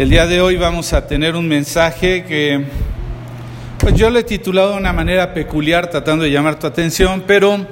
El 0.00 0.08
día 0.08 0.26
de 0.26 0.40
hoy 0.40 0.56
vamos 0.56 0.94
a 0.94 1.06
tener 1.06 1.36
un 1.36 1.46
mensaje 1.46 2.24
que 2.24 2.64
pues 3.76 3.94
yo 3.96 4.08
lo 4.08 4.18
he 4.18 4.24
titulado 4.24 4.70
de 4.70 4.78
una 4.78 4.94
manera 4.94 5.34
peculiar 5.34 5.90
tratando 5.90 6.24
de 6.24 6.30
llamar 6.30 6.58
tu 6.58 6.66
atención, 6.66 7.24
pero 7.26 7.66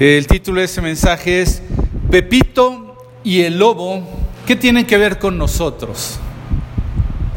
el 0.00 0.26
título 0.26 0.58
de 0.58 0.64
ese 0.64 0.82
mensaje 0.82 1.42
es 1.42 1.62
Pepito 2.10 2.96
y 3.22 3.42
el 3.42 3.60
lobo, 3.60 4.02
¿qué 4.48 4.56
tienen 4.56 4.84
que 4.84 4.98
ver 4.98 5.20
con 5.20 5.38
nosotros? 5.38 6.18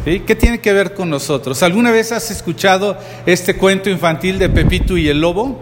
¿Qué 0.03 0.35
tiene 0.35 0.61
que 0.61 0.73
ver 0.73 0.95
con 0.95 1.11
nosotros? 1.11 1.61
¿Alguna 1.61 1.91
vez 1.91 2.11
has 2.11 2.31
escuchado 2.31 2.97
este 3.27 3.55
cuento 3.55 3.91
infantil 3.91 4.39
de 4.39 4.49
Pepito 4.49 4.97
y 4.97 5.09
el 5.09 5.21
lobo? 5.21 5.61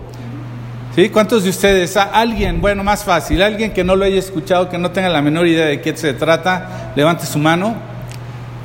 ¿Sí? 0.96 1.10
¿Cuántos 1.10 1.44
de 1.44 1.50
ustedes? 1.50 1.98
Alguien, 1.98 2.62
bueno, 2.62 2.86
más 2.86 3.04
fácil, 3.04 3.42
alguien 3.42 3.74
que 3.74 3.84
no 3.84 3.98
lo 3.98 4.06
haya 4.06 4.18
escuchado, 4.18 4.70
que 4.70 4.78
no 4.78 4.92
tenga 4.92 5.10
la 5.10 5.22
menor 5.22 5.46
idea 5.46 5.66
de 5.66 5.82
qué 5.82 5.98
se 5.98 6.14
trata, 6.14 6.94
levante 6.96 7.26
su 7.26 7.38
mano. 7.38 7.94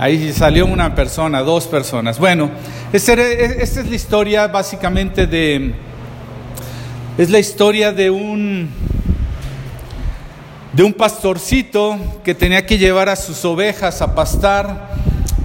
Ahí 0.00 0.32
salió 0.32 0.64
una 0.64 0.94
persona, 0.94 1.40
dos 1.40 1.66
personas. 1.66 2.18
Bueno, 2.18 2.50
esta 2.90 3.12
es 3.12 3.76
la 3.76 3.94
historia 3.94 4.46
básicamente 4.46 5.26
de... 5.26 5.74
Es 7.18 7.28
la 7.28 7.38
historia 7.38 7.92
de 7.92 8.08
un... 8.08 8.70
de 10.72 10.82
un 10.84 10.94
pastorcito 10.94 11.98
que 12.24 12.34
tenía 12.34 12.64
que 12.64 12.78
llevar 12.78 13.10
a 13.10 13.16
sus 13.16 13.44
ovejas 13.44 14.00
a 14.00 14.14
pastar 14.14 14.88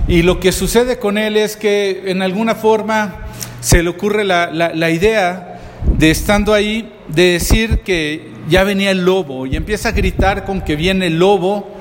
y 0.07 0.21
lo 0.21 0.39
que 0.39 0.53
sucede 0.53 0.99
con 0.99 1.17
él 1.17 1.35
es 1.35 1.57
que 1.57 2.03
en 2.05 2.21
alguna 2.21 2.55
forma 2.55 3.25
se 3.59 3.83
le 3.83 3.89
ocurre 3.89 4.23
la, 4.23 4.49
la 4.51 4.89
idea 4.89 5.59
de 5.97 6.11
estando 6.11 6.53
ahí, 6.53 6.93
de 7.09 7.33
decir 7.33 7.81
que 7.81 8.31
ya 8.47 8.63
venía 8.63 8.91
el 8.91 9.03
lobo 9.03 9.47
y 9.47 9.57
empieza 9.57 9.89
a 9.89 9.91
gritar 9.91 10.45
con 10.45 10.61
que 10.61 10.77
viene 10.77 11.07
el 11.07 11.19
lobo 11.19 11.74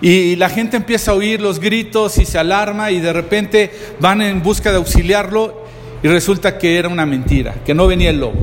y 0.00 0.36
la 0.36 0.48
gente 0.48 0.76
empieza 0.76 1.12
a 1.12 1.14
oír 1.14 1.40
los 1.40 1.58
gritos 1.58 2.18
y 2.18 2.26
se 2.26 2.38
alarma 2.38 2.90
y 2.90 3.00
de 3.00 3.12
repente 3.12 3.70
van 3.98 4.20
en 4.20 4.42
busca 4.42 4.70
de 4.70 4.76
auxiliarlo 4.76 5.64
y 6.02 6.08
resulta 6.08 6.58
que 6.58 6.78
era 6.78 6.88
una 6.88 7.06
mentira, 7.06 7.54
que 7.64 7.74
no 7.74 7.86
venía 7.86 8.10
el 8.10 8.20
lobo. 8.20 8.38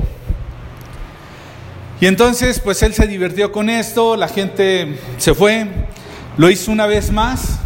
Y 2.00 2.06
entonces 2.06 2.58
pues 2.60 2.82
él 2.82 2.92
se 2.92 3.06
divirtió 3.06 3.52
con 3.52 3.70
esto, 3.70 4.16
la 4.16 4.28
gente 4.28 4.98
se 5.16 5.32
fue, 5.32 5.66
lo 6.36 6.50
hizo 6.50 6.72
una 6.72 6.86
vez 6.86 7.12
más, 7.12 7.60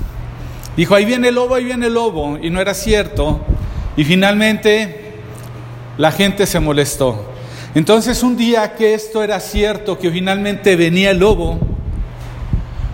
dijo, 0.77 0.95
ahí 0.95 1.05
viene 1.05 1.29
el 1.29 1.37
lobo, 1.37 1.55
ahí 1.55 1.65
viene 1.65 1.87
el 1.87 1.95
lobo, 1.95 2.39
y 2.41 2.51
no 2.51 2.61
era 2.61 2.75
cierto, 2.75 3.41
y 3.97 4.05
finalmente 4.05 5.15
la 5.97 6.13
gente 6.13 6.47
se 6.47 6.61
molestó. 6.61 7.33
Entonces 7.75 8.23
un 8.23 8.37
día 8.37 8.75
que 8.75 8.95
esto 8.95 9.23
era 9.25 9.41
cierto, 9.41 9.99
que 9.99 10.11
finalmente 10.11 10.77
venía 10.77 11.11
el 11.11 11.19
lobo, 11.19 11.59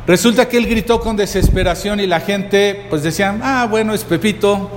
resulta 0.06 0.48
que 0.48 0.56
él 0.56 0.66
gritó 0.66 1.00
con 1.00 1.16
desesperación 1.16 2.00
y 2.00 2.06
la 2.06 2.20
gente 2.20 2.86
pues 2.90 3.02
decían, 3.02 3.40
ah, 3.42 3.66
bueno, 3.68 3.94
es 3.94 4.04
Pepito, 4.04 4.70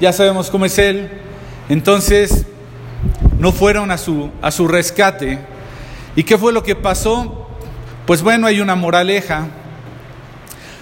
ya 0.00 0.12
sabemos 0.12 0.50
cómo 0.50 0.66
es 0.66 0.78
él. 0.78 1.10
Entonces 1.68 2.46
no 3.38 3.52
fueron 3.52 3.90
a 3.90 3.98
su, 3.98 4.30
a 4.42 4.50
su 4.50 4.68
rescate. 4.68 5.38
¿Y 6.16 6.24
qué 6.24 6.36
fue 6.36 6.52
lo 6.52 6.62
que 6.62 6.74
pasó? 6.74 7.48
Pues 8.06 8.22
bueno, 8.22 8.46
hay 8.46 8.60
una 8.60 8.74
moraleja 8.74 9.46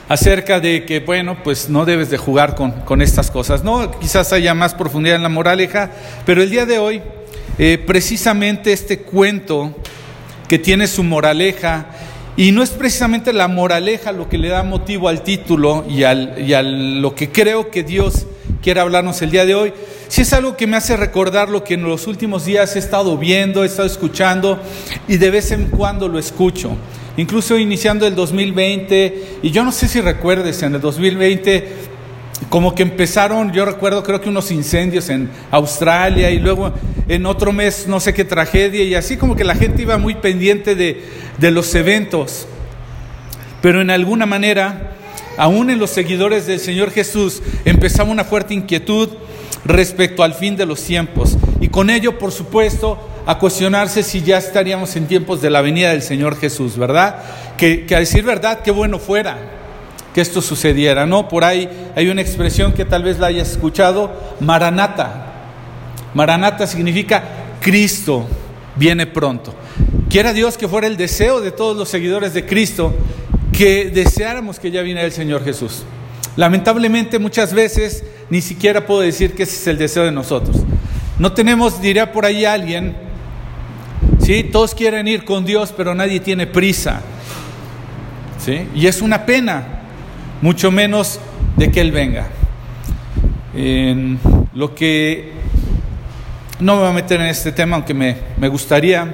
acerca 0.08 0.58
de 0.58 0.86
que, 0.86 1.00
bueno, 1.00 1.36
pues 1.44 1.68
no 1.68 1.84
debes 1.84 2.08
de 2.10 2.16
jugar 2.16 2.54
con, 2.54 2.72
con 2.72 3.02
estas 3.02 3.30
cosas. 3.30 3.62
No, 3.62 3.90
quizás 3.90 4.32
haya 4.32 4.54
más 4.54 4.74
profundidad 4.74 5.16
en 5.16 5.22
la 5.22 5.28
moraleja, 5.28 5.90
pero 6.24 6.42
el 6.42 6.50
día 6.50 6.64
de 6.64 6.78
hoy 6.78 7.02
eh, 7.58 7.82
precisamente 7.84 8.72
este 8.72 9.00
cuento 9.00 9.74
que 10.46 10.58
tiene 10.58 10.86
su 10.86 11.02
moraleja, 11.02 11.86
y 12.38 12.52
no 12.52 12.62
es 12.62 12.70
precisamente 12.70 13.32
la 13.32 13.48
moraleja 13.48 14.12
lo 14.12 14.28
que 14.28 14.38
le 14.38 14.46
da 14.46 14.62
motivo 14.62 15.08
al 15.08 15.24
título 15.24 15.84
y, 15.90 16.04
al, 16.04 16.36
y 16.40 16.54
a 16.54 16.62
lo 16.62 17.12
que 17.16 17.32
creo 17.32 17.68
que 17.68 17.82
Dios 17.82 18.26
quiere 18.62 18.78
hablarnos 18.78 19.20
el 19.22 19.32
día 19.32 19.44
de 19.44 19.56
hoy, 19.56 19.72
si 20.06 20.22
es 20.22 20.32
algo 20.32 20.56
que 20.56 20.68
me 20.68 20.76
hace 20.76 20.96
recordar 20.96 21.48
lo 21.48 21.64
que 21.64 21.74
en 21.74 21.82
los 21.82 22.06
últimos 22.06 22.44
días 22.44 22.76
he 22.76 22.78
estado 22.78 23.18
viendo, 23.18 23.64
he 23.64 23.66
estado 23.66 23.88
escuchando 23.88 24.60
y 25.08 25.16
de 25.16 25.30
vez 25.30 25.50
en 25.50 25.64
cuando 25.66 26.06
lo 26.06 26.16
escucho. 26.20 26.76
Incluso 27.16 27.58
iniciando 27.58 28.06
el 28.06 28.14
2020, 28.14 29.40
y 29.42 29.50
yo 29.50 29.64
no 29.64 29.72
sé 29.72 29.88
si 29.88 30.00
recuerdes, 30.00 30.62
en 30.62 30.76
el 30.76 30.80
2020 30.80 31.97
como 32.50 32.74
que 32.74 32.82
empezaron, 32.82 33.52
yo 33.52 33.64
recuerdo 33.64 34.02
creo 34.02 34.20
que 34.20 34.28
unos 34.28 34.50
incendios 34.50 35.10
en 35.10 35.28
Australia 35.50 36.30
y 36.30 36.38
luego 36.38 36.72
en 37.08 37.26
otro 37.26 37.52
mes 37.52 37.86
no 37.86 38.00
sé 38.00 38.14
qué 38.14 38.24
tragedia 38.24 38.84
y 38.84 38.94
así 38.94 39.16
como 39.16 39.36
que 39.36 39.44
la 39.44 39.54
gente 39.54 39.82
iba 39.82 39.98
muy 39.98 40.14
pendiente 40.14 40.74
de, 40.74 41.02
de 41.38 41.50
los 41.50 41.74
eventos. 41.74 42.46
Pero 43.60 43.82
en 43.82 43.90
alguna 43.90 44.24
manera, 44.24 44.92
aún 45.36 45.68
en 45.68 45.78
los 45.78 45.90
seguidores 45.90 46.46
del 46.46 46.60
Señor 46.60 46.90
Jesús, 46.90 47.42
empezaba 47.64 48.10
una 48.10 48.24
fuerte 48.24 48.54
inquietud 48.54 49.10
respecto 49.64 50.22
al 50.22 50.32
fin 50.32 50.56
de 50.56 50.64
los 50.64 50.82
tiempos. 50.82 51.36
Y 51.60 51.68
con 51.68 51.90
ello, 51.90 52.18
por 52.18 52.30
supuesto, 52.30 52.98
a 53.26 53.38
cuestionarse 53.38 54.02
si 54.02 54.22
ya 54.22 54.38
estaríamos 54.38 54.94
en 54.96 55.06
tiempos 55.06 55.42
de 55.42 55.50
la 55.50 55.60
venida 55.60 55.90
del 55.90 56.02
Señor 56.02 56.38
Jesús, 56.38 56.78
¿verdad? 56.78 57.18
Que, 57.56 57.84
que 57.84 57.96
a 57.96 57.98
decir 57.98 58.22
verdad, 58.22 58.60
qué 58.62 58.70
bueno 58.70 58.98
fuera 59.00 59.57
que 60.14 60.20
esto 60.20 60.40
sucediera, 60.40 61.06
¿no? 61.06 61.28
Por 61.28 61.44
ahí 61.44 61.68
hay 61.94 62.08
una 62.08 62.22
expresión 62.22 62.72
que 62.72 62.84
tal 62.84 63.02
vez 63.02 63.18
la 63.18 63.28
hayas 63.28 63.50
escuchado, 63.50 64.10
Maranata. 64.40 65.26
Maranata 66.14 66.66
significa 66.66 67.22
Cristo 67.60 68.26
viene 68.76 69.06
pronto. 69.06 69.54
Quiera 70.08 70.32
Dios 70.32 70.56
que 70.56 70.68
fuera 70.68 70.86
el 70.86 70.96
deseo 70.96 71.40
de 71.40 71.50
todos 71.50 71.76
los 71.76 71.88
seguidores 71.88 72.32
de 72.32 72.46
Cristo 72.46 72.94
que 73.52 73.90
deseáramos 73.90 74.58
que 74.58 74.70
ya 74.70 74.82
viniera 74.82 75.04
el 75.04 75.12
Señor 75.12 75.44
Jesús. 75.44 75.82
Lamentablemente 76.36 77.18
muchas 77.18 77.52
veces 77.52 78.04
ni 78.30 78.40
siquiera 78.40 78.86
puedo 78.86 79.00
decir 79.00 79.34
que 79.34 79.42
ese 79.42 79.56
es 79.56 79.66
el 79.66 79.78
deseo 79.78 80.04
de 80.04 80.12
nosotros. 80.12 80.56
No 81.18 81.32
tenemos, 81.32 81.82
diría 81.82 82.12
por 82.12 82.24
ahí 82.24 82.44
alguien, 82.44 82.96
¿sí? 84.20 84.44
Todos 84.44 84.74
quieren 84.74 85.08
ir 85.08 85.24
con 85.24 85.44
Dios, 85.44 85.74
pero 85.76 85.94
nadie 85.94 86.20
tiene 86.20 86.46
prisa. 86.46 87.00
¿Sí? 88.38 88.68
Y 88.74 88.86
es 88.86 89.02
una 89.02 89.26
pena, 89.26 89.77
mucho 90.40 90.70
menos 90.70 91.20
de 91.56 91.70
que 91.70 91.80
Él 91.80 91.92
venga. 91.92 92.28
En 93.54 94.18
lo 94.54 94.74
que 94.74 95.32
no 96.60 96.74
me 96.74 96.80
voy 96.82 96.90
a 96.90 96.92
meter 96.92 97.20
en 97.20 97.26
este 97.26 97.52
tema, 97.52 97.76
aunque 97.76 97.94
me, 97.94 98.16
me 98.36 98.48
gustaría, 98.48 99.06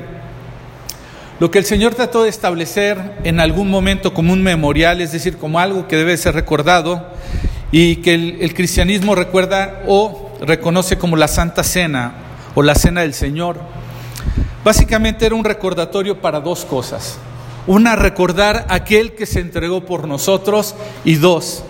lo 1.40 1.50
que 1.50 1.58
el 1.58 1.64
Señor 1.64 1.94
trató 1.94 2.22
de 2.22 2.30
establecer 2.30 3.18
en 3.24 3.40
algún 3.40 3.70
momento 3.70 4.14
como 4.14 4.32
un 4.32 4.42
memorial, 4.42 5.00
es 5.00 5.12
decir, 5.12 5.36
como 5.36 5.58
algo 5.58 5.88
que 5.88 5.96
debe 5.96 6.16
ser 6.16 6.34
recordado 6.34 7.08
y 7.72 7.96
que 7.96 8.14
el, 8.14 8.38
el 8.40 8.54
cristianismo 8.54 9.14
recuerda 9.14 9.82
o 9.86 10.32
reconoce 10.40 10.96
como 10.96 11.16
la 11.16 11.28
Santa 11.28 11.64
Cena 11.64 12.14
o 12.54 12.62
la 12.62 12.74
Cena 12.74 13.00
del 13.00 13.14
Señor, 13.14 13.58
básicamente 14.62 15.26
era 15.26 15.34
un 15.34 15.44
recordatorio 15.44 16.20
para 16.20 16.40
dos 16.40 16.64
cosas. 16.64 17.18
Una, 17.66 17.96
recordar 17.96 18.66
aquel 18.68 19.12
que 19.12 19.24
se 19.24 19.40
entregó 19.40 19.86
por 19.86 20.06
nosotros 20.06 20.74
y 21.04 21.14
dos, 21.14 21.64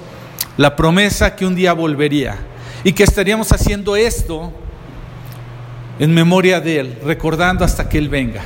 la 0.57 0.75
promesa 0.75 1.37
que 1.37 1.47
un 1.47 1.55
día 1.55 1.73
volvería 1.73 2.37
y 2.83 2.93
que 2.93 3.05
estaríamos 3.05 3.53
haciendo 3.53 3.95
esto 3.95 4.53
en 5.99 6.13
memoria 6.13 6.61
de 6.61 6.81
Él, 6.81 6.99
recordando 7.05 7.65
hasta 7.65 7.89
que 7.89 7.99
Él 7.99 8.09
venga. 8.09 8.43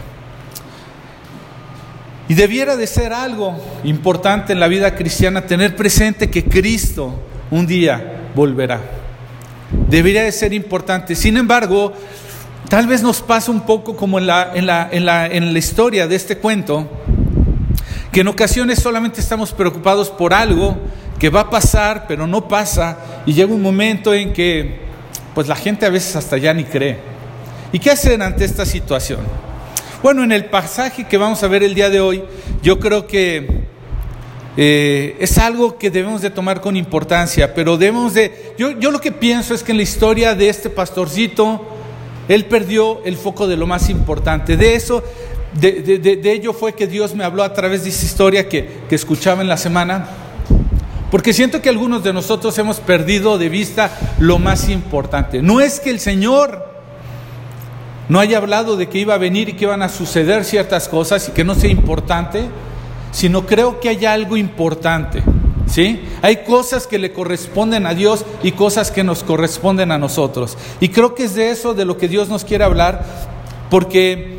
Y 2.28 2.34
debiera 2.34 2.76
de 2.76 2.86
ser 2.86 3.14
algo 3.14 3.58
importante 3.84 4.52
en 4.52 4.60
la 4.60 4.68
vida 4.68 4.94
cristiana 4.94 5.46
tener 5.46 5.74
presente 5.74 6.28
que 6.28 6.44
Cristo 6.44 7.14
un 7.50 7.66
día 7.66 8.28
volverá. 8.34 8.80
Debería 9.88 10.22
de 10.22 10.32
ser 10.32 10.52
importante. 10.52 11.14
Sin 11.14 11.38
embargo, 11.38 11.94
tal 12.68 12.86
vez 12.86 13.02
nos 13.02 13.22
pasa 13.22 13.50
un 13.50 13.62
poco 13.62 13.96
como 13.96 14.18
en 14.18 14.26
la, 14.26 14.52
en 14.54 14.66
la, 14.66 14.88
en 14.92 15.06
la, 15.06 15.26
en 15.26 15.52
la 15.54 15.58
historia 15.58 16.06
de 16.06 16.16
este 16.16 16.36
cuento, 16.36 16.86
que 18.12 18.20
en 18.20 18.28
ocasiones 18.28 18.78
solamente 18.78 19.20
estamos 19.20 19.52
preocupados 19.52 20.10
por 20.10 20.32
algo 20.32 20.76
que 21.18 21.30
va 21.30 21.40
a 21.40 21.50
pasar, 21.50 22.06
pero 22.06 22.26
no 22.26 22.48
pasa, 22.48 22.98
y 23.26 23.32
llega 23.32 23.52
un 23.52 23.62
momento 23.62 24.14
en 24.14 24.32
que 24.32 24.78
pues 25.34 25.48
la 25.48 25.56
gente 25.56 25.86
a 25.86 25.90
veces 25.90 26.16
hasta 26.16 26.38
ya 26.38 26.54
ni 26.54 26.64
cree. 26.64 26.98
¿Y 27.72 27.78
qué 27.78 27.90
hacer 27.90 28.22
ante 28.22 28.44
esta 28.44 28.64
situación? 28.64 29.20
Bueno, 30.02 30.22
en 30.22 30.32
el 30.32 30.46
pasaje 30.46 31.04
que 31.04 31.18
vamos 31.18 31.42
a 31.42 31.48
ver 31.48 31.62
el 31.62 31.74
día 31.74 31.90
de 31.90 32.00
hoy, 32.00 32.22
yo 32.62 32.78
creo 32.78 33.06
que 33.06 33.66
eh, 34.56 35.16
es 35.20 35.38
algo 35.38 35.76
que 35.76 35.90
debemos 35.90 36.22
de 36.22 36.30
tomar 36.30 36.60
con 36.60 36.76
importancia, 36.76 37.54
pero 37.54 37.76
debemos 37.76 38.14
de... 38.14 38.54
Yo, 38.56 38.70
yo 38.72 38.90
lo 38.90 39.00
que 39.00 39.12
pienso 39.12 39.54
es 39.54 39.62
que 39.62 39.72
en 39.72 39.78
la 39.78 39.82
historia 39.82 40.34
de 40.34 40.48
este 40.48 40.70
pastorcito, 40.70 41.64
él 42.28 42.44
perdió 42.46 43.04
el 43.04 43.16
foco 43.16 43.46
de 43.46 43.56
lo 43.56 43.66
más 43.66 43.90
importante. 43.90 44.56
De 44.56 44.74
eso, 44.74 45.02
de, 45.54 45.98
de, 45.98 46.16
de, 46.16 46.32
ello 46.32 46.52
fue 46.52 46.74
que 46.74 46.86
Dios 46.86 47.14
me 47.14 47.24
habló 47.24 47.42
a 47.42 47.52
través 47.52 47.84
de 47.84 47.90
esa 47.90 48.04
historia 48.04 48.48
que, 48.48 48.68
que 48.88 48.94
escuchaba 48.94 49.42
en 49.42 49.48
la 49.48 49.56
semana, 49.56 50.08
porque 51.10 51.32
siento 51.32 51.62
que 51.62 51.68
algunos 51.68 52.04
de 52.04 52.12
nosotros 52.12 52.56
hemos 52.58 52.80
perdido 52.80 53.38
de 53.38 53.48
vista 53.48 53.90
lo 54.18 54.38
más 54.38 54.68
importante. 54.68 55.40
No 55.42 55.60
es 55.60 55.80
que 55.80 55.90
el 55.90 56.00
Señor 56.00 56.68
no 58.08 58.20
haya 58.20 58.38
hablado 58.38 58.76
de 58.76 58.88
que 58.88 58.98
iba 58.98 59.14
a 59.14 59.18
venir 59.18 59.48
y 59.48 59.52
que 59.54 59.64
iban 59.64 59.82
a 59.82 59.88
suceder 59.88 60.44
ciertas 60.44 60.88
cosas 60.88 61.28
y 61.28 61.32
que 61.32 61.44
no 61.44 61.54
sea 61.54 61.70
importante, 61.70 62.44
sino 63.10 63.46
creo 63.46 63.80
que 63.80 63.88
hay 63.88 64.04
algo 64.04 64.36
importante. 64.36 65.22
¿Sí? 65.66 66.02
Hay 66.22 66.44
cosas 66.44 66.86
que 66.86 66.98
le 66.98 67.12
corresponden 67.12 67.86
a 67.86 67.92
Dios 67.92 68.24
y 68.42 68.52
cosas 68.52 68.90
que 68.90 69.04
nos 69.04 69.22
corresponden 69.22 69.92
a 69.92 69.98
nosotros. 69.98 70.56
Y 70.80 70.88
creo 70.88 71.14
que 71.14 71.24
es 71.24 71.34
de 71.34 71.50
eso 71.50 71.74
de 71.74 71.84
lo 71.84 71.98
que 71.98 72.08
Dios 72.08 72.30
nos 72.30 72.46
quiere 72.46 72.64
hablar, 72.64 73.04
porque 73.68 74.37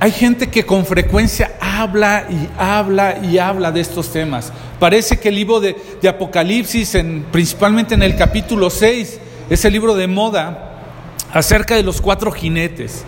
hay 0.00 0.10
gente 0.10 0.48
que 0.48 0.66
con 0.66 0.84
frecuencia 0.84 1.52
habla 1.60 2.26
y 2.28 2.48
habla 2.58 3.18
y 3.22 3.38
habla 3.38 3.72
de 3.72 3.80
estos 3.80 4.12
temas. 4.12 4.52
Parece 4.78 5.18
que 5.18 5.28
el 5.28 5.36
libro 5.36 5.60
de, 5.60 5.76
Apocalipsis, 6.08 6.94
en, 6.96 7.24
principalmente 7.30 7.94
en 7.94 8.02
el 8.02 8.16
capítulo 8.16 8.70
6, 8.70 9.20
es 9.48 9.64
el 9.64 9.72
libro 9.72 9.94
de 9.94 10.06
moda 10.06 10.72
acerca 11.32 11.74
de 11.76 11.82
los 11.82 12.00
cuatro 12.00 12.32
jinetes. 12.32 13.04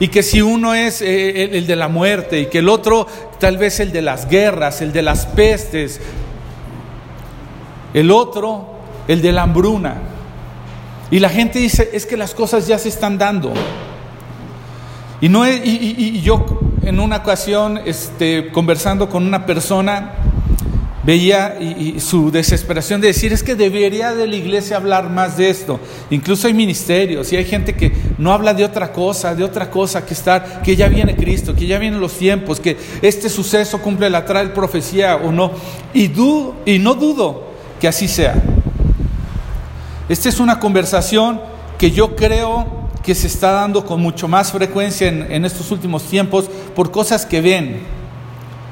Y 0.00 0.08
que 0.08 0.22
si 0.22 0.42
uno 0.42 0.74
es 0.74 1.02
eh, 1.02 1.56
el, 1.56 1.66
de 1.66 1.76
la 1.76 1.88
muerte 1.88 2.40
y 2.40 2.46
que 2.46 2.58
el 2.58 2.68
otro 2.68 3.06
tal 3.38 3.58
vez 3.58 3.78
el 3.80 3.92
de 3.92 4.02
las 4.02 4.28
guerras, 4.28 4.82
el 4.82 4.92
de 4.92 5.02
las 5.02 5.26
pestes, 5.26 6.00
el 7.92 8.10
otro 8.10 8.74
el 9.08 9.22
de 9.22 9.32
la 9.32 9.42
hambruna. 9.42 9.96
Y 11.10 11.18
la 11.18 11.28
gente 11.28 11.58
dice, 11.58 11.90
es 11.92 12.06
que 12.06 12.16
las 12.16 12.34
cosas 12.34 12.66
ya 12.66 12.78
se 12.78 12.88
están 12.88 13.18
dando. 13.18 13.52
Y, 15.20 15.28
no 15.28 15.48
y, 15.48 16.20
yo 16.22 16.44
en 16.82 17.00
una 17.00 17.16
ocasión, 17.16 17.80
este, 17.84 18.50
conversando 18.52 19.08
con 19.08 19.26
una 19.26 19.46
persona, 19.46 20.12
veía 21.04 21.58
y, 21.60 22.00
su 22.00 22.30
desesperación 22.30 23.00
de 23.00 23.08
decir, 23.08 23.32
es 23.32 23.42
que 23.42 23.54
debería 23.54 24.14
de 24.14 24.26
la 24.26 24.36
iglesia 24.36 24.76
hablar 24.76 25.10
más 25.10 25.36
de 25.36 25.50
esto. 25.50 25.78
Incluso 26.10 26.46
hay 26.46 26.54
ministerios 26.54 27.32
y 27.32 27.36
hay 27.36 27.44
gente 27.44 27.74
que 27.74 27.92
no 28.18 28.32
habla 28.32 28.54
de 28.54 28.64
otra 28.64 28.92
cosa, 28.92 29.34
de 29.34 29.44
otra 29.44 29.70
cosa 29.70 30.04
que 30.04 30.14
estar, 30.14 30.62
que 30.62 30.76
ya 30.76 30.88
viene 30.88 31.14
Cristo, 31.14 31.54
que 31.54 31.66
ya 31.66 31.78
vienen 31.78 32.00
los 32.00 32.14
tiempos, 32.14 32.60
que 32.60 32.76
este 33.02 33.28
suceso 33.28 33.80
cumple 33.80 34.10
la 34.10 34.24
trae 34.24 34.48
profecía 34.48 35.16
o 35.16 35.30
no. 35.30 35.52
Y, 35.92 36.08
dudo, 36.08 36.56
y 36.64 36.78
no 36.78 36.94
dudo 36.94 37.44
que 37.80 37.88
así 37.88 38.08
sea. 38.08 38.34
Esta 40.08 40.28
es 40.28 40.40
una 40.40 40.58
conversación 40.58 41.40
que 41.78 41.90
yo 41.90 42.14
creo 42.14 42.83
que 43.04 43.14
se 43.14 43.26
está 43.26 43.52
dando 43.52 43.84
con 43.84 44.00
mucho 44.00 44.26
más 44.26 44.50
frecuencia 44.50 45.08
en, 45.08 45.44
estos 45.44 45.70
últimos 45.70 46.04
tiempos 46.04 46.46
por 46.74 46.90
cosas 46.90 47.26
que 47.26 47.42
ven. 47.42 47.82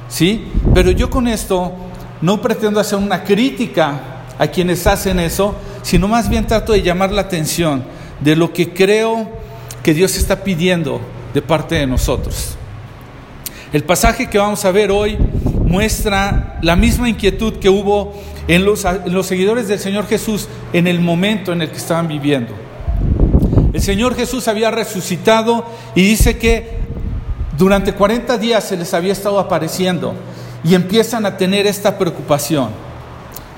¿Sí? 0.09 0.47
Pero 0.75 0.91
yo 0.91 1.11
con 1.11 1.29
esto 1.29 1.73
no 2.23 2.41
pretendo 2.41 2.81
hacer 2.81 2.99
una 2.99 3.25
crítica 3.25 4.25
a 4.39 4.47
quienes 4.47 4.87
hacen 4.87 5.21
eso, 5.21 5.55
sino 5.83 6.09
más 6.09 6.31
bien 6.31 6.47
trato 6.47 6.73
de 6.73 6.83
llamar 6.83 7.13
la 7.13 7.23
atención 7.23 7.85
de 8.21 8.35
lo 8.35 8.53
que 8.53 8.73
creo 8.73 9.29
que 9.83 9.93
Dios 9.93 10.17
está 10.17 10.43
pidiendo 10.43 11.01
de 11.35 11.43
parte 11.43 11.75
de 11.75 11.87
nosotros. 11.87 12.57
El 13.73 13.85
pasaje 13.85 14.31
que 14.31 14.39
vamos 14.39 14.65
a 14.65 14.71
ver 14.71 14.91
hoy 14.91 15.19
muestra 15.67 16.59
la 16.63 16.77
misma 16.77 17.09
inquietud 17.09 17.59
que 17.59 17.69
hubo 17.69 18.15
en 18.49 18.65
los, 18.65 18.85
en 18.85 19.13
los 19.13 19.27
seguidores 19.27 19.69
del 19.69 19.79
Señor 19.79 20.07
Jesús 20.07 20.49
en 20.73 20.87
el 20.87 21.01
momento 21.01 21.53
en 21.53 21.63
el 21.63 21.71
que 21.71 21.77
estaban 21.77 22.09
viviendo. 22.09 22.72
Señor 23.83 24.15
Jesús 24.15 24.47
había 24.47 24.71
resucitado 24.71 25.67
y 25.97 26.03
dice 26.03 26.39
que 26.39 26.71
durante 27.59 27.93
40 27.93 28.39
días 28.39 28.63
se 28.63 28.77
les 28.77 28.95
había 28.95 29.13
estado 29.13 29.41
apareciendo 29.41 30.15
y 30.63 30.77
empiezan 30.77 31.27
a 31.27 31.37
tener 31.37 31.67
esta 31.67 31.99
preocupación. 31.99 32.71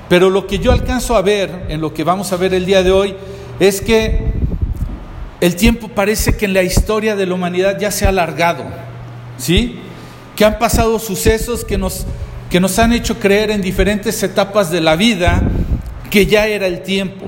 Pero 0.09 0.31
lo 0.31 0.47
que 0.47 0.57
yo 0.57 0.71
alcanzo 0.71 1.15
a 1.15 1.21
ver, 1.21 1.67
en 1.69 1.79
lo 1.79 1.93
que 1.93 2.03
vamos 2.03 2.33
a 2.33 2.37
ver 2.37 2.55
el 2.55 2.65
día 2.65 2.81
de 2.81 2.91
hoy, 2.91 3.15
es 3.59 3.81
que 3.81 4.33
el 5.41 5.55
tiempo 5.55 5.89
parece 5.89 6.35
que 6.35 6.45
en 6.45 6.55
la 6.55 6.63
historia 6.63 7.15
de 7.15 7.27
la 7.27 7.35
humanidad 7.35 7.77
ya 7.79 7.91
se 7.91 8.07
ha 8.07 8.09
alargado, 8.09 8.63
¿sí? 9.37 9.77
Que 10.35 10.43
han 10.43 10.57
pasado 10.57 10.97
sucesos 10.97 11.63
que 11.63 11.77
nos, 11.77 12.07
que 12.49 12.59
nos 12.59 12.79
han 12.79 12.93
hecho 12.93 13.19
creer 13.19 13.51
en 13.51 13.61
diferentes 13.61 14.23
etapas 14.23 14.71
de 14.71 14.81
la 14.81 14.95
vida 14.95 15.43
que 16.09 16.25
ya 16.25 16.47
era 16.47 16.65
el 16.65 16.81
tiempo. 16.81 17.27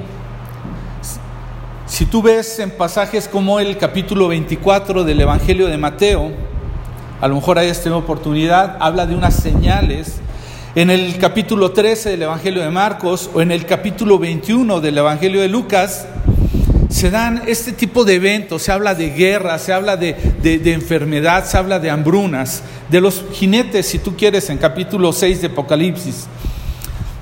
Si 1.88 2.06
tú 2.06 2.22
ves 2.22 2.60
en 2.60 2.72
pasajes 2.72 3.30
como 3.30 3.62
el 3.62 3.78
capítulo 3.78 4.28
24 4.28 5.06
del 5.06 5.22
Evangelio 5.22 5.68
de 5.68 5.78
Mateo, 5.78 6.34
a 7.22 7.28
lo 7.30 7.36
mejor 7.36 7.58
hayas 7.58 7.82
tenido 7.82 7.98
oportunidad, 7.98 8.76
habla 8.82 9.06
de 9.06 9.16
unas 9.16 9.36
señales. 9.36 10.20
En 10.76 10.90
el 10.90 11.18
capítulo 11.18 11.72
13 11.72 12.10
del 12.10 12.24
Evangelio 12.24 12.62
de 12.62 12.70
Marcos 12.70 13.30
o 13.34 13.42
en 13.42 13.52
el 13.52 13.66
capítulo 13.66 14.20
21 14.20 14.82
del 14.82 14.98
Evangelio 14.98 15.40
de 15.40 15.48
Lucas, 15.48 16.06
se 16.90 17.10
dan 17.10 17.44
este 17.48 17.72
tipo 17.72 18.04
de 18.04 18.16
eventos, 18.16 18.64
se 18.64 18.74
habla 18.74 18.94
de 18.94 19.12
guerra, 19.12 19.58
se 19.58 19.72
habla 19.72 19.96
de, 19.96 20.14
de, 20.42 20.74
enfermedad, 20.74 21.46
se 21.46 21.58
habla 21.58 21.80
de 21.80 21.90
hambrunas, 21.90 22.64
de 22.90 23.00
los 23.00 23.24
jinetes, 23.32 23.88
si 23.88 24.00
tú 24.00 24.16
quieres, 24.18 24.50
en 24.50 24.58
capítulo 24.58 25.14
6 25.14 25.42
de 25.42 25.48
Apocalipsis. 25.48 26.28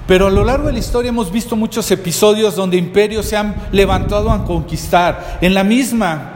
Pero 0.08 0.28
a 0.28 0.30
lo 0.30 0.44
largo 0.44 0.68
de 0.68 0.74
la 0.74 0.80
historia 0.80 1.10
hemos 1.10 1.32
visto 1.32 1.56
muchos 1.56 1.90
episodios 1.90 2.56
donde 2.56 2.78
imperios 2.78 3.26
se 3.26 3.38
han 3.38 3.56
levantado 3.72 4.30
a 4.30 4.46
conquistar. 4.46 5.40
En 5.42 5.54
la 5.54 5.64
misma 5.64 6.34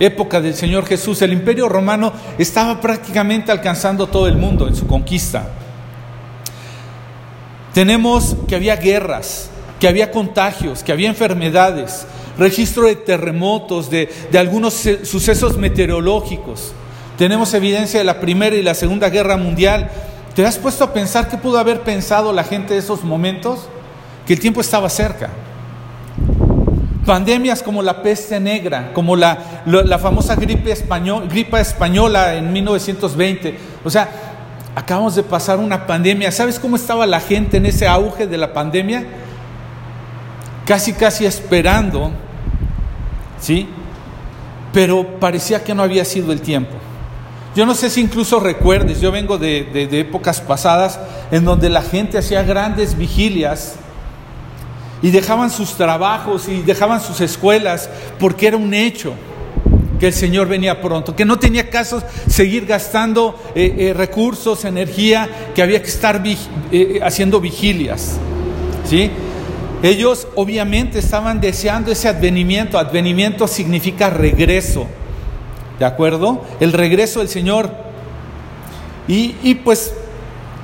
época 0.00 0.40
del 0.40 0.54
Señor 0.54 0.84
Jesús, 0.84 1.22
el 1.22 1.32
imperio 1.32 1.68
romano 1.68 2.12
estaba 2.38 2.80
prácticamente 2.80 3.52
alcanzando 3.52 4.08
todo 4.08 4.26
el 4.26 4.36
mundo 4.36 4.66
en 4.66 4.74
su 4.74 4.86
conquista. 4.88 5.48
Tenemos 7.72 8.36
que 8.48 8.56
había 8.56 8.76
guerras, 8.76 9.48
que 9.78 9.86
había 9.86 10.10
contagios, 10.10 10.82
que 10.82 10.90
había 10.90 11.08
enfermedades, 11.08 12.06
registro 12.36 12.86
de 12.86 12.96
terremotos, 12.96 13.90
de, 13.90 14.12
de 14.30 14.38
algunos 14.38 14.74
sucesos 15.04 15.56
meteorológicos. 15.56 16.72
Tenemos 17.16 17.54
evidencia 17.54 18.00
de 18.00 18.04
la 18.04 18.20
Primera 18.20 18.56
y 18.56 18.62
la 18.62 18.74
Segunda 18.74 19.08
Guerra 19.08 19.36
Mundial 19.36 19.88
¿Te 20.34 20.44
has 20.44 20.58
puesto 20.58 20.82
a 20.82 20.92
pensar 20.92 21.28
qué 21.28 21.38
pudo 21.38 21.58
haber 21.58 21.82
pensado 21.82 22.32
la 22.32 22.42
gente 22.42 22.74
de 22.74 22.80
esos 22.80 23.04
momentos? 23.04 23.68
Que 24.26 24.32
el 24.32 24.40
tiempo 24.40 24.60
estaba 24.60 24.88
cerca. 24.88 25.30
Pandemias 27.06 27.62
como 27.62 27.82
la 27.82 28.02
peste 28.02 28.40
negra, 28.40 28.92
como 28.94 29.14
la, 29.14 29.36
famosa 30.02 30.34
gripe, 30.34 30.72
español, 30.72 31.28
gripe 31.28 31.60
española 31.60 32.34
en 32.34 32.52
1920. 32.52 33.58
O 33.84 33.90
sea, 33.90 34.08
acabamos 34.74 35.14
de 35.14 35.22
pasar 35.22 35.58
una 35.58 35.86
pandemia. 35.86 36.32
¿Sabes 36.32 36.58
cómo 36.58 36.74
estaba 36.74 37.06
la 37.06 37.20
gente 37.20 37.58
en 37.58 37.66
ese 37.66 37.86
auge 37.86 38.26
de 38.26 38.36
la 38.36 38.52
pandemia? 38.52 39.04
Casi, 40.66 40.94
casi 40.94 41.26
esperando, 41.26 42.10
¿sí? 43.38 43.68
Pero 44.72 45.20
parecía 45.20 45.62
que 45.62 45.74
no 45.74 45.84
había 45.84 46.04
sido 46.04 46.32
el 46.32 46.40
tiempo. 46.40 46.74
Yo 47.54 47.64
no 47.66 47.74
sé 47.76 47.88
si 47.88 48.00
incluso 48.00 48.40
recuerdes, 48.40 49.00
yo 49.00 49.12
vengo 49.12 49.38
de, 49.38 49.88
épocas 49.92 50.40
pasadas 50.40 50.98
en 51.30 51.44
donde 51.44 51.68
la 51.68 51.82
gente 51.82 52.18
hacía 52.18 52.42
grandes 52.42 52.98
vigilias 52.98 53.76
y 55.00 55.10
dejaban 55.10 55.50
sus 55.50 55.74
trabajos 55.74 56.48
y 56.48 56.62
dejaban 56.62 57.00
sus 57.00 57.20
escuelas 57.20 57.88
porque 58.18 58.48
era 58.48 58.56
un 58.56 58.74
hecho 58.74 59.14
que 60.00 60.08
el 60.08 60.12
Señor 60.12 60.48
venía 60.48 60.80
pronto, 60.80 61.14
que 61.14 61.24
no 61.24 61.38
tenía 61.38 61.70
caso 61.70 62.02
seguir 62.28 62.66
gastando 62.66 63.40
eh, 63.54 63.74
eh, 63.78 63.94
recursos, 63.94 64.64
energía, 64.64 65.28
que 65.54 65.62
había 65.62 65.80
que 65.80 65.88
estar 65.88 66.20
eh, 66.72 66.98
haciendo 67.04 67.40
vigilias. 67.40 68.16
¿sí? 68.84 69.10
Ellos 69.84 70.26
obviamente 70.34 70.98
estaban 70.98 71.40
deseando 71.40 71.92
ese 71.92 72.08
advenimiento, 72.08 72.78
advenimiento 72.78 73.46
significa 73.46 74.10
regreso. 74.10 74.88
¿De 75.78 75.84
acuerdo? 75.84 76.42
El 76.60 76.72
regreso 76.72 77.20
del 77.20 77.28
Señor. 77.28 77.70
Y, 79.06 79.54
pues 79.56 79.94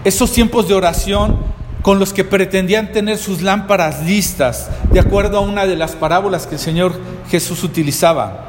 esos 0.05 0.33
tiempos 0.33 0.67
de 0.67 0.75
oración 0.75 1.39
con 1.83 1.99
los 1.99 2.13
que 2.13 2.25
pretendían 2.25 2.93
tener 2.93 3.19
sus 3.19 3.43
lámparas 3.43 4.03
listas, 4.05 4.71
de 4.91 5.01
acuerdo 5.01 5.39
a 5.39 5.41
una 5.41 5.67
de 5.67 5.77
las 5.77 5.93
parábolas 5.93 6.47
que 6.47 6.55
el 6.55 6.61
Señor 6.61 6.95
Jesús 7.31 7.65
utilizaba. 7.65 8.49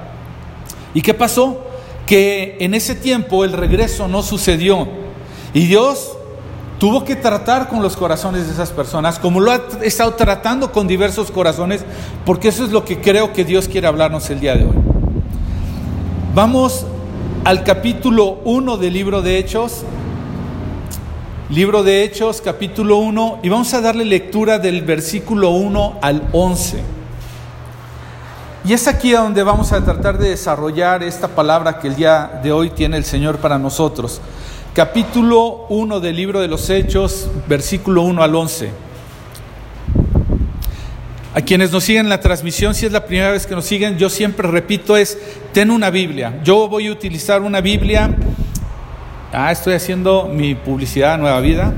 ¿Y 0.94 1.02
qué 1.02 1.14
pasó? 1.14 1.66
Que 2.06 2.58
en 2.60 2.74
ese 2.74 2.96
tiempo 2.96 3.46
el 3.46 3.54
regreso 3.54 4.08
no 4.08 4.22
sucedió. 4.22 4.88
Y 5.54 5.68
Dios 5.68 6.18
tuvo 6.78 7.06
que 7.06 7.16
tratar 7.16 7.70
con 7.70 7.82
los 7.82 7.96
corazones 7.96 8.48
de 8.48 8.54
esas 8.54 8.72
personas, 8.72 9.20
como 9.20 9.40
lo 9.40 9.52
ha 9.52 9.62
estado 9.84 10.14
tratando 10.16 10.72
con 10.72 10.88
diversos 10.88 11.32
corazones, 11.32 11.86
porque 12.26 12.48
eso 12.48 12.66
es 12.66 12.72
lo 12.72 12.84
que 12.84 13.00
creo 13.00 13.34
que 13.34 13.46
Dios 13.46 13.68
quiere 13.68 13.88
hablarnos 13.88 14.30
el 14.30 14.40
día 14.40 14.56
de 14.56 14.66
hoy. 14.66 14.81
Vamos 16.34 16.86
al 17.44 17.66
capítulo 17.66 18.40
1 18.46 18.78
del 18.78 18.94
libro 18.94 19.22
de 19.22 19.38
Hechos. 19.38 19.84
Libro 21.50 21.84
de 21.84 22.06
Hechos, 22.06 22.40
capítulo 22.40 23.00
1, 23.00 23.40
y 23.44 23.50
vamos 23.50 23.74
a 23.74 23.82
darle 23.82 24.06
lectura 24.06 24.58
del 24.58 24.84
versículo 24.84 25.50
1 25.50 26.00
al 26.02 26.30
11. 26.32 26.82
Y 28.64 28.72
es 28.72 28.88
aquí 28.88 29.12
donde 29.12 29.44
vamos 29.44 29.74
a 29.74 29.84
tratar 29.84 30.18
de 30.18 30.30
desarrollar 30.30 31.04
esta 31.04 31.28
palabra 31.28 31.80
que 31.80 31.90
el 31.90 31.98
día 31.98 32.40
de 32.42 32.54
hoy 32.54 32.70
tiene 32.70 32.96
el 32.96 33.04
Señor 33.04 33.40
para 33.40 33.60
nosotros. 33.60 34.22
Capítulo 34.74 35.66
1 35.68 36.00
del 36.00 36.16
libro 36.16 36.40
de 36.40 36.48
los 36.48 36.70
Hechos, 36.70 37.30
versículo 37.50 38.04
1 38.04 38.24
al 38.24 38.34
11. 38.34 38.91
A 41.34 41.40
quienes 41.40 41.72
nos 41.72 41.86
siguen 41.86 42.08
en 42.08 42.10
la 42.10 42.20
transmisión, 42.20 42.76
si 42.76 42.86
es 42.86 42.92
la 42.92 43.06
primera 43.06 43.32
vez 43.32 43.48
que 43.48 43.56
nos 43.56 43.64
siguen, 43.64 43.98
yo 43.98 44.10
siempre 44.10 44.50
repito 44.50 44.98
es, 44.98 45.18
ten 45.54 45.72
una 45.72 45.90
Biblia. 45.90 46.42
Yo 46.44 46.68
voy 46.68 46.88
a 46.88 46.92
utilizar 46.92 47.42
una 47.42 47.62
Biblia. 47.62 48.14
Ah, 49.32 49.50
estoy 49.50 49.76
haciendo 49.76 50.30
mi 50.34 50.56
publicidad 50.56 51.18
Nueva 51.18 51.40
Vida. 51.40 51.74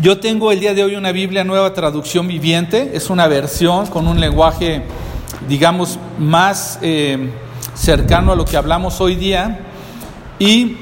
yo 0.00 0.18
tengo 0.18 0.52
el 0.52 0.60
día 0.60 0.74
de 0.74 0.84
hoy 0.84 0.96
una 0.96 1.12
Biblia 1.12 1.44
nueva 1.44 1.72
traducción 1.72 2.28
viviente, 2.28 2.90
es 2.94 3.10
una 3.10 3.26
versión 3.26 3.86
con 3.86 4.06
un 4.06 4.20
lenguaje, 4.20 4.82
digamos, 5.48 5.98
más 6.18 6.78
eh, 6.82 7.30
cercano 7.74 8.32
a 8.32 8.36
lo 8.36 8.44
que 8.44 8.56
hablamos 8.56 9.00
hoy 9.00 9.16
día. 9.16 9.60
Y, 10.38 10.76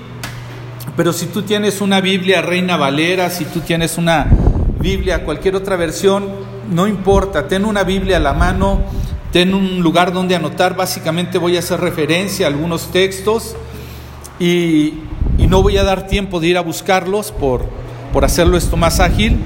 pero 0.97 1.13
si 1.13 1.27
tú 1.27 1.43
tienes 1.43 1.81
una 1.81 2.01
Biblia 2.01 2.43
Reina 2.43 2.77
Valera, 2.77 3.31
si 3.31 3.45
tú 3.45 3.61
tienes 3.61 3.97
una 3.97 4.27
Biblia, 4.83 5.25
cualquier 5.25 5.57
otra 5.57 5.77
versión, 5.77 6.29
no 6.71 6.87
importa, 6.87 7.49
ten 7.49 7.65
una 7.65 7.85
Biblia 7.85 8.19
a 8.19 8.21
la 8.21 8.35
mano, 8.35 8.83
ten 9.33 9.55
un 9.55 9.81
lugar 9.81 10.13
donde 10.13 10.35
anotar, 10.35 10.77
básicamente 10.77 11.39
voy 11.39 11.57
a 11.57 11.61
hacer 11.61 11.81
referencia 11.81 12.47
a 12.47 12.51
algunos 12.51 12.91
textos 12.91 13.57
y, 14.39 14.95
y 15.39 15.47
no 15.49 15.63
voy 15.63 15.79
a 15.79 15.85
dar 15.85 16.07
tiempo 16.07 16.41
de 16.41 16.49
ir 16.49 16.59
a 16.59 16.61
buscarlos 16.61 17.33
por 17.33 17.83
por 18.13 18.25
hacerlo 18.25 18.57
esto 18.57 18.77
más 18.77 19.01
ágil. 19.01 19.39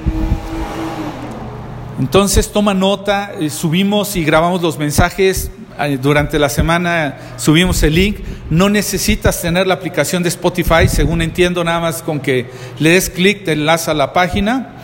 Entonces 1.99 2.51
toma 2.51 2.73
nota, 2.73 3.31
eh, 3.39 3.49
subimos 3.49 4.15
y 4.15 4.23
grabamos 4.23 4.61
los 4.61 4.77
mensajes 4.77 5.49
eh, 5.79 5.97
durante 5.99 6.37
la 6.37 6.49
semana, 6.49 7.17
subimos 7.37 7.81
el 7.83 7.95
link. 7.95 8.17
No 8.49 8.69
necesitas 8.69 9.41
tener 9.41 9.65
la 9.65 9.75
aplicación 9.75 10.21
de 10.21 10.29
Spotify, 10.29 10.87
según 10.87 11.21
entiendo, 11.21 11.63
nada 11.63 11.79
más 11.79 12.03
con 12.03 12.19
que 12.19 12.47
le 12.77 12.91
des 12.91 13.09
clic 13.09 13.45
te 13.45 13.53
enlaza 13.53 13.91
a 13.91 13.93
la 13.95 14.13
página. 14.13 14.75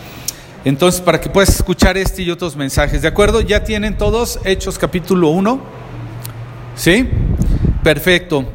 Entonces, 0.64 1.02
para 1.02 1.20
que 1.20 1.28
puedas 1.28 1.50
escuchar 1.50 1.98
este 1.98 2.22
y 2.22 2.30
otros 2.30 2.56
mensajes, 2.56 3.02
¿de 3.02 3.08
acuerdo? 3.08 3.42
¿Ya 3.42 3.64
tienen 3.64 3.98
todos 3.98 4.38
Hechos 4.44 4.78
capítulo 4.78 5.28
1? 5.28 5.60
¿Sí? 6.74 7.06
Perfecto. 7.82 8.46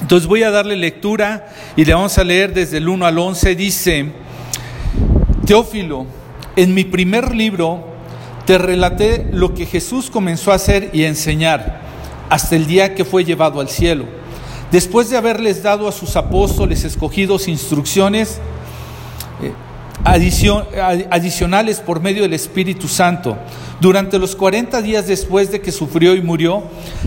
Entonces 0.00 0.28
voy 0.28 0.44
a 0.44 0.52
darle 0.52 0.76
lectura 0.76 1.48
y 1.74 1.84
le 1.84 1.94
vamos 1.94 2.16
a 2.16 2.22
leer 2.22 2.54
desde 2.54 2.78
el 2.78 2.88
1 2.88 3.06
al 3.06 3.18
11. 3.18 3.56
Dice, 3.56 4.12
Teófilo, 5.44 6.06
en 6.54 6.74
mi 6.74 6.84
primer 6.84 7.34
libro 7.34 7.88
te 8.46 8.58
relaté 8.58 9.28
lo 9.32 9.52
que 9.52 9.66
Jesús 9.66 10.10
comenzó 10.10 10.52
a 10.52 10.56
hacer 10.56 10.90
y 10.92 11.02
a 11.02 11.08
enseñar 11.08 11.80
hasta 12.30 12.54
el 12.54 12.66
día 12.66 12.94
que 12.94 13.04
fue 13.04 13.24
llevado 13.24 13.60
al 13.60 13.68
cielo. 13.68 14.04
Después 14.70 15.10
de 15.10 15.16
haberles 15.16 15.62
dado 15.64 15.88
a 15.88 15.92
sus 15.92 16.14
apóstoles 16.14 16.84
escogidos 16.84 17.48
instrucciones 17.48 18.40
adicionales 20.04 21.80
por 21.80 22.00
medio 22.00 22.22
del 22.22 22.32
Espíritu 22.34 22.88
Santo, 22.88 23.36
durante 23.80 24.18
los 24.18 24.36
40 24.36 24.80
días 24.82 25.06
después 25.06 25.50
de 25.50 25.60
que 25.60 25.72
sufrió 25.72 26.14
y 26.14 26.22
murió, 26.22 26.62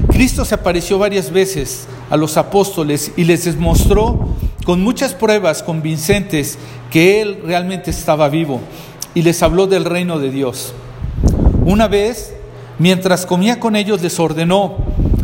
Cristo 0.10 0.46
se 0.46 0.56
apareció 0.56 0.98
varias 1.00 1.32
veces 1.32 1.88
a 2.10 2.18
los 2.18 2.38
apóstoles 2.38 3.12
y 3.16 3.24
les 3.24 3.46
demostró 3.46 4.36
con 4.66 4.82
muchas 4.82 5.14
pruebas 5.14 5.64
convincentes 5.64 6.58
que 6.92 7.22
Él 7.22 7.40
realmente 7.46 7.92
estaba 7.92 8.30
vivo 8.30 8.60
y 9.14 9.22
les 9.22 9.42
habló 9.42 9.68
del 9.68 9.86
reino 9.86 10.20
de 10.20 10.32
Dios. 10.32 10.74
Una 11.64 11.88
vez, 11.88 12.34
mientras 12.78 13.26
comía 13.26 13.60
con 13.60 13.76
ellos, 13.76 14.02
les 14.02 14.20
ordenó, 14.20 14.78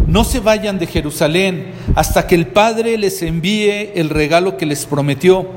no 0.07 0.23
se 0.23 0.39
vayan 0.39 0.79
de 0.79 0.87
Jerusalén 0.87 1.73
hasta 1.95 2.27
que 2.27 2.35
el 2.35 2.47
Padre 2.47 2.97
les 2.97 3.21
envíe 3.21 3.91
el 3.95 4.09
regalo 4.09 4.57
que 4.57 4.65
les 4.65 4.85
prometió. 4.85 5.47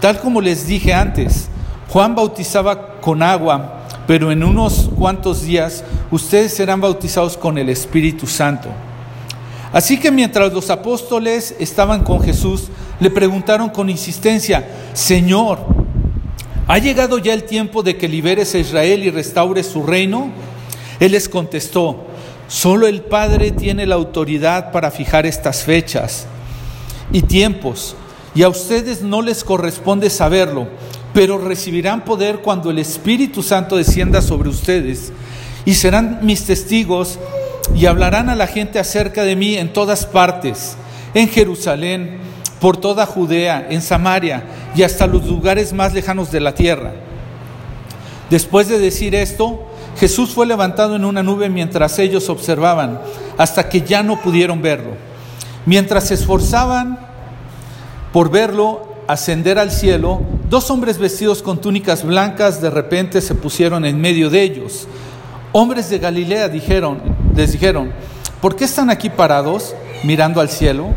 Tal 0.00 0.20
como 0.20 0.40
les 0.40 0.66
dije 0.66 0.92
antes, 0.92 1.48
Juan 1.88 2.14
bautizaba 2.14 3.00
con 3.00 3.22
agua, 3.22 3.80
pero 4.06 4.30
en 4.30 4.44
unos 4.44 4.90
cuantos 4.96 5.42
días 5.42 5.84
ustedes 6.10 6.54
serán 6.54 6.80
bautizados 6.80 7.36
con 7.36 7.58
el 7.58 7.68
Espíritu 7.68 8.26
Santo. 8.26 8.68
Así 9.72 9.98
que 9.98 10.10
mientras 10.10 10.52
los 10.52 10.70
apóstoles 10.70 11.54
estaban 11.58 12.04
con 12.04 12.22
Jesús, 12.22 12.68
le 13.00 13.10
preguntaron 13.10 13.68
con 13.68 13.90
insistencia, 13.90 14.66
Señor, 14.92 15.58
¿ha 16.66 16.78
llegado 16.78 17.18
ya 17.18 17.34
el 17.34 17.44
tiempo 17.44 17.82
de 17.82 17.96
que 17.96 18.08
liberes 18.08 18.54
a 18.54 18.58
Israel 18.58 19.04
y 19.04 19.10
restaures 19.10 19.66
su 19.66 19.82
reino? 19.82 20.30
Él 21.00 21.12
les 21.12 21.28
contestó, 21.28 22.06
solo 22.48 22.86
el 22.86 23.02
Padre 23.02 23.50
tiene 23.50 23.86
la 23.86 23.96
autoridad 23.96 24.72
para 24.72 24.90
fijar 24.90 25.26
estas 25.26 25.64
fechas 25.64 26.26
y 27.12 27.22
tiempos, 27.22 27.94
y 28.38 28.44
a 28.44 28.48
ustedes 28.48 29.02
no 29.02 29.20
les 29.20 29.42
corresponde 29.42 30.10
saberlo, 30.10 30.68
pero 31.12 31.38
recibirán 31.38 32.04
poder 32.04 32.38
cuando 32.38 32.70
el 32.70 32.78
Espíritu 32.78 33.42
Santo 33.42 33.76
descienda 33.76 34.22
sobre 34.22 34.48
ustedes, 34.48 35.12
y 35.64 35.74
serán 35.74 36.20
mis 36.22 36.44
testigos 36.44 37.18
y 37.74 37.86
hablarán 37.86 38.28
a 38.28 38.36
la 38.36 38.46
gente 38.46 38.78
acerca 38.78 39.24
de 39.24 39.34
mí 39.34 39.56
en 39.56 39.72
todas 39.72 40.06
partes, 40.06 40.76
en 41.14 41.28
Jerusalén, 41.28 42.18
por 42.60 42.76
toda 42.76 43.06
Judea, 43.06 43.66
en 43.70 43.82
Samaria 43.82 44.44
y 44.76 44.84
hasta 44.84 45.08
los 45.08 45.26
lugares 45.26 45.72
más 45.72 45.92
lejanos 45.92 46.30
de 46.30 46.38
la 46.38 46.54
tierra. 46.54 46.92
Después 48.30 48.68
de 48.68 48.78
decir 48.78 49.16
esto, 49.16 49.66
Jesús 49.98 50.30
fue 50.30 50.46
levantado 50.46 50.94
en 50.94 51.04
una 51.04 51.24
nube 51.24 51.48
mientras 51.48 51.98
ellos 51.98 52.28
observaban, 52.28 53.00
hasta 53.36 53.68
que 53.68 53.80
ya 53.80 54.04
no 54.04 54.22
pudieron 54.22 54.62
verlo. 54.62 54.92
Mientras 55.66 56.06
se 56.06 56.14
esforzaban 56.14 57.07
por 58.12 58.30
verlo 58.30 58.88
ascender 59.06 59.58
al 59.58 59.70
cielo, 59.70 60.20
dos 60.48 60.70
hombres 60.70 60.98
vestidos 60.98 61.42
con 61.42 61.60
túnicas 61.60 62.04
blancas 62.04 62.60
de 62.60 62.70
repente 62.70 63.20
se 63.20 63.34
pusieron 63.34 63.84
en 63.84 64.00
medio 64.00 64.30
de 64.30 64.42
ellos. 64.42 64.86
Hombres 65.52 65.88
de 65.90 65.98
Galilea 65.98 66.48
dijeron, 66.48 67.00
les 67.34 67.52
dijeron, 67.52 67.92
¿por 68.40 68.54
qué 68.54 68.64
están 68.64 68.90
aquí 68.90 69.08
parados 69.08 69.74
mirando 70.04 70.40
al 70.40 70.50
cielo? 70.50 70.88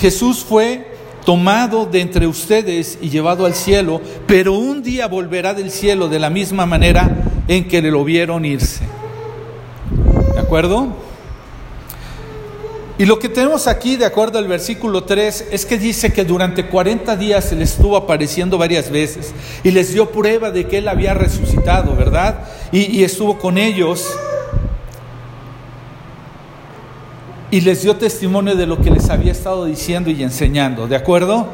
Jesús 0.00 0.44
fue 0.44 0.92
tomado 1.24 1.86
de 1.86 2.00
entre 2.00 2.26
ustedes 2.26 2.98
y 3.00 3.08
llevado 3.08 3.46
al 3.46 3.54
cielo, 3.54 4.00
pero 4.26 4.54
un 4.54 4.82
día 4.82 5.06
volverá 5.06 5.54
del 5.54 5.70
cielo 5.70 6.08
de 6.08 6.18
la 6.18 6.28
misma 6.28 6.66
manera 6.66 7.10
en 7.48 7.68
que 7.68 7.80
le 7.80 7.90
lo 7.90 8.04
vieron 8.04 8.44
irse. 8.44 8.84
¿De 10.34 10.40
acuerdo? 10.40 10.88
Y 12.96 13.06
lo 13.06 13.18
que 13.18 13.28
tenemos 13.28 13.66
aquí, 13.66 13.96
de 13.96 14.04
acuerdo 14.04 14.38
al 14.38 14.46
versículo 14.46 15.02
3, 15.02 15.48
es 15.50 15.66
que 15.66 15.78
dice 15.78 16.12
que 16.12 16.24
durante 16.24 16.68
40 16.68 17.16
días 17.16 17.44
se 17.44 17.56
le 17.56 17.64
estuvo 17.64 17.96
apareciendo 17.96 18.56
varias 18.56 18.88
veces 18.88 19.32
y 19.64 19.72
les 19.72 19.92
dio 19.92 20.10
prueba 20.12 20.52
de 20.52 20.68
que 20.68 20.78
él 20.78 20.86
había 20.86 21.12
resucitado, 21.12 21.96
¿verdad? 21.96 22.44
Y, 22.70 22.98
y 22.98 23.02
estuvo 23.02 23.36
con 23.36 23.58
ellos 23.58 24.14
y 27.50 27.60
les 27.62 27.82
dio 27.82 27.96
testimonio 27.96 28.54
de 28.54 28.66
lo 28.66 28.80
que 28.80 28.90
les 28.90 29.10
había 29.10 29.32
estado 29.32 29.64
diciendo 29.64 30.10
y 30.10 30.22
enseñando, 30.22 30.86
¿de 30.86 30.94
acuerdo? 30.94 31.48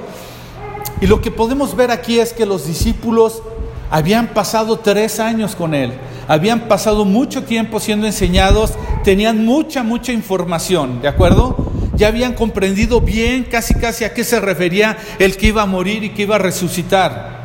Y 1.00 1.06
lo 1.06 1.23
que 1.23 1.30
podemos 1.30 1.75
ver 1.75 1.90
aquí 1.90 2.18
es 2.18 2.35
que 2.35 2.44
los 2.44 2.66
discípulos 2.66 3.42
habían 3.90 4.28
pasado 4.28 4.78
tres 4.78 5.20
años 5.20 5.56
con 5.56 5.75
él, 5.75 5.92
habían 6.28 6.68
pasado 6.68 7.04
mucho 7.04 7.44
tiempo 7.44 7.80
siendo 7.80 8.06
enseñados, 8.06 8.75
tenían 9.04 9.45
mucha, 9.45 9.83
mucha 9.83 10.12
información, 10.12 11.00
¿de 11.02 11.09
acuerdo? 11.09 11.73
Ya 11.97 12.09
habían 12.09 12.35
comprendido 12.35 13.00
bien 13.00 13.45
casi, 13.45 13.75
casi 13.75 14.04
a 14.04 14.14
qué 14.14 14.25
se 14.25 14.40
refería 14.40 14.97
el 15.19 15.37
que 15.37 15.49
iba 15.49 15.62
a 15.62 15.66
morir 15.66 16.04
y 16.04 16.11
que 16.11 16.23
iba 16.23 16.37
a 16.37 16.38
resucitar. 16.38 17.40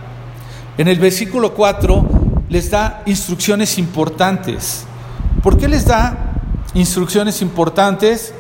En 0.78 0.88
el 0.88 1.00
versículo 1.00 1.54
4 1.54 2.44
les 2.50 2.70
da 2.70 3.02
instrucciones 3.06 3.78
importantes. 3.78 4.86
¿Por 5.42 5.58
qué 5.58 5.68
les 5.68 5.86
da 5.86 6.34
instrucciones 6.74 7.42
importantes? 7.42 8.34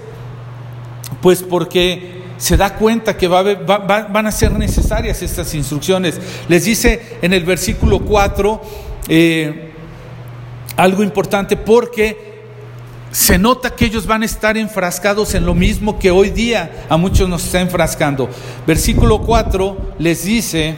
Pues 1.22 1.43
porque 1.43 2.24
se 2.38 2.57
da 2.57 2.75
cuenta 2.75 3.17
que 3.17 3.27
va 3.27 3.43
van 3.43 4.27
a 4.27 4.31
ser 4.31 4.51
necesarias 4.53 5.22
estas 5.22 5.53
instrucciones. 5.53 6.19
Les 6.48 6.65
dice 6.65 7.17
en 7.22 7.34
el 7.34 7.43
versículo 7.43 8.00
4 8.00 8.62
eh, 9.07 9.72
algo 10.77 11.03
importante 11.03 11.57
porque 11.57 12.34
se 13.15 13.38
nota 13.38 13.69
que 13.69 13.86
ellos 13.86 14.05
van 14.05 14.24
a 14.24 14.25
estar 14.25 14.57
enfrascados 14.57 15.36
en 15.36 15.45
lo 15.45 15.55
mismo 15.55 15.98
que 15.98 16.12
hoy 16.12 16.31
día 16.31 16.86
a 16.89 16.98
muchos 16.98 17.29
nos 17.29 17.45
está 17.45 17.62
enfrascando. 17.62 18.29
Versículo 18.67 19.22
4 19.22 19.93
les 20.00 20.25
dice, 20.25 20.75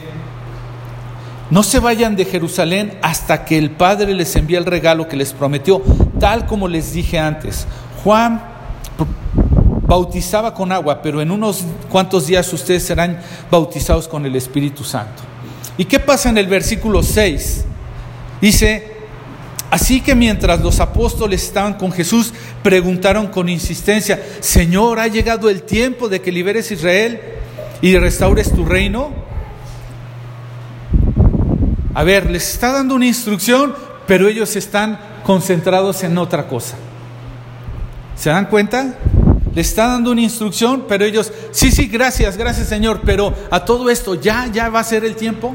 no 1.50 1.64
se 1.64 1.80
vayan 1.80 2.14
de 2.14 2.24
Jerusalén 2.24 2.96
hasta 3.02 3.44
que 3.44 3.58
el 3.58 3.72
Padre 3.72 4.14
les 4.14 4.36
envíe 4.36 4.54
el 4.54 4.66
regalo 4.66 5.08
que 5.08 5.16
les 5.16 5.32
prometió, 5.32 5.82
tal 6.20 6.46
como 6.46 6.68
les 6.68 6.92
dije 6.92 7.18
antes. 7.18 7.66
Juan 8.04 8.40
bautizaba 9.88 10.54
con 10.54 10.70
agua, 10.70 11.02
pero 11.02 11.20
en 11.20 11.32
unos 11.32 11.64
cuantos 11.90 12.28
días 12.28 12.52
ustedes 12.52 12.84
serán 12.84 13.18
bautizados 13.50 14.06
con 14.06 14.24
el 14.24 14.36
Espíritu 14.36 14.84
Santo. 14.84 15.24
¿Y 15.76 15.86
qué 15.86 15.98
pasa 15.98 16.28
en 16.28 16.38
el 16.38 16.46
versículo 16.46 17.02
6? 17.02 17.64
Dice, 18.40 18.97
así 19.70 20.00
que 20.00 20.14
mientras 20.14 20.60
los 20.60 20.80
apóstoles 20.80 21.42
estaban 21.44 21.74
con 21.74 21.92
Jesús, 21.92 22.32
preguntaron 22.62 23.28
con 23.28 23.48
insistencia, 23.48 24.22
Señor, 24.40 24.98
¿ha 24.98 25.08
llegado 25.08 25.50
el 25.50 25.62
tiempo 25.62 26.08
de 26.08 26.20
que 26.20 26.32
liberes 26.32 26.70
Israel 26.70 27.20
y 27.80 27.96
restaures 27.96 28.52
tu 28.52 28.64
reino? 28.64 29.12
A 31.94 32.02
ver, 32.04 32.30
les 32.30 32.52
está 32.52 32.72
dando 32.72 32.94
una 32.94 33.06
instrucción, 33.06 33.74
pero 34.06 34.28
ellos 34.28 34.54
están 34.56 34.98
concentrados 35.24 36.02
en 36.04 36.16
otra 36.16 36.46
cosa. 36.46 36.76
¿Se 38.16 38.30
dan 38.30 38.46
cuenta? 38.46 38.96
le 39.58 39.62
está 39.62 39.88
dando 39.88 40.12
una 40.12 40.20
instrucción, 40.20 40.84
pero 40.86 41.04
ellos, 41.04 41.32
sí, 41.50 41.72
sí, 41.72 41.88
gracias, 41.88 42.36
gracias 42.36 42.68
Señor, 42.68 43.00
pero 43.04 43.34
a 43.50 43.64
todo 43.64 43.90
esto, 43.90 44.14
¿ya, 44.14 44.46
ya 44.52 44.68
va 44.68 44.78
a 44.78 44.84
ser 44.84 45.04
el 45.04 45.16
tiempo? 45.16 45.52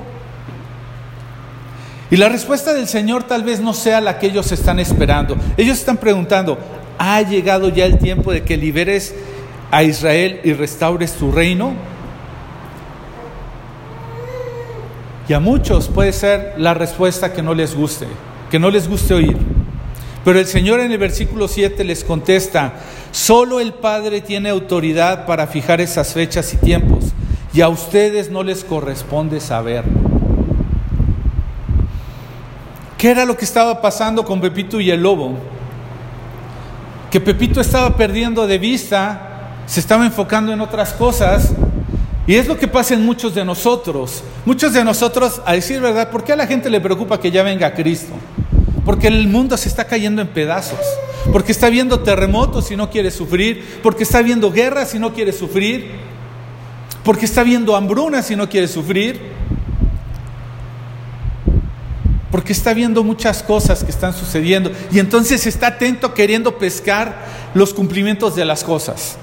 Y 2.14 2.18
la 2.18 2.30
respuesta 2.30 2.76
del 2.76 2.88
Señor 2.88 3.24
tal 3.24 3.42
vez 3.42 3.60
no 3.60 3.74
sea 3.74 4.00
la 4.00 4.20
que 4.20 4.28
ellos 4.28 4.52
están 4.52 4.80
esperando. 4.80 5.36
Ellos 5.58 5.80
están 5.80 5.98
preguntando, 5.98 6.60
¿ha 7.00 7.20
llegado 7.24 7.70
ya 7.70 7.88
el 7.88 7.98
tiempo 7.98 8.32
de 8.32 8.44
que 8.44 8.56
liberes 8.56 9.16
a 9.72 9.82
Israel 9.82 10.40
y 10.44 10.54
restaures 10.54 11.14
tu 11.14 11.32
reino? 11.32 11.74
Y 15.28 15.34
a 15.34 15.40
muchos 15.40 15.88
puede 15.88 16.14
ser 16.14 16.54
la 16.58 16.76
respuesta 16.76 17.34
que 17.34 17.42
no 17.42 17.56
les 17.56 17.74
guste, 17.74 18.06
que 18.52 18.60
no 18.60 18.70
les 18.70 18.88
guste 18.88 19.16
oír. 19.16 19.38
Pero 20.24 20.38
el 20.38 20.46
Señor 20.46 20.82
en 20.82 20.92
el 20.92 21.00
versículo 21.00 21.48
7 21.48 21.84
les 21.84 22.04
contesta, 22.04 22.74
solo 23.12 23.60
el 23.60 23.74
Padre 23.74 24.22
tiene 24.22 24.50
autoridad 24.50 25.26
para 25.26 25.48
fijar 25.48 25.82
esas 25.82 26.14
fechas 26.14 26.54
y 26.54 26.58
tiempos, 26.58 27.06
y 27.56 27.62
a 27.62 27.70
ustedes 27.70 28.30
no 28.30 28.44
les 28.44 28.64
corresponde 28.64 29.40
saberlo. 29.40 30.13
¿Qué 33.04 33.12
era 33.12 33.26
lo 33.26 33.36
que 33.36 33.44
estaba 33.44 33.82
pasando 33.82 34.24
con 34.24 34.40
Pepito 34.40 34.80
y 34.80 34.90
el 34.90 35.04
lobo? 35.04 35.38
Que 37.12 37.20
Pepito 37.20 37.60
estaba 37.60 37.98
perdiendo 37.98 38.48
de 38.48 38.58
vista, 38.58 39.58
se 39.66 39.82
estaba 39.82 40.06
enfocando 40.06 40.54
en 40.54 40.62
otras 40.62 40.94
cosas. 40.94 41.52
Y 42.26 42.36
es 42.36 42.48
lo 42.48 42.58
que 42.58 42.70
pasa 42.70 42.94
en 42.94 43.04
muchos 43.04 43.36
de 43.36 43.44
nosotros. 43.44 44.24
Muchos 44.46 44.72
de 44.72 44.86
nosotros, 44.86 45.42
a 45.46 45.52
decir 45.52 45.82
verdad, 45.82 46.12
¿por 46.12 46.24
qué 46.24 46.32
a 46.32 46.38
la 46.38 46.48
gente 46.48 46.70
le 46.70 46.80
preocupa 46.80 47.20
que 47.20 47.30
ya 47.30 47.44
venga 47.44 47.74
Cristo? 47.74 48.14
Porque 48.86 49.08
el 49.08 49.28
mundo 49.28 49.58
se 49.58 49.68
está 49.68 49.84
cayendo 49.84 50.22
en 50.22 50.30
pedazos. 50.30 50.80
Porque 51.34 51.52
está 51.52 51.68
viendo 51.68 52.00
terremotos 52.00 52.72
y 52.72 52.78
no 52.78 52.90
quiere 52.90 53.12
sufrir. 53.12 53.82
Porque 53.84 54.04
está 54.04 54.22
viendo 54.22 54.50
guerras 54.50 54.96
y 54.96 55.00
no 55.00 55.14
quiere 55.14 55.34
sufrir. 55.34 55.92
Porque 57.04 57.26
está 57.26 57.44
viendo 57.44 57.76
hambrunas 57.76 58.32
y 58.32 58.38
no 58.38 58.48
quiere 58.48 58.70
sufrir 58.70 59.33
porque 62.34 62.52
está 62.52 62.74
viendo 62.74 63.04
muchas 63.04 63.44
cosas 63.44 63.84
que 63.84 63.92
están 63.92 64.12
sucediendo 64.12 64.72
y 64.92 64.98
entonces 64.98 65.46
está 65.46 65.68
atento 65.68 66.16
queriendo 66.16 66.58
pescar 66.58 67.28
los 67.54 67.76
cumplimientos 67.76 68.36
de 68.36 68.44
las 68.44 68.64
cosas. 68.64 69.18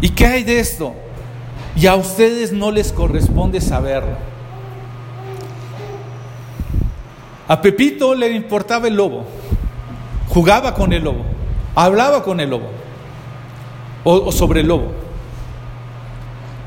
¿Y 0.00 0.10
qué 0.10 0.26
hay 0.26 0.44
de 0.44 0.60
esto? 0.60 0.94
Y 1.74 1.88
a 1.88 1.96
ustedes 1.96 2.52
no 2.52 2.70
les 2.70 2.92
corresponde 2.92 3.60
saberlo. 3.60 4.16
A 7.48 7.60
Pepito 7.62 8.14
le 8.14 8.30
importaba 8.30 8.86
el 8.86 8.94
lobo, 8.94 9.24
jugaba 10.28 10.72
con 10.72 10.92
el 10.92 11.02
lobo, 11.02 11.24
hablaba 11.74 12.22
con 12.22 12.38
el 12.38 12.50
lobo 12.50 12.70
o, 14.04 14.12
o 14.12 14.30
sobre 14.30 14.60
el 14.60 14.68
lobo 14.68 15.07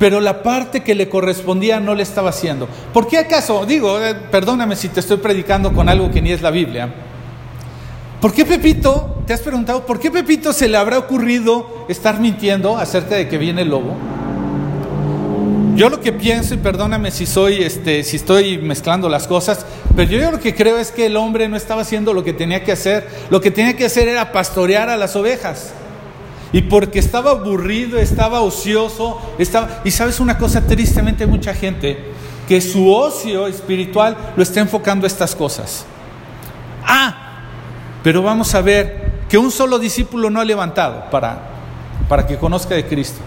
pero 0.01 0.19
la 0.19 0.41
parte 0.41 0.81
que 0.81 0.95
le 0.95 1.07
correspondía 1.07 1.79
no 1.79 1.93
le 1.93 2.01
estaba 2.01 2.31
haciendo. 2.31 2.67
¿Por 2.91 3.07
qué 3.07 3.19
acaso? 3.19 3.67
Digo, 3.67 4.03
eh, 4.03 4.15
perdóname 4.15 4.75
si 4.75 4.87
te 4.87 4.99
estoy 4.99 5.17
predicando 5.17 5.71
con 5.73 5.87
algo 5.87 6.09
que 6.09 6.23
ni 6.23 6.31
es 6.31 6.41
la 6.41 6.49
Biblia. 6.49 6.91
¿Por 8.19 8.33
qué 8.33 8.43
Pepito, 8.43 9.21
te 9.27 9.33
has 9.33 9.41
preguntado, 9.41 9.85
por 9.85 9.99
qué 9.99 10.09
Pepito 10.09 10.53
se 10.53 10.67
le 10.67 10.77
habrá 10.77 10.97
ocurrido 10.97 11.85
estar 11.87 12.19
mintiendo 12.19 12.77
acerca 12.77 13.13
de 13.13 13.29
que 13.29 13.37
viene 13.37 13.61
el 13.61 13.69
lobo? 13.69 13.95
Yo 15.75 15.87
lo 15.87 16.01
que 16.01 16.13
pienso, 16.13 16.55
y 16.55 16.57
perdóname 16.57 17.11
si 17.11 17.25
este, 17.63 18.03
si 18.03 18.15
estoy 18.15 18.57
mezclando 18.57 19.07
las 19.07 19.27
cosas, 19.27 19.67
pero 19.95 20.09
yo 20.09 20.31
lo 20.31 20.39
que 20.39 20.55
creo 20.55 20.79
es 20.79 20.91
que 20.91 21.05
el 21.05 21.15
hombre 21.15 21.47
no 21.47 21.55
estaba 21.55 21.83
haciendo 21.83 22.11
lo 22.15 22.23
que 22.23 22.33
tenía 22.33 22.63
que 22.63 22.71
hacer. 22.71 23.07
Lo 23.29 23.39
que 23.39 23.51
tenía 23.51 23.77
que 23.77 23.85
hacer 23.85 24.07
era 24.07 24.31
pastorear 24.31 24.89
a 24.89 24.97
las 24.97 25.15
ovejas. 25.15 25.73
Y 26.53 26.63
porque 26.63 26.99
estaba 26.99 27.31
aburrido, 27.31 27.97
estaba 27.97 28.41
ocioso, 28.41 29.19
estaba... 29.37 29.81
Y 29.83 29.91
sabes 29.91 30.19
una 30.19 30.37
cosa, 30.37 30.65
tristemente 30.65 31.25
mucha 31.25 31.53
gente 31.53 32.11
que 32.47 32.59
su 32.59 32.91
ocio 32.93 33.47
espiritual 33.47 34.33
lo 34.35 34.43
está 34.43 34.59
enfocando 34.59 35.05
a 35.05 35.07
estas 35.07 35.35
cosas. 35.35 35.85
Ah, 36.85 37.43
pero 38.03 38.21
vamos 38.21 38.53
a 38.55 38.61
ver 38.61 39.11
que 39.29 39.37
un 39.37 39.51
solo 39.51 39.79
discípulo 39.79 40.29
no 40.29 40.41
ha 40.41 40.45
levantado 40.45 41.09
para, 41.09 41.39
para 42.09 42.27
que 42.27 42.37
conozca 42.37 42.75
de 42.75 42.85
Cristo. 42.85 43.21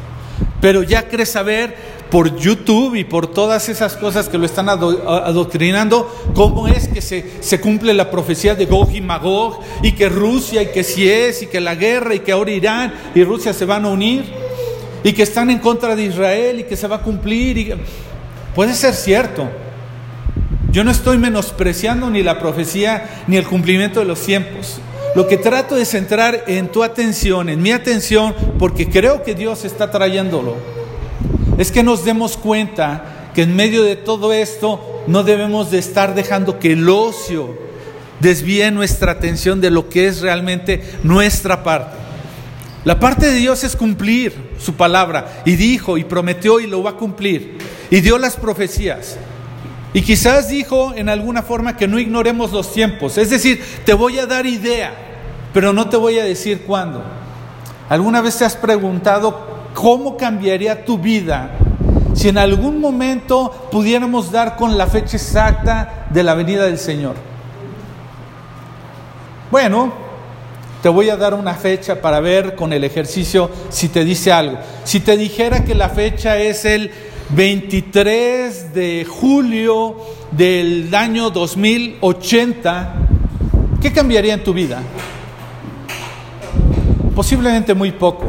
Pero 0.61 0.83
ya 0.83 1.09
crees 1.09 1.31
saber 1.31 1.94
por 2.11 2.37
YouTube 2.37 2.95
y 2.95 3.05
por 3.05 3.27
todas 3.27 3.69
esas 3.69 3.97
cosas 3.97 4.29
que 4.29 4.39
lo 4.39 4.47
están 4.47 4.69
adoctrinando, 4.69 6.13
cómo 6.35 6.69
es 6.69 6.89
que 6.89 7.01
se, 7.01 7.61
cumple 7.61 7.93
la 7.95 8.11
profecía 8.11 8.55
de 8.55 8.67
Gog 8.67 8.91
y 8.95 9.01
Magog, 9.01 9.61
y 9.83 9.93
que 9.93 10.09
Rusia, 10.09 10.63
y 10.63 10.67
que 10.67 10.85
si 10.85 11.09
es, 11.09 11.43
y 11.43 11.47
que 11.47 11.61
la 11.61 11.75
guerra, 11.75 12.15
y 12.15 12.21
que 12.21 12.33
ahora 12.33 12.51
Irán 12.51 12.95
y 13.15 13.25
Rusia 13.25 13.53
se 13.53 13.65
van 13.65 13.85
a 13.85 13.89
unir, 13.89 14.25
y 15.03 15.13
que 15.13 15.23
están 15.23 15.51
en 15.51 15.59
contra 15.59 15.97
de 15.97 16.05
Israel, 16.05 16.61
y 16.61 16.65
que 16.65 16.77
se 16.77 16.87
va 16.87 16.97
a 16.97 17.03
cumplir. 17.03 17.59
Y... 17.59 17.75
Puede 18.55 18.75
ser 18.75 18.95
cierto. 18.95 19.49
Yo 20.71 20.85
no 20.85 20.91
estoy 20.91 21.19
menospreciando 21.19 22.11
ni 22.11 22.23
la 22.23 22.39
profecía 22.39 23.25
ni 23.27 23.37
el 23.37 23.47
cumplimiento 23.47 24.01
de 24.01 24.07
los 24.07 24.21
tiempos. 24.21 24.81
Lo 25.15 25.29
que 25.29 25.37
trato 25.37 25.77
es 25.77 25.91
centrar 25.91 26.45
en 26.49 26.69
tu 26.69 26.83
atención, 26.83 27.49
en 27.49 27.63
mi 27.63 27.71
atención, 27.71 28.35
porque 28.59 28.89
creo 28.89 29.23
que 29.23 29.35
Dios 29.35 29.65
está 29.65 29.91
trayéndolo 29.91 30.84
es 31.65 31.73
que 31.73 31.83
nos 31.83 32.05
demos 32.05 32.37
cuenta 32.37 33.31
que 33.35 33.41
en 33.41 33.57
medio 33.57 33.85
de 33.85 33.97
todo 33.97 34.35
esto 34.35 35.03
no 35.07 35.23
debemos 35.23 35.71
de 35.71 35.79
estar 35.79 36.15
dejando 36.15 36.59
que 36.59 36.73
el 36.73 36.87
ocio 36.91 37.57
desvíe 38.21 38.71
nuestra 38.71 39.13
atención 39.13 39.63
de 39.63 39.71
lo 39.71 39.89
que 39.89 40.07
es 40.07 40.21
realmente 40.21 40.85
nuestra 41.03 41.65
parte. 41.65 41.97
La 42.85 43.01
parte 43.01 43.31
de 43.31 43.37
Dios 43.37 43.65
es 43.65 43.77
cumplir 43.77 44.35
su 44.59 44.75
palabra 44.75 45.43
y 45.47 45.57
dijo 45.57 45.97
y 45.97 46.05
prometió 46.05 46.61
y 46.61 46.67
lo 46.67 46.83
va 46.83 46.91
a 46.91 46.97
cumplir 46.97 47.57
y 47.91 48.03
dio 48.03 48.19
las 48.19 48.37
profecías. 48.37 49.17
Y 49.95 50.03
quizás 50.03 50.51
dijo 50.51 50.93
en 50.95 51.09
alguna 51.09 51.43
forma 51.43 51.79
que 51.79 51.89
no 51.89 51.99
ignoremos 51.99 52.53
los 52.53 52.75
tiempos, 52.75 53.17
es 53.17 53.31
decir, 53.31 53.65
te 53.87 53.95
voy 53.95 54.19
a 54.19 54.27
dar 54.27 54.45
idea, 54.45 54.93
pero 55.55 55.73
no 55.73 55.89
te 55.89 55.97
voy 55.97 56.19
a 56.19 56.25
decir 56.25 56.65
cuándo. 56.67 57.03
¿Alguna 57.89 58.21
vez 58.21 58.37
te 58.37 58.45
has 58.45 58.55
preguntado 58.55 59.54
¿Cómo 59.75 60.17
cambiaría 60.17 60.85
tu 60.85 60.99
vida 60.99 61.51
si 62.15 62.29
en 62.29 62.39
algún 62.39 62.81
momento 62.81 63.69
pudiéramos 63.73 64.31
dar 64.31 64.57
con 64.57 64.79
la 64.79 64.87
fecha 64.87 65.17
exacta 65.17 66.07
de 66.11 66.23
la 66.23 66.35
venida 66.35 66.65
del 66.65 66.79
Señor? 66.79 67.17
Bueno, 69.51 69.93
te 70.81 70.89
voy 70.89 71.11
a 71.11 71.17
dar 71.17 71.35
una 71.35 71.55
fecha 71.55 72.01
para 72.01 72.21
ver 72.21 72.55
con 72.55 72.73
el 72.73 72.85
ejercicio 72.85 73.51
si 73.69 73.89
te 73.89 74.05
dice 74.05 74.33
algo. 74.33 74.59
Si 74.85 75.01
te 75.01 75.17
dijera 75.17 75.65
que 75.65 75.75
la 75.75 75.89
fecha 75.89 76.39
es 76.39 76.65
el 76.65 76.91
23 77.31 78.73
de 78.75 79.05
julio 79.05 79.97
del 80.31 80.95
año 80.95 81.31
2080, 81.31 82.95
¿qué 83.83 83.93
cambiaría 83.93 84.35
en 84.35 84.45
tu 84.45 84.53
vida? 84.53 84.83
Posiblemente 87.15 87.75
muy 87.75 87.91
poco 87.91 88.27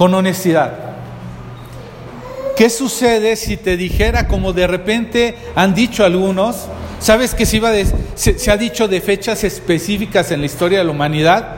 con 0.00 0.14
honestidad. 0.14 0.72
¿Qué 2.56 2.70
sucede 2.70 3.36
si 3.36 3.58
te 3.58 3.76
dijera, 3.76 4.28
como 4.28 4.54
de 4.54 4.66
repente 4.66 5.36
han 5.54 5.74
dicho 5.74 6.06
algunos, 6.06 6.68
sabes 7.00 7.34
que 7.34 7.44
se, 7.44 7.60
se, 8.14 8.50
ha 8.50 8.56
dicho 8.56 8.88
de 8.88 9.02
fechas 9.02 9.44
específicas 9.44 10.30
en 10.32 10.40
la 10.40 10.46
historia 10.46 10.78
de 10.78 10.84
la 10.84 10.90
humanidad? 10.90 11.48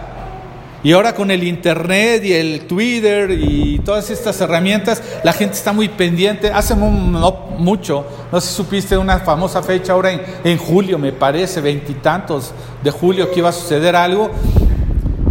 Y 0.83 0.91
ahora 0.91 1.15
con 1.15 1.31
el 1.31 1.45
Internet 1.45 2.25
y 2.25 2.33
el 2.33 2.63
Twitter 2.63 3.31
y 3.31 3.79
todas 3.85 4.11
estas 4.11 4.41
herramientas, 4.41 5.01
la 5.23 5.33
gente 5.33 5.55
está 5.55 5.73
muy 5.73 5.89
pendiente. 5.89 6.51
Hace 6.51 6.75
no 6.75 7.47
mucho, 7.59 8.05
no 8.33 8.41
sé 8.41 8.49
si 8.49 8.55
supiste 8.57 8.99
una 8.99 9.21
famosa 9.21 9.63
fecha 9.63 9.93
ahora 9.93 10.11
en 10.43 10.59
julio, 10.59 10.99
me 10.99 11.13
parece, 11.13 11.61
veintitantos 11.61 12.53
de 12.83 12.91
julio, 12.91 13.31
que 13.31 13.39
iba 13.39 13.51
a 13.51 13.53
suceder 13.53 13.95
algo. 13.95 14.33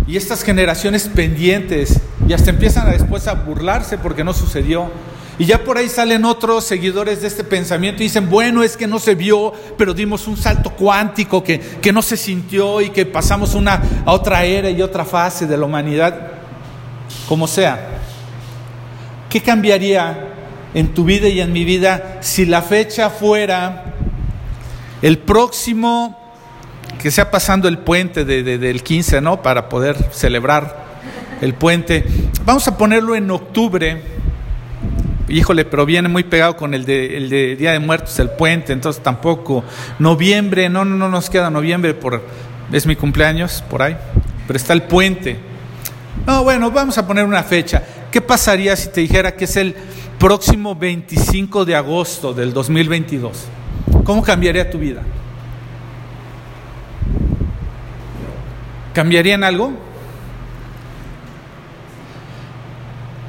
Y 0.08 0.15
estas 0.15 0.43
generaciones 0.43 1.10
pendientes 1.13 2.00
y 2.32 2.34
hasta 2.34 2.50
empiezan 2.50 2.89
después 2.89 3.28
a 3.28 3.34
burlarse 3.34 3.98
porque 3.98 4.24
no 4.24 4.32
sucedió. 4.32 4.89
Y 5.38 5.48
ya 5.48 5.65
por 5.65 5.78
ahí 5.78 5.89
salen 5.89 6.24
otros 6.24 6.63
seguidores 6.63 7.20
de 7.20 7.28
este 7.28 7.44
pensamiento 7.44 8.02
y 8.02 8.06
dicen, 8.06 8.30
bueno, 8.30 8.63
es 8.63 8.78
que 8.78 8.88
no 8.88 9.00
se 9.00 9.15
vio, 9.15 9.52
pero 9.78 9.94
dimos 9.94 10.30
un 10.30 10.38
salto 10.38 10.70
cuántico 10.70 11.44
que, 11.44 11.60
que 11.60 11.91
no 11.91 12.02
se 12.02 12.15
sintió 12.15 12.80
y 12.80 12.91
que 12.91 13.06
pasamos 13.06 13.54
una, 13.54 13.82
a 14.06 14.13
otra 14.13 14.46
era 14.46 14.70
y 14.70 14.82
otra 14.82 15.04
fase 15.04 15.46
de 15.46 15.58
la 15.58 15.65
humanidad. 15.65 16.32
Como 17.28 17.48
sea, 17.48 18.00
¿qué 19.30 19.41
cambiaría 19.41 20.30
en 20.74 20.94
tu 20.94 21.04
vida 21.04 21.28
y 21.28 21.41
en 21.41 21.52
mi 21.52 21.65
vida 21.65 22.20
si 22.22 22.46
la 22.46 22.62
fecha 22.62 23.10
fuera 23.10 23.94
el 25.02 25.17
próximo, 25.17 26.17
que 26.98 27.12
sea 27.12 27.30
pasando 27.30 27.67
el 27.67 27.80
puente 27.80 28.24
del 28.24 28.84
15, 28.84 29.20
¿no? 29.20 29.41
Para 29.41 29.67
poder 29.67 29.98
celebrar 30.13 30.90
el 31.41 31.54
puente. 31.56 32.06
Vamos 32.45 32.67
a 32.67 32.77
ponerlo 32.77 33.15
en 33.15 33.30
octubre. 33.30 34.01
Híjole, 35.27 35.65
pero 35.65 35.86
viene 35.86 36.08
muy 36.08 36.23
pegado 36.23 36.56
con 36.56 36.73
el 36.73 36.86
de, 36.86 37.17
el 37.17 37.30
de 37.30 37.56
Día 37.56 37.71
de 37.71 37.80
Muertos, 37.80 38.19
el 38.19 38.30
puente, 38.30 38.73
entonces 38.73 39.01
tampoco. 39.01 39.63
Noviembre, 39.99 40.69
no, 40.69 40.86
no, 40.86 40.95
no 40.95 41.10
nos 41.10 41.30
queda 41.30 41.49
noviembre, 41.49 41.93
por, 41.93 42.21
es 42.71 42.86
mi 42.86 42.95
cumpleaños, 42.95 43.63
por 43.69 43.82
ahí, 43.82 43.97
pero 44.47 44.58
está 44.58 44.73
el 44.73 44.84
puente. 44.84 45.39
No, 46.27 46.43
bueno, 46.43 46.69
vamos 46.71 46.97
a 46.97 47.08
poner 47.08 47.25
una 47.25 47.43
fecha. 47.43 47.82
¿Qué 48.12 48.21
pasaría 48.21 48.75
si 48.75 48.89
te 48.89 49.01
dijera 49.01 49.36
que 49.36 49.45
es 49.45 49.56
el 49.56 49.75
próximo 50.19 50.75
25 50.75 51.65
de 51.65 51.75
agosto 51.75 52.34
del 52.34 52.54
2022? 52.54 53.47
¿cómo 54.04 54.23
cambiaría 54.23 54.69
tu 54.69 54.77
vida? 54.77 55.01
¿Cambiarían 58.93 59.43
algo? 59.43 59.71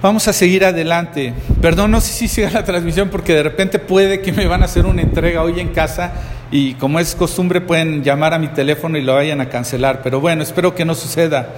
Vamos 0.03 0.27
a 0.27 0.33
seguir 0.33 0.65
adelante. 0.65 1.33
Perdón, 1.61 1.93
no 1.93 2.01
sé 2.01 2.13
si 2.13 2.27
siga 2.27 2.51
la 2.51 2.65
transmisión 2.65 3.09
porque 3.09 3.35
de 3.37 3.45
repente 3.45 3.79
puede 3.79 4.21
que 4.21 4.33
me 4.33 4.49
van 4.49 4.63
a 4.63 4.65
hacer 4.65 4.85
una 4.85 5.01
entrega 5.01 5.45
hoy 5.45 5.61
en 5.61 5.69
casa 5.69 6.13
y 6.51 6.75
como 6.75 6.99
es 6.99 7.15
costumbre 7.15 7.61
pueden 7.61 8.03
llamar 8.03 8.35
a 8.35 8.41
mi 8.41 8.49
teléfono 8.49 8.99
y 8.99 9.03
lo 9.03 9.15
vayan 9.15 9.41
a 9.41 9.49
cancelar. 9.49 10.03
Pero 10.03 10.21
bueno, 10.21 10.43
espero 10.43 10.75
que 10.75 10.85
no 10.85 10.97
suceda. 10.97 11.51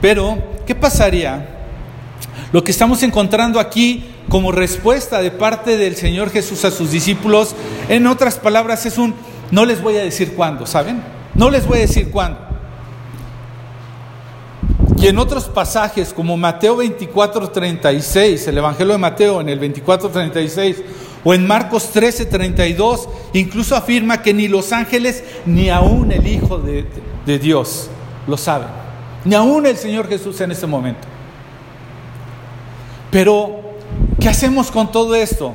Pero, 0.00 0.38
¿qué 0.64 0.76
pasaría? 0.76 1.44
Lo 2.52 2.62
que 2.62 2.70
estamos 2.70 3.02
encontrando 3.02 3.58
aquí 3.58 4.04
como 4.28 4.52
respuesta 4.52 5.20
de 5.20 5.32
parte 5.32 5.76
del 5.76 5.96
Señor 5.96 6.30
Jesús 6.30 6.64
a 6.64 6.70
sus 6.70 6.92
discípulos, 6.92 7.56
en 7.88 8.06
otras 8.06 8.36
palabras, 8.36 8.86
es 8.86 8.96
un, 8.96 9.12
no 9.50 9.64
les 9.64 9.82
voy 9.82 9.96
a 9.96 10.04
decir 10.04 10.34
cuándo, 10.34 10.66
¿saben? 10.66 11.02
No 11.34 11.50
les 11.50 11.66
voy 11.66 11.78
a 11.78 11.80
decir 11.80 12.12
cuándo. 12.12 12.51
Y 15.02 15.08
en 15.08 15.18
otros 15.18 15.46
pasajes, 15.46 16.12
como 16.12 16.36
Mateo 16.36 16.76
24, 16.76 17.50
36, 17.50 18.46
el 18.46 18.58
Evangelio 18.58 18.92
de 18.92 18.98
Mateo 19.00 19.40
en 19.40 19.48
el 19.48 19.58
24, 19.58 20.08
36, 20.08 20.76
o 21.24 21.34
en 21.34 21.44
Marcos 21.44 21.90
13, 21.90 22.26
32, 22.26 23.08
incluso 23.32 23.74
afirma 23.74 24.22
que 24.22 24.32
ni 24.32 24.46
los 24.46 24.72
ángeles 24.72 25.24
ni 25.44 25.70
aún 25.70 26.12
el 26.12 26.24
Hijo 26.24 26.58
de, 26.58 26.86
de 27.26 27.38
Dios 27.40 27.90
lo 28.28 28.36
saben, 28.36 28.68
ni 29.24 29.34
aún 29.34 29.66
el 29.66 29.76
Señor 29.76 30.06
Jesús 30.06 30.40
en 30.40 30.52
ese 30.52 30.68
momento. 30.68 31.08
Pero, 33.10 33.60
¿qué 34.20 34.28
hacemos 34.28 34.70
con 34.70 34.92
todo 34.92 35.16
esto? 35.16 35.52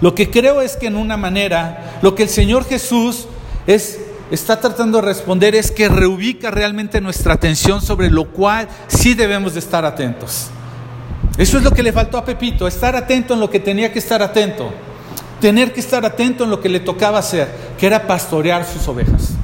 Lo 0.00 0.14
que 0.14 0.30
creo 0.30 0.60
es 0.60 0.76
que 0.76 0.86
en 0.86 0.94
una 0.94 1.16
manera, 1.16 1.98
lo 2.02 2.14
que 2.14 2.22
el 2.22 2.28
Señor 2.28 2.66
Jesús 2.66 3.26
es 3.66 3.98
está 4.34 4.58
tratando 4.58 4.98
de 4.98 5.06
responder 5.06 5.54
es 5.54 5.70
que 5.70 5.88
reubica 5.88 6.50
realmente 6.50 7.02
nuestra 7.02 7.34
atención 7.34 7.82
sobre 7.82 8.10
lo 8.10 8.24
cual 8.24 8.66
sí 8.86 9.12
debemos 9.12 9.52
de 9.52 9.60
estar 9.60 9.84
atentos. 9.84 10.48
Eso 11.36 11.58
es 11.58 11.64
lo 11.64 11.70
que 11.70 11.82
le 11.82 11.92
faltó 11.92 12.16
a 12.16 12.24
Pepito, 12.24 12.66
estar 12.66 12.96
atento 12.96 13.34
en 13.34 13.40
lo 13.40 13.50
que 13.50 13.60
tenía 13.60 13.92
que 13.92 13.98
estar 13.98 14.22
atento, 14.22 14.70
tener 15.38 15.74
que 15.74 15.80
estar 15.80 16.04
atento 16.06 16.44
en 16.44 16.50
lo 16.50 16.60
que 16.60 16.70
le 16.70 16.80
tocaba 16.80 17.18
hacer, 17.18 17.48
que 17.78 17.86
era 17.86 18.06
pastorear 18.06 18.64
sus 18.64 18.88
ovejas. 18.88 19.34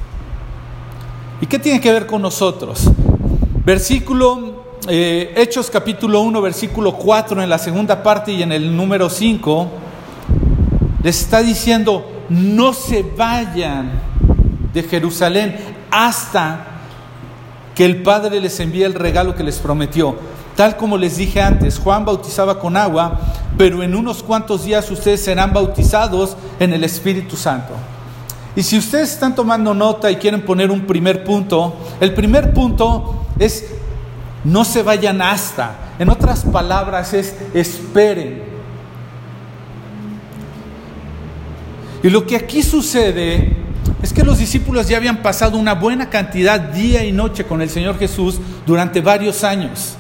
¿Y 1.41 1.47
qué 1.47 1.59
tiene 1.59 1.81
que 1.83 1.93
ver 1.93 2.07
con 2.07 2.23
nosotros? 2.23 2.91
Versículo, 3.67 4.65
eh, 4.89 5.35
Hechos 5.37 5.69
capítulo 5.71 6.23
1, 6.23 6.41
versículo 6.41 6.95
4 6.95 7.43
en 7.43 7.51
la 7.51 7.59
segunda 7.59 8.03
parte 8.03 8.33
y 8.33 8.43
en 8.43 8.53
el 8.53 8.75
número 8.75 9.11
5, 9.11 9.69
les 11.03 11.21
está 11.21 11.43
diciendo, 11.43 12.25
no 12.31 12.73
se 12.73 13.03
vayan 13.03 14.08
de 14.73 14.83
Jerusalén 14.83 15.57
hasta 15.91 16.67
que 17.75 17.85
el 17.85 18.03
Padre 18.03 18.41
les 18.41 18.59
envíe 18.61 18.83
el 18.83 18.95
regalo 18.95 19.35
que 19.35 19.45
les 19.45 19.59
prometió. 19.59 20.17
Tal 20.57 20.77
como 20.77 20.97
les 20.97 21.17
dije 21.17 21.41
antes, 21.41 21.79
Juan 21.79 22.05
bautizaba 22.05 22.59
con 22.59 22.77
agua, 22.77 23.21
pero 23.57 23.83
en 23.83 23.95
unos 23.95 24.25
cuantos 24.25 24.65
días 24.65 24.91
ustedes 24.91 25.23
serán 25.23 25.53
bautizados 25.53 26.37
en 26.59 26.73
el 26.73 26.83
Espíritu 26.83 27.37
Santo. 27.37 27.75
Y 28.57 28.65
si 28.65 28.77
ustedes 28.77 29.13
están 29.13 29.37
tomando 29.37 29.73
nota 29.73 30.11
y 30.11 30.17
quieren 30.17 30.45
poner 30.45 30.73
un 30.73 30.81
primer 30.81 31.23
punto, 31.23 31.77
el 32.01 32.13
primer 32.13 32.53
punto 32.53 33.27
es 33.39 33.67
no 34.43 34.65
se 34.65 34.83
vayan 34.83 35.23
hasta. 35.23 35.77
En 36.01 36.09
otras 36.09 36.45
palabras 36.45 37.15
es 37.15 37.37
esperen. 37.55 38.43
Y 42.03 42.11
lo 42.11 42.27
que 42.27 42.35
aquí 42.35 42.65
sucede 42.65 43.57
es 44.03 44.13
que 44.13 44.23
los 44.23 44.39
discípulos 44.39 44.89
ya 44.89 44.97
habían 44.97 45.23
pasado 45.23 45.59
una 45.59 45.75
buena 45.75 46.09
cantidad 46.09 46.61
día 46.61 47.05
y 47.05 47.13
noche 47.13 47.45
con 47.45 47.63
el 47.63 47.71
Señor 47.71 47.99
Jesús 47.99 48.39
durante 48.67 49.01
varios 49.01 49.45
años. 49.45 49.97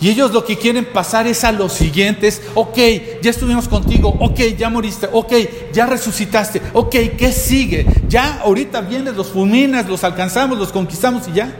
Y 0.00 0.10
ellos 0.10 0.32
lo 0.32 0.44
que 0.44 0.58
quieren 0.58 0.84
pasar 0.84 1.26
es 1.26 1.44
a 1.44 1.52
los 1.52 1.72
siguientes, 1.72 2.42
ok, 2.54 2.76
ya 3.22 3.30
estuvimos 3.30 3.68
contigo, 3.68 4.14
ok, 4.20 4.40
ya 4.58 4.68
moriste, 4.68 5.08
ok, 5.10 5.32
ya 5.72 5.86
resucitaste, 5.86 6.60
ok, 6.74 6.94
¿qué 7.16 7.32
sigue? 7.32 7.86
Ya 8.08 8.40
ahorita 8.40 8.82
vienes, 8.82 9.14
los 9.14 9.28
fulminas, 9.28 9.88
los 9.88 10.04
alcanzamos, 10.04 10.58
los 10.58 10.72
conquistamos 10.72 11.26
y 11.28 11.32
ya. 11.32 11.54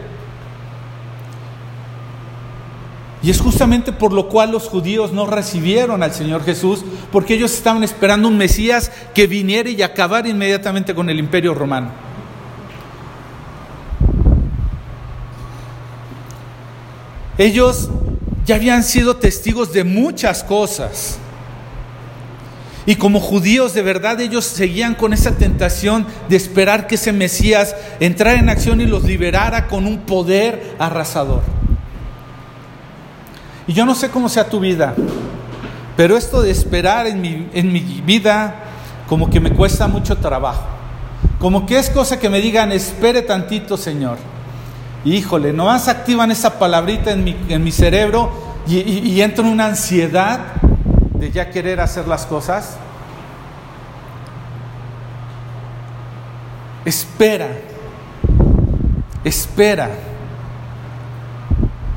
Y 3.25 3.31
es 3.31 3.41
justamente 3.41 3.91
por 3.91 4.13
lo 4.13 4.29
cual 4.29 4.53
los 4.53 4.69
judíos 4.69 5.13
no 5.13 5.25
recibieron 5.25 6.03
al 6.03 6.13
Señor 6.13 6.45
Jesús, 6.45 6.85
porque 7.11 7.33
ellos 7.33 7.55
estaban 7.55 7.83
esperando 7.83 8.29
un 8.29 8.37
Mesías 8.37 8.93
que 9.15 9.27
viniera 9.27 9.71
y 9.71 9.81
acabara 9.81 10.29
inmediatamente 10.29 10.95
con 10.95 11.09
el 11.09 11.19
imperio 11.19 11.55
romano. 11.55 11.89
Ellos 17.39 17.89
ya 18.45 18.57
habían 18.57 18.85
sido 18.85 19.17
testigos 19.17 19.73
de 19.73 19.85
muchas 19.85 20.45
cosas. 20.45 21.17
Y 22.85 22.97
como 22.97 23.21
judíos 23.21 23.73
de 23.73 23.81
verdad 23.81 24.21
ellos 24.21 24.45
seguían 24.45 24.95
con 24.95 25.15
esa 25.15 25.39
tentación 25.39 26.07
de 26.29 26.37
esperar 26.37 26.87
que 26.87 26.97
ese 26.97 27.15
Mesías 27.15 27.75
entrara 28.01 28.39
en 28.39 28.51
acción 28.51 28.83
y 28.83 28.87
los 28.87 29.05
liberara 29.05 29.67
con 29.67 29.87
un 29.87 30.01
poder 30.01 30.75
arrasador. 30.79 31.64
Y 33.67 33.73
yo 33.73 33.87
no 33.87 33.95
sé 33.95 34.11
cómo 34.11 34.29
sea 34.29 34.49
tu 34.49 34.61
vida, 34.61 34.95
pero 35.97 36.17
esto 36.17 36.43
de 36.43 36.51
esperar 36.51 37.07
en 37.07 37.21
mi, 37.21 37.49
en 37.55 37.73
mi 37.73 37.81
vida 37.81 38.55
como 39.09 39.31
que 39.31 39.41
me 39.41 39.53
cuesta 39.53 39.89
mucho 39.89 40.17
trabajo. 40.19 40.63
Como 41.39 41.67
que 41.67 41.79
es 41.79 41.91
cosa 41.91 42.19
que 42.19 42.29
me 42.29 42.41
digan, 42.41 42.73
espere 42.73 43.23
tantito, 43.23 43.77
Señor. 43.77 44.19
híjole, 45.05 45.53
nomás 45.53 45.89
activan 45.89 46.31
esa 46.31 46.59
palabrita 46.59 47.13
en 47.13 47.25
mi, 47.25 47.37
en 47.49 47.63
mi 47.63 47.71
cerebro 47.71 48.31
y, 48.67 48.79
y 48.81 49.23
entro 49.23 49.45
en 49.45 49.51
una 49.51 49.67
ansiedad 49.67 50.41
de 51.19 51.31
ya 51.31 51.51
querer 51.51 51.81
hacer 51.81 52.09
las 52.09 52.27
cosas. 52.27 52.77
Espera, 56.85 57.49
espera. 59.25 59.91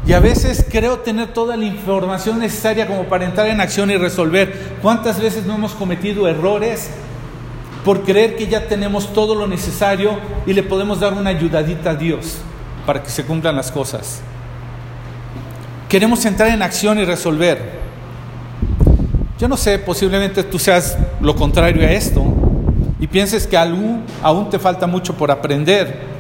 Y 0.07 0.13
a 0.13 0.21
veces 0.21 0.65
creo 0.71 0.99
tener 0.99 1.33
toda 1.33 1.57
la 1.57 1.65
información 1.65 2.39
necesaria 2.39 2.87
como 2.87 3.03
para 3.03 3.25
entrar 3.25 3.47
en 3.47 3.59
acción 3.59 3.91
y 3.91 3.97
resolver. 3.97 4.77
¿Cuántas 4.81 5.19
veces 5.19 5.45
no 5.45 5.55
hemos 5.55 5.73
cometido 5.73 6.29
errores 6.29 6.89
por 7.83 8.03
creer 8.03 8.37
que 8.37 8.47
ya 8.47 8.69
tenemos 8.69 9.11
todo 9.11 9.35
lo 9.35 9.47
necesario 9.47 10.17
y 10.45 10.53
le 10.53 10.63
podemos 10.63 11.01
dar 11.01 11.13
una 11.13 11.31
ayudadita 11.31 11.89
a 11.89 11.95
Dios 11.95 12.37
para 12.85 13.03
que 13.03 13.09
se 13.09 13.25
cumplan 13.25 13.57
las 13.57 13.69
cosas? 13.69 14.21
Queremos 15.89 16.25
entrar 16.25 16.51
en 16.51 16.61
acción 16.61 16.97
y 16.99 17.03
resolver. 17.03 17.77
Yo 19.37 19.49
no 19.49 19.57
sé, 19.57 19.77
posiblemente 19.77 20.41
tú 20.43 20.57
seas 20.57 20.97
lo 21.19 21.35
contrario 21.35 21.85
a 21.85 21.91
esto 21.91 22.23
y 22.97 23.07
pienses 23.07 23.45
que 23.45 23.57
aún, 23.57 24.05
aún 24.23 24.49
te 24.49 24.57
falta 24.57 24.87
mucho 24.87 25.15
por 25.15 25.31
aprender. 25.31 26.16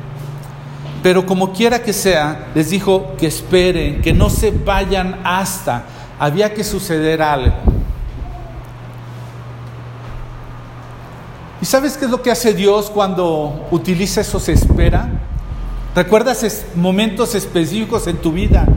Pero 1.03 1.25
como 1.25 1.53
quiera 1.53 1.83
que 1.83 1.93
sea, 1.93 2.47
les 2.55 2.69
dijo 2.69 3.15
que 3.17 3.27
esperen, 3.27 4.01
que 4.01 4.13
no 4.13 4.29
se 4.29 4.51
vayan 4.51 5.19
hasta. 5.23 5.83
Había 6.19 6.53
que 6.53 6.63
suceder 6.63 7.21
algo. 7.21 7.53
¿Y 11.61 11.65
sabes 11.65 11.97
qué 11.97 12.05
es 12.05 12.11
lo 12.11 12.21
que 12.21 12.31
hace 12.31 12.53
Dios 12.53 12.89
cuando 12.89 13.67
utiliza 13.71 14.21
esos 14.21 14.47
espera? 14.49 15.09
¿Recuerdas 15.95 16.65
momentos 16.75 17.33
específicos 17.33 18.05
en 18.07 18.17
tu 18.17 18.31
vida 18.31 18.67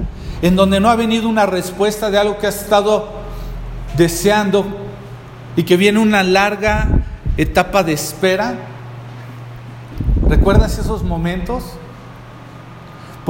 en 0.41 0.57
donde 0.57 0.81
no 0.81 0.89
ha 0.89 0.97
venido 0.97 1.29
una 1.29 1.45
respuesta 1.45 2.11
de 2.11 2.19
algo 2.19 2.39
que 2.39 2.47
has 2.47 2.63
estado 2.63 3.09
deseando 3.99 4.65
y 5.57 5.65
que 5.65 5.77
viene 5.77 5.99
una 5.99 6.23
larga 6.23 6.89
etapa 7.37 7.83
de 7.83 7.93
espera? 7.93 8.55
¿Recuerdas 10.27 10.79
esos 10.79 11.03
momentos? 11.03 11.65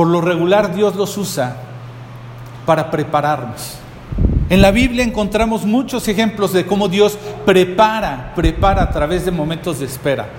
Por 0.01 0.09
lo 0.09 0.23
regular 0.23 0.75
Dios 0.75 0.97
los 0.97 1.19
usa 1.19 1.57
para 2.65 2.91
prepararnos. 2.91 3.75
En 4.49 4.63
la 4.63 4.71
Biblia 4.71 5.05
encontramos 5.05 5.67
muchos 5.67 6.09
ejemplos 6.09 6.55
de 6.55 6.65
cómo 6.65 6.89
Dios 6.89 7.19
prepara, 7.45 8.33
prepara 8.35 8.85
a 8.85 8.91
través 8.91 9.27
de 9.27 9.31
momentos 9.31 9.79
de 9.79 9.85
espera. 9.85 10.31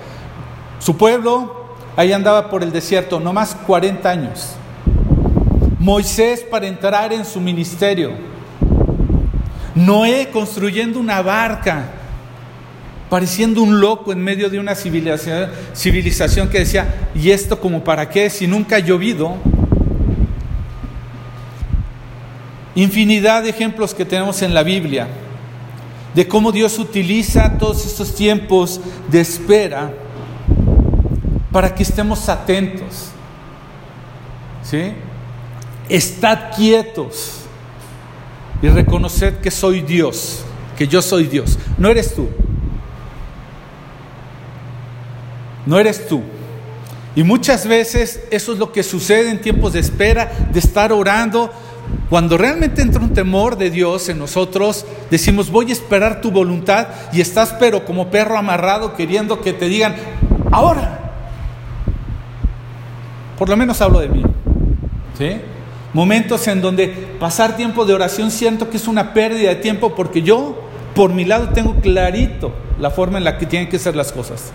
Su 0.80 0.96
pueblo 0.96 1.76
ahí 1.94 2.12
andaba 2.12 2.50
por 2.50 2.64
el 2.64 2.72
desierto, 2.72 3.20
no 3.20 3.32
más 3.32 3.54
40 3.54 4.10
años. 4.10 4.54
Moisés 5.78 6.40
para 6.40 6.66
entrar 6.66 7.12
en 7.12 7.24
su 7.24 7.40
ministerio. 7.40 8.14
Noé 9.76 10.28
construyendo 10.32 10.98
una 10.98 11.22
barca, 11.22 11.84
pareciendo 13.12 13.60
un 13.60 13.78
loco 13.78 14.10
en 14.10 14.24
medio 14.24 14.48
de 14.48 14.58
una 14.58 14.74
civilización, 14.74 16.48
que 16.48 16.60
decía, 16.60 17.10
¿y 17.14 17.28
esto 17.28 17.60
como 17.60 17.84
para 17.84 18.08
qué 18.08 18.30
si 18.30 18.46
nunca 18.46 18.76
ha 18.76 18.78
llovido? 18.78 19.36
Infinidad 22.74 23.42
de 23.42 23.50
ejemplos 23.50 23.92
que 23.92 24.06
tenemos 24.06 24.40
en 24.40 24.54
la 24.54 24.62
Biblia. 24.62 25.08
de 26.14 26.26
cómo 26.26 26.52
Dios 26.52 26.78
utiliza 26.78 27.58
todos 27.58 27.84
estos 27.84 28.14
tiempos 28.14 28.80
de 29.10 29.20
espera 29.20 29.92
para 31.50 31.74
que 31.74 31.82
estemos 31.82 32.30
atentos. 32.30 33.10
¿Sí? 34.62 34.94
Estad 35.86 36.54
quietos 36.56 37.42
y 38.62 38.68
reconoced 38.68 39.34
que 39.40 39.50
soy 39.50 39.82
Dios, 39.82 40.46
que 40.78 40.88
yo 40.88 41.02
soy 41.02 41.26
Dios. 41.26 41.58
No 41.76 41.90
eres 41.90 42.14
tú. 42.14 42.30
No 45.66 45.78
eres 45.78 46.08
tú. 46.08 46.22
Y 47.14 47.24
muchas 47.24 47.66
veces 47.66 48.22
eso 48.30 48.52
es 48.52 48.58
lo 48.58 48.72
que 48.72 48.82
sucede 48.82 49.30
en 49.30 49.40
tiempos 49.40 49.74
de 49.74 49.80
espera, 49.80 50.32
de 50.50 50.58
estar 50.58 50.92
orando. 50.92 51.50
Cuando 52.08 52.38
realmente 52.38 52.80
entra 52.80 53.02
un 53.02 53.12
temor 53.12 53.58
de 53.58 53.70
Dios 53.70 54.08
en 54.08 54.18
nosotros, 54.18 54.86
decimos, 55.10 55.50
voy 55.50 55.70
a 55.70 55.72
esperar 55.72 56.20
tu 56.20 56.30
voluntad 56.30 56.88
y 57.12 57.20
estás 57.20 57.54
pero 57.58 57.84
como 57.84 58.10
perro 58.10 58.38
amarrado 58.38 58.94
queriendo 58.94 59.40
que 59.40 59.52
te 59.52 59.66
digan, 59.68 59.94
ahora. 60.50 60.98
Por 63.38 63.48
lo 63.48 63.56
menos 63.56 63.80
hablo 63.80 64.00
de 64.00 64.08
mí. 64.08 64.22
¿Sí? 65.18 65.40
Momentos 65.92 66.46
en 66.48 66.62
donde 66.62 66.88
pasar 67.20 67.56
tiempo 67.56 67.84
de 67.84 67.92
oración 67.92 68.30
siento 68.30 68.70
que 68.70 68.78
es 68.78 68.88
una 68.88 69.12
pérdida 69.12 69.50
de 69.50 69.56
tiempo 69.56 69.94
porque 69.94 70.22
yo, 70.22 70.62
por 70.94 71.12
mi 71.12 71.26
lado, 71.26 71.50
tengo 71.50 71.74
clarito 71.80 72.52
la 72.78 72.90
forma 72.90 73.18
en 73.18 73.24
la 73.24 73.36
que 73.36 73.44
tienen 73.44 73.68
que 73.68 73.78
ser 73.78 73.94
las 73.94 74.12
cosas. 74.12 74.52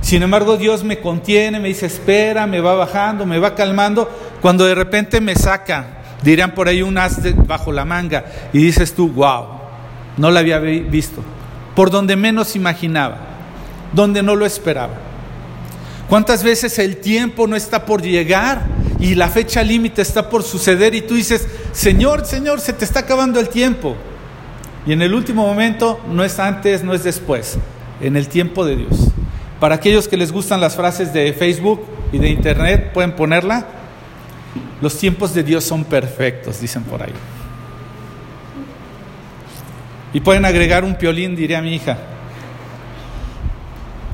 Sin 0.00 0.22
embargo, 0.22 0.56
Dios 0.56 0.84
me 0.84 1.00
contiene, 1.00 1.58
me 1.58 1.68
dice, 1.68 1.86
espera, 1.86 2.46
me 2.46 2.60
va 2.60 2.74
bajando, 2.74 3.26
me 3.26 3.38
va 3.38 3.54
calmando, 3.54 4.08
cuando 4.40 4.64
de 4.64 4.74
repente 4.74 5.20
me 5.20 5.34
saca, 5.34 6.02
dirían 6.22 6.54
por 6.54 6.68
ahí 6.68 6.82
un 6.82 6.96
as 6.96 7.18
bajo 7.46 7.72
la 7.72 7.84
manga, 7.84 8.24
y 8.52 8.58
dices 8.58 8.94
tú, 8.94 9.08
wow, 9.10 9.46
no 10.16 10.30
la 10.30 10.40
había 10.40 10.58
visto, 10.58 11.22
por 11.74 11.90
donde 11.90 12.14
menos 12.14 12.54
imaginaba, 12.54 13.18
donde 13.92 14.22
no 14.22 14.36
lo 14.36 14.46
esperaba. 14.46 14.94
¿Cuántas 16.08 16.44
veces 16.44 16.78
el 16.78 16.98
tiempo 16.98 17.48
no 17.48 17.56
está 17.56 17.84
por 17.84 18.00
llegar 18.00 18.62
y 19.00 19.16
la 19.16 19.28
fecha 19.28 19.62
límite 19.62 20.02
está 20.02 20.30
por 20.30 20.44
suceder 20.44 20.94
y 20.94 21.02
tú 21.02 21.14
dices, 21.14 21.48
Señor, 21.72 22.24
Señor, 22.24 22.60
se 22.60 22.72
te 22.72 22.84
está 22.84 23.00
acabando 23.00 23.40
el 23.40 23.48
tiempo? 23.48 23.96
Y 24.86 24.92
en 24.92 25.02
el 25.02 25.14
último 25.14 25.44
momento 25.44 26.00
no 26.08 26.22
es 26.22 26.38
antes, 26.38 26.84
no 26.84 26.94
es 26.94 27.02
después, 27.02 27.58
en 28.00 28.16
el 28.16 28.28
tiempo 28.28 28.64
de 28.64 28.76
Dios. 28.76 29.10
Para 29.60 29.76
aquellos 29.76 30.06
que 30.06 30.16
les 30.16 30.32
gustan 30.32 30.60
las 30.60 30.76
frases 30.76 31.12
de 31.12 31.32
Facebook 31.32 31.80
y 32.12 32.18
de 32.18 32.28
Internet, 32.28 32.92
pueden 32.92 33.16
ponerla. 33.16 33.66
Los 34.80 34.98
tiempos 34.98 35.32
de 35.32 35.42
Dios 35.42 35.64
son 35.64 35.84
perfectos, 35.84 36.60
dicen 36.60 36.82
por 36.84 37.02
ahí. 37.02 37.12
Y 40.12 40.20
pueden 40.20 40.44
agregar 40.44 40.84
un 40.84 40.94
piolín, 40.94 41.34
diría 41.34 41.62
mi 41.62 41.74
hija. 41.74 41.98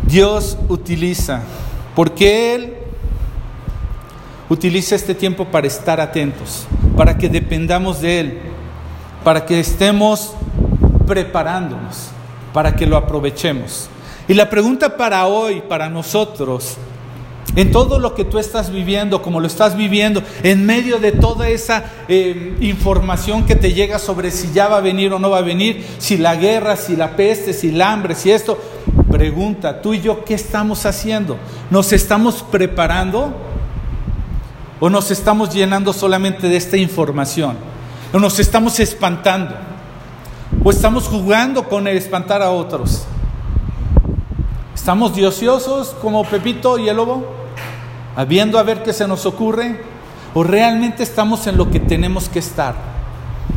Dios 0.06 0.58
utiliza, 0.68 1.42
porque 1.94 2.54
Él 2.54 2.74
utiliza 4.48 4.94
este 4.94 5.14
tiempo 5.14 5.46
para 5.46 5.66
estar 5.66 6.00
atentos, 6.00 6.66
para 6.96 7.16
que 7.16 7.28
dependamos 7.28 8.00
de 8.00 8.20
Él, 8.20 8.38
para 9.24 9.44
que 9.46 9.58
estemos 9.58 10.34
preparándonos, 11.06 12.10
para 12.52 12.74
que 12.76 12.86
lo 12.86 12.96
aprovechemos. 12.96 13.88
Y 14.28 14.34
la 14.34 14.48
pregunta 14.48 14.96
para 14.96 15.26
hoy, 15.26 15.62
para 15.68 15.88
nosotros, 15.88 16.76
en 17.54 17.70
todo 17.70 17.98
lo 17.98 18.14
que 18.14 18.24
tú 18.24 18.38
estás 18.38 18.70
viviendo, 18.70 19.20
como 19.20 19.40
lo 19.40 19.46
estás 19.46 19.76
viviendo, 19.76 20.22
en 20.42 20.64
medio 20.64 20.98
de 20.98 21.12
toda 21.12 21.48
esa 21.48 21.84
eh, 22.08 22.56
información 22.60 23.44
que 23.44 23.56
te 23.56 23.74
llega 23.74 23.98
sobre 23.98 24.30
si 24.30 24.52
ya 24.52 24.68
va 24.68 24.78
a 24.78 24.80
venir 24.80 25.12
o 25.12 25.18
no 25.18 25.30
va 25.30 25.38
a 25.38 25.42
venir, 25.42 25.84
si 25.98 26.16
la 26.16 26.36
guerra, 26.36 26.76
si 26.76 26.96
la 26.96 27.14
peste, 27.14 27.52
si 27.52 27.68
el 27.68 27.82
hambre, 27.82 28.14
si 28.14 28.30
esto, 28.30 28.58
pregunta, 29.10 29.82
tú 29.82 29.92
y 29.92 30.00
yo, 30.00 30.24
¿qué 30.24 30.34
estamos 30.34 30.86
haciendo? 30.86 31.36
¿Nos 31.70 31.92
estamos 31.92 32.42
preparando 32.42 33.34
o 34.80 34.88
nos 34.88 35.10
estamos 35.10 35.52
llenando 35.52 35.92
solamente 35.92 36.48
de 36.48 36.56
esta 36.56 36.78
información? 36.78 37.56
¿O 38.12 38.18
nos 38.18 38.38
estamos 38.38 38.80
espantando? 38.80 39.54
¿O 40.64 40.70
estamos 40.70 41.04
jugando 41.04 41.68
con 41.68 41.86
el 41.86 41.96
espantar 41.98 42.40
a 42.40 42.50
otros? 42.50 43.06
¿Estamos 44.82 45.14
diociosos 45.14 45.94
como 46.02 46.24
Pepito 46.24 46.76
y 46.76 46.88
el 46.88 46.96
lobo? 46.96 47.24
Habiendo 48.16 48.58
a 48.58 48.64
ver 48.64 48.82
qué 48.82 48.92
se 48.92 49.06
nos 49.06 49.26
ocurre. 49.26 49.80
¿O 50.34 50.42
realmente 50.42 51.04
estamos 51.04 51.46
en 51.46 51.56
lo 51.56 51.70
que 51.70 51.78
tenemos 51.78 52.28
que 52.28 52.40
estar? 52.40 52.74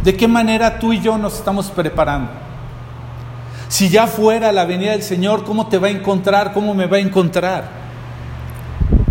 ¿De 0.03 0.15
qué 0.15 0.27
manera 0.27 0.77
tú 0.77 0.93
y 0.93 1.01
yo 1.01 1.17
nos 1.17 1.33
estamos 1.33 1.71
preparando? 1.71 2.29
Si 3.69 3.89
ya 3.89 4.05
fuera 4.05 4.51
la 4.51 4.65
venida 4.65 4.91
del 4.91 5.01
Señor, 5.01 5.43
¿cómo 5.45 5.65
te 5.65 5.79
va 5.79 5.87
a 5.87 5.89
encontrar? 5.89 6.53
¿Cómo 6.53 6.75
me 6.75 6.85
va 6.85 6.97
a 6.97 6.99
encontrar? 6.99 7.71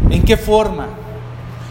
¿En 0.09 0.22
qué 0.22 0.37
forma? 0.37 0.87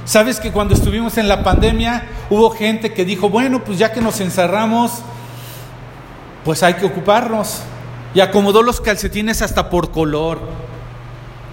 Sabes 0.03 0.41
que 0.41 0.51
cuando 0.51 0.73
estuvimos 0.73 1.17
en 1.17 1.29
la 1.29 1.41
pandemia 1.41 2.03
hubo 2.29 2.49
gente 2.49 2.93
que 2.93 3.05
dijo, 3.05 3.29
bueno, 3.29 3.63
pues 3.63 3.79
ya 3.79 3.93
que 3.93 4.01
nos 4.01 4.19
encerramos, 4.19 4.91
pues 6.43 6.61
hay 6.63 6.73
que 6.73 6.85
ocuparnos 6.85 7.61
y 8.13 8.19
acomodó 8.19 8.61
los 8.61 8.79
calcetines 8.79 9.41
hasta 9.41 9.69
por 9.69 9.91
color, 9.91 10.39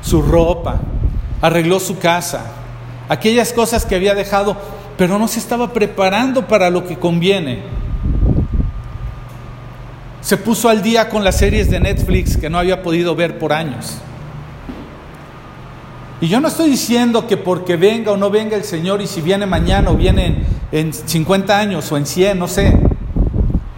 su 0.03 0.23
ropa, 0.23 0.81
arregló 1.41 1.81
su 1.81 1.99
casa, 1.99 2.53
aquellas 3.09 3.53
cosas 3.53 3.87
que 3.87 3.95
había 3.95 4.15
dejado, 4.15 4.57
pero 4.97 5.19
no 5.19 5.27
se 5.29 5.39
estaba 5.39 5.73
preparando 5.73 6.47
para 6.47 6.69
lo 6.71 6.87
que 6.87 6.99
conviene. 6.99 7.63
Se 10.21 10.37
puso 10.37 10.69
al 10.69 10.83
día 10.83 11.09
con 11.09 11.25
las 11.25 11.39
series 11.39 11.71
de 11.71 11.81
Netflix 11.81 12.37
que 12.37 12.51
no 12.51 12.59
había 12.59 12.83
podido 12.83 13.15
ver 13.15 13.39
por 13.39 13.55
años. 13.55 13.97
Y 16.21 16.29
yo 16.29 16.39
no 16.41 16.49
estoy 16.49 16.69
diciendo 16.69 17.27
que 17.27 17.39
porque 17.39 17.77
venga 17.77 18.13
o 18.13 18.19
no 18.19 18.29
venga 18.29 18.55
el 18.55 18.65
Señor 18.65 19.01
y 19.01 19.07
si 19.07 19.23
viene 19.23 19.47
mañana 19.47 19.91
o 19.91 19.95
viene 19.95 20.45
en, 20.71 20.89
en 20.89 20.93
50 20.93 21.59
años 21.59 21.91
o 21.91 21.97
en 21.97 22.05
100, 22.05 22.39
no 22.39 22.47
sé, 22.47 22.79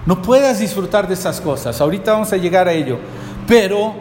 no 0.07 0.21
puedas 0.21 0.59
disfrutar 0.59 1.07
de 1.07 1.15
esas 1.15 1.41
cosas. 1.41 1.81
Ahorita 1.81 2.13
vamos 2.13 2.33
a 2.33 2.37
llegar 2.37 2.69
a 2.69 2.73
ello. 2.73 2.99
Pero 3.47 3.95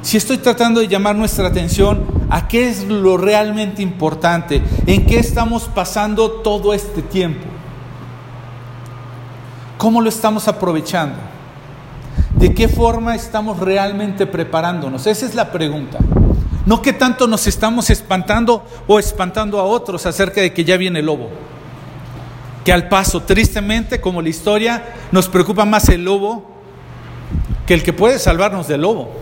si 0.00 0.16
estoy 0.16 0.38
tratando 0.38 0.80
de 0.80 0.88
llamar 0.88 1.16
nuestra 1.16 1.48
atención 1.48 2.04
a 2.30 2.48
qué 2.48 2.68
es 2.68 2.84
lo 2.84 3.16
realmente 3.16 3.82
importante, 3.82 4.62
en 4.86 5.06
qué 5.06 5.18
estamos 5.18 5.64
pasando 5.64 6.30
todo 6.30 6.72
este 6.72 7.02
tiempo, 7.02 7.44
cómo 9.76 10.00
lo 10.00 10.08
estamos 10.08 10.48
aprovechando, 10.48 11.16
de 12.36 12.54
qué 12.54 12.68
forma 12.68 13.14
estamos 13.14 13.58
realmente 13.58 14.26
preparándonos. 14.26 15.06
Esa 15.06 15.26
es 15.26 15.34
la 15.34 15.52
pregunta. 15.52 15.98
No 16.64 16.80
qué 16.80 16.92
tanto 16.92 17.26
nos 17.26 17.46
estamos 17.46 17.90
espantando 17.90 18.64
o 18.86 18.98
espantando 18.98 19.58
a 19.58 19.64
otros 19.64 20.06
acerca 20.06 20.40
de 20.40 20.54
que 20.54 20.64
ya 20.64 20.76
viene 20.76 21.00
el 21.00 21.06
lobo 21.06 21.28
que 22.64 22.72
al 22.72 22.88
paso, 22.88 23.22
tristemente, 23.22 24.00
como 24.00 24.22
la 24.22 24.28
historia, 24.28 24.94
nos 25.10 25.28
preocupa 25.28 25.64
más 25.64 25.88
el 25.88 26.04
lobo 26.04 26.50
que 27.66 27.74
el 27.74 27.82
que 27.82 27.92
puede 27.92 28.18
salvarnos 28.18 28.68
del 28.68 28.82
lobo. 28.82 29.16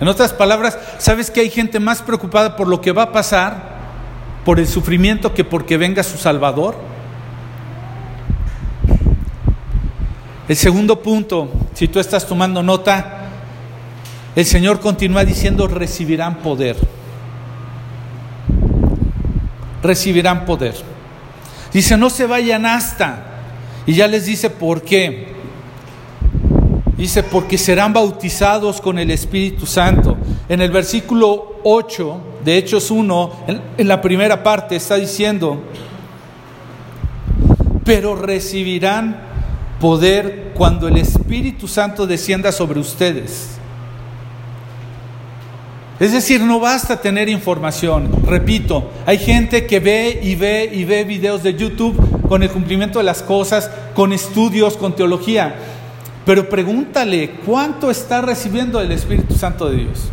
En 0.00 0.08
otras 0.08 0.32
palabras, 0.32 0.78
¿sabes 0.98 1.30
que 1.30 1.40
hay 1.40 1.50
gente 1.50 1.78
más 1.78 2.00
preocupada 2.00 2.56
por 2.56 2.68
lo 2.68 2.80
que 2.80 2.92
va 2.92 3.04
a 3.04 3.12
pasar, 3.12 3.78
por 4.44 4.58
el 4.58 4.66
sufrimiento, 4.66 5.34
que 5.34 5.44
porque 5.44 5.76
venga 5.76 6.02
su 6.02 6.16
Salvador? 6.16 6.76
El 10.48 10.56
segundo 10.56 11.02
punto, 11.02 11.50
si 11.74 11.86
tú 11.86 12.00
estás 12.00 12.26
tomando 12.26 12.62
nota, 12.62 13.28
el 14.34 14.46
Señor 14.46 14.80
continúa 14.80 15.24
diciendo, 15.24 15.68
recibirán 15.68 16.38
poder. 16.38 16.76
Recibirán 19.82 20.46
poder. 20.46 20.89
Dice, 21.72 21.96
no 21.96 22.10
se 22.10 22.26
vayan 22.26 22.66
hasta. 22.66 23.26
Y 23.86 23.94
ya 23.94 24.08
les 24.08 24.26
dice 24.26 24.50
por 24.50 24.82
qué. 24.82 25.28
Dice, 26.96 27.22
porque 27.22 27.56
serán 27.56 27.92
bautizados 27.92 28.80
con 28.80 28.98
el 28.98 29.10
Espíritu 29.10 29.66
Santo. 29.66 30.18
En 30.48 30.60
el 30.60 30.70
versículo 30.70 31.60
8 31.62 32.20
de 32.44 32.58
Hechos 32.58 32.90
1, 32.90 33.32
en, 33.78 33.88
la 33.88 34.00
primera 34.00 34.42
parte, 34.42 34.76
está 34.76 34.96
diciendo, 34.96 35.62
pero 37.84 38.16
recibirán 38.16 39.18
poder 39.80 40.52
cuando 40.54 40.88
el 40.88 40.98
Espíritu 40.98 41.68
Santo 41.68 42.06
descienda 42.06 42.52
sobre 42.52 42.80
ustedes. 42.80 43.59
Es 46.00 46.12
decir, 46.12 46.40
no 46.40 46.58
basta 46.58 47.02
tener 47.02 47.28
información. 47.28 48.10
Repito, 48.24 48.90
hay 49.04 49.18
gente 49.18 49.66
que 49.66 49.80
ve 49.80 50.18
y 50.22 50.34
ve 50.34 50.70
y 50.72 50.84
ve 50.84 51.04
videos 51.04 51.42
de 51.42 51.54
YouTube 51.54 52.26
con 52.26 52.42
el 52.42 52.50
cumplimiento 52.50 52.98
de 52.98 53.04
las 53.04 53.22
cosas, 53.22 53.70
con 53.94 54.14
estudios, 54.14 54.78
con 54.78 54.96
teología. 54.96 55.56
Pero 56.24 56.48
pregúntale, 56.48 57.32
¿cuánto 57.44 57.90
está 57.90 58.22
recibiendo 58.22 58.80
el 58.80 58.92
Espíritu 58.92 59.34
Santo 59.34 59.68
de 59.68 59.76
Dios? 59.76 60.08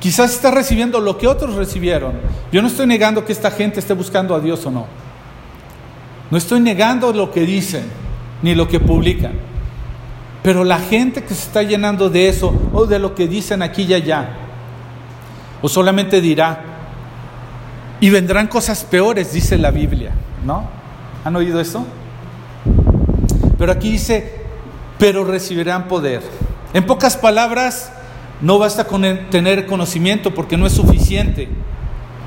Quizás 0.00 0.32
está 0.32 0.50
recibiendo 0.50 1.00
lo 1.00 1.18
que 1.18 1.26
otros 1.26 1.54
recibieron. 1.56 2.14
Yo 2.50 2.62
no 2.62 2.68
estoy 2.68 2.86
negando 2.86 3.26
que 3.26 3.32
esta 3.32 3.50
gente 3.50 3.80
esté 3.80 3.92
buscando 3.92 4.34
a 4.34 4.40
Dios 4.40 4.64
o 4.64 4.70
no. 4.70 4.86
No 6.30 6.38
estoy 6.38 6.60
negando 6.60 7.12
lo 7.12 7.30
que 7.30 7.42
dicen, 7.42 7.84
ni 8.40 8.54
lo 8.54 8.68
que 8.68 8.80
publican. 8.80 9.32
Pero 10.42 10.64
la 10.64 10.78
gente 10.78 11.24
que 11.24 11.34
se 11.34 11.42
está 11.42 11.62
llenando 11.62 12.08
de 12.08 12.28
eso 12.28 12.54
o 12.72 12.86
de 12.86 12.98
lo 12.98 13.14
que 13.14 13.28
dicen 13.28 13.60
aquí 13.60 13.82
y 13.82 13.92
allá, 13.92 14.45
o 15.62 15.68
solamente 15.68 16.20
dirá, 16.20 16.60
y 18.00 18.10
vendrán 18.10 18.46
cosas 18.46 18.84
peores, 18.84 19.32
dice 19.32 19.56
la 19.56 19.70
Biblia, 19.70 20.12
¿no? 20.44 20.68
¿Han 21.24 21.34
oído 21.36 21.60
eso? 21.60 21.86
Pero 23.58 23.72
aquí 23.72 23.92
dice, 23.92 24.32
pero 24.98 25.24
recibirán 25.24 25.88
poder. 25.88 26.22
En 26.74 26.84
pocas 26.84 27.16
palabras, 27.16 27.90
no 28.42 28.58
basta 28.58 28.84
con 28.84 29.02
tener 29.30 29.66
conocimiento 29.66 30.34
porque 30.34 30.56
no 30.56 30.66
es 30.66 30.74
suficiente. 30.74 31.48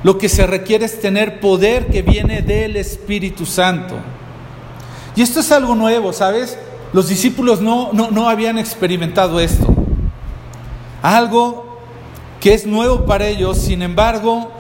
Lo 0.03 0.17
que 0.17 0.29
se 0.29 0.47
requiere 0.47 0.85
es 0.85 0.99
tener 0.99 1.39
poder 1.39 1.87
que 1.87 2.01
viene 2.01 2.41
del 2.41 2.77
Espíritu 2.77 3.45
Santo. 3.45 3.95
Y 5.15 5.21
esto 5.21 5.41
es 5.41 5.51
algo 5.51 5.75
nuevo, 5.75 6.13
¿sabes? 6.13 6.57
Los 6.93 7.09
discípulos 7.09 7.61
no, 7.61 7.91
no, 7.93 8.09
no 8.09 8.29
habían 8.29 8.57
experimentado 8.57 9.39
esto. 9.39 9.67
Algo 11.01 11.68
que 12.39 12.53
es 12.53 12.65
nuevo 12.65 13.05
para 13.05 13.27
ellos, 13.27 13.57
sin 13.57 13.81
embargo, 13.81 14.51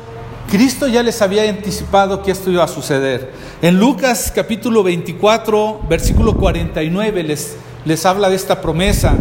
Cristo 0.49 0.87
ya 0.87 1.03
les 1.03 1.21
había 1.21 1.47
anticipado 1.49 2.23
que 2.23 2.31
esto 2.31 2.51
iba 2.51 2.63
a 2.63 2.67
suceder. 2.67 3.31
En 3.61 3.79
Lucas 3.79 4.31
capítulo 4.35 4.83
24, 4.83 5.81
versículo 5.87 6.35
49 6.35 7.23
les, 7.23 7.55
les 7.85 8.05
habla 8.05 8.29
de 8.29 8.35
esta 8.35 8.59
promesa. 8.61 9.15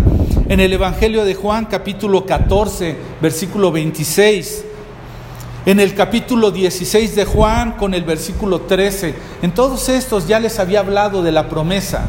En 0.49 0.61
el 0.61 0.73
Evangelio 0.73 1.25
de 1.25 1.35
Juan 1.35 1.67
capítulo 1.67 2.25
14, 2.25 2.97
versículo 3.21 3.71
26. 3.71 4.65
En 5.67 5.81
el 5.81 5.95
capítulo 5.95 6.51
16 6.51 7.15
de 7.15 7.27
Juan 7.27 7.73
con 7.73 7.93
el 7.93 8.05
versículo 8.05 8.63
13. 8.63 9.15
En 9.43 9.53
todos 9.53 9.89
estos 9.91 10.27
ya 10.27 10.41
les 10.41 10.59
había 10.59 10.81
hablado 10.81 11.23
de 11.23 11.31
la 11.31 11.49
promesa 11.49 12.09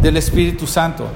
del 0.00 0.16
Espíritu 0.16 0.66
Santo. 0.66 1.06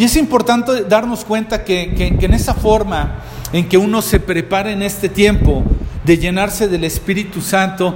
Y 0.00 0.04
es 0.04 0.16
importante 0.16 0.84
darnos 0.84 1.26
cuenta 1.26 1.62
que, 1.62 1.92
que 1.94 2.24
en 2.24 2.32
esa 2.32 2.54
forma 2.54 3.16
en 3.52 3.68
que 3.68 3.76
uno 3.76 4.00
se 4.00 4.18
prepara 4.18 4.72
en 4.72 4.80
este 4.80 5.10
tiempo 5.10 5.62
de 6.06 6.16
llenarse 6.16 6.68
del 6.68 6.84
Espíritu 6.84 7.42
Santo 7.42 7.94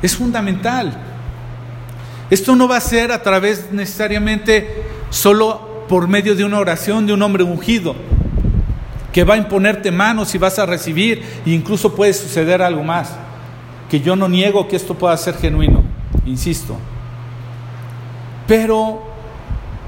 es 0.00 0.16
fundamental. 0.16 0.96
Esto 2.30 2.56
no 2.56 2.68
va 2.68 2.78
a 2.78 2.80
ser 2.80 3.12
a 3.12 3.22
través 3.22 3.70
necesariamente 3.70 4.82
solo 5.10 5.84
por 5.90 6.08
medio 6.08 6.34
de 6.34 6.42
una 6.46 6.58
oración 6.58 7.06
de 7.06 7.12
un 7.12 7.20
hombre 7.20 7.44
ungido, 7.44 7.96
que 9.12 9.22
va 9.22 9.34
a 9.34 9.36
imponerte 9.36 9.90
manos 9.90 10.34
y 10.34 10.38
vas 10.38 10.58
a 10.58 10.64
recibir, 10.64 11.22
e 11.44 11.50
incluso 11.50 11.94
puede 11.94 12.14
suceder 12.14 12.62
algo 12.62 12.82
más, 12.82 13.10
que 13.90 14.00
yo 14.00 14.16
no 14.16 14.26
niego 14.26 14.68
que 14.68 14.76
esto 14.76 14.94
pueda 14.94 15.14
ser 15.18 15.34
genuino, 15.34 15.82
insisto. 16.24 16.78
Pero 18.48 19.11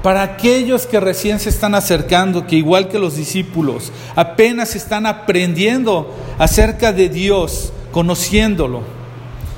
para 0.05 0.21
aquellos 0.21 0.85
que 0.85 0.99
recién 0.99 1.39
se 1.39 1.49
están 1.49 1.73
acercando, 1.73 2.45
que 2.45 2.55
igual 2.55 2.89
que 2.89 2.99
los 2.99 3.15
discípulos, 3.15 3.91
apenas 4.15 4.75
están 4.75 5.07
aprendiendo 5.07 6.13
acerca 6.37 6.93
de 6.93 7.09
Dios, 7.09 7.73
conociéndolo, 7.91 8.83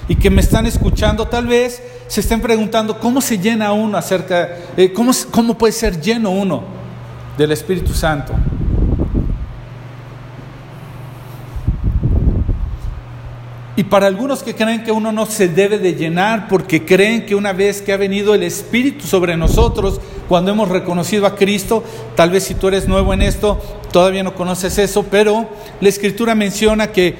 y 0.07 0.15
que 0.15 0.29
me 0.29 0.39
están 0.39 0.65
escuchando, 0.65 1.27
tal 1.27 1.47
vez 1.47 1.83
se 2.07 2.21
estén 2.21 2.39
preguntando 2.39 2.97
cómo 2.97 3.19
se 3.19 3.37
llena 3.37 3.73
uno 3.73 3.97
acerca, 3.97 4.47
eh, 4.77 4.93
cómo, 4.93 5.11
cómo 5.31 5.57
puede 5.57 5.73
ser 5.73 5.99
lleno 5.99 6.29
uno 6.31 6.63
del 7.37 7.51
Espíritu 7.51 7.93
Santo. 7.93 8.31
Y 13.77 13.83
para 13.83 14.07
algunos 14.07 14.41
que 14.41 14.55
creen 14.55 14.83
que 14.83 14.91
uno 14.91 15.11
no 15.11 15.27
se 15.27 15.47
debe 15.47 15.77
de 15.77 15.93
llenar 15.93 16.47
porque 16.47 16.83
creen 16.83 17.27
que 17.27 17.35
una 17.35 17.53
vez 17.53 17.83
que 17.83 17.93
ha 17.93 17.97
venido 17.97 18.33
el 18.33 18.41
Espíritu 18.41 19.05
sobre 19.05 19.37
nosotros, 19.37 20.01
cuando 20.27 20.49
hemos 20.49 20.69
reconocido 20.69 21.27
a 21.27 21.35
Cristo, 21.35 21.83
tal 22.15 22.31
vez 22.31 22.43
si 22.45 22.55
tú 22.55 22.69
eres 22.69 22.87
nuevo 22.87 23.13
en 23.13 23.21
esto, 23.21 23.61
todavía 23.91 24.23
no 24.23 24.33
conoces 24.33 24.79
eso, 24.79 25.03
pero 25.03 25.47
la 25.79 25.89
Escritura 25.89 26.33
menciona 26.33 26.87
que 26.87 27.15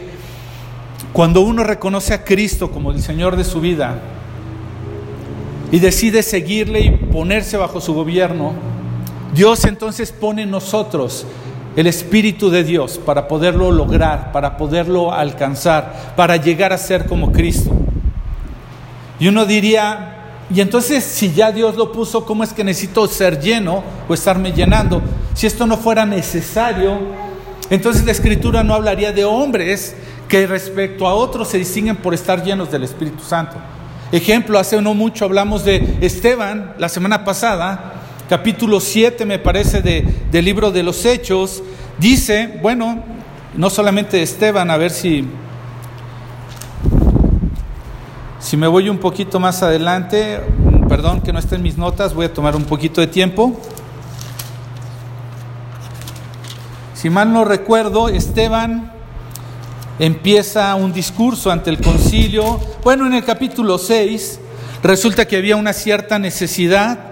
cuando 1.14 1.42
uno 1.42 1.64
reconoce 1.64 2.16
a 2.16 2.24
Cristo 2.24 2.72
como 2.72 2.92
el 2.92 3.04
Señor 3.04 3.36
de 3.36 3.44
su 3.44 3.62
vida 3.62 4.02
y 5.72 5.78
decide 5.78 6.24
seguirle 6.24 6.80
y 6.80 6.90
ponerse 6.90 7.58
bajo 7.58 7.80
su 7.80 7.94
gobierno, 7.94 8.54
Dios 9.36 9.64
entonces 9.66 10.12
pone 10.12 10.42
en 10.42 10.50
nosotros 10.50 11.28
el 11.78 11.86
Espíritu 11.86 12.50
de 12.50 12.64
Dios 12.64 12.98
para 12.98 13.28
poderlo 13.28 13.72
lograr, 13.72 14.32
para 14.32 14.58
poderlo 14.58 15.14
alcanzar, 15.14 16.14
para 16.16 16.36
llegar 16.36 16.74
a 16.74 16.78
ser 16.78 17.06
como 17.06 17.32
Cristo. 17.32 17.72
Y 19.20 19.28
uno 19.28 19.46
diría, 19.46 20.16
y 20.50 20.60
entonces 20.60 21.04
si 21.04 21.32
ya 21.32 21.52
Dios 21.52 21.76
lo 21.76 21.92
puso, 21.92 22.26
¿cómo 22.26 22.44
es 22.44 22.52
que 22.52 22.64
necesito 22.64 23.06
ser 23.08 23.40
lleno 23.40 23.84
o 24.10 24.14
estarme 24.16 24.52
llenando? 24.52 25.04
Si 25.36 25.46
esto 25.46 25.68
no 25.68 25.78
fuera 25.78 26.04
necesario, 26.04 26.98
entonces 27.70 28.04
la 28.06 28.12
Escritura 28.12 28.64
no 28.64 28.74
hablaría 28.74 29.12
de 29.12 29.24
hombres 29.24 29.96
que 30.28 30.48
respecto 30.48 31.08
a 31.08 31.14
otros 31.14 31.48
se 31.48 31.60
distinguen 31.60 31.98
por 31.98 32.16
estar 32.16 32.44
llenos 32.44 32.72
del 32.72 32.86
Espíritu 32.86 33.24
Santo. 33.24 33.56
Ejemplo, 34.12 34.58
hace 34.58 34.82
no 34.82 34.96
mucho 34.96 35.26
hablamos 35.26 35.64
de 35.64 36.00
Esteban, 36.02 36.74
la 36.80 36.90
semana 36.90 37.24
pasada, 37.24 37.97
capítulo 38.28 38.80
7, 38.80 39.26
me 39.26 39.40
parece, 39.40 39.82
de, 39.82 40.06
del 40.32 40.46
libro 40.46 40.72
de 40.72 40.84
los 40.84 41.06
Hechos, 41.06 41.64
dice, 41.98 42.60
bueno, 42.62 43.04
no 43.56 43.70
solamente 43.70 44.22
Esteban, 44.22 44.70
a 44.70 44.78
ver 44.78 44.92
si, 44.92 45.26
si 48.40 48.58
me 48.58 48.68
voy 48.68 48.90
un 48.90 48.98
poquito 48.98 49.40
más 49.40 49.64
adelante, 49.64 50.42
perdón 50.90 51.22
que 51.22 51.32
no 51.32 51.40
esté 51.40 51.56
en 51.56 51.64
mis 51.64 51.78
notas, 51.78 52.14
voy 52.14 52.26
a 52.26 52.34
tomar 52.34 52.56
un 52.56 52.66
poquito 52.66 53.02
de 53.02 53.08
tiempo. 53.08 53.58
Si 56.94 57.10
mal 57.10 57.32
no 57.32 57.46
recuerdo, 57.46 58.10
Esteban 58.10 58.92
empieza 60.00 60.76
un 60.76 60.92
discurso 60.92 61.50
ante 61.50 61.70
el 61.70 61.80
concilio. 61.80 62.60
Bueno, 62.84 63.08
en 63.08 63.14
el 63.14 63.24
capítulo 63.24 63.78
6 63.78 64.40
resulta 64.84 65.26
que 65.26 65.38
había 65.38 65.56
una 65.56 65.74
cierta 65.74 66.20
necesidad 66.20 67.07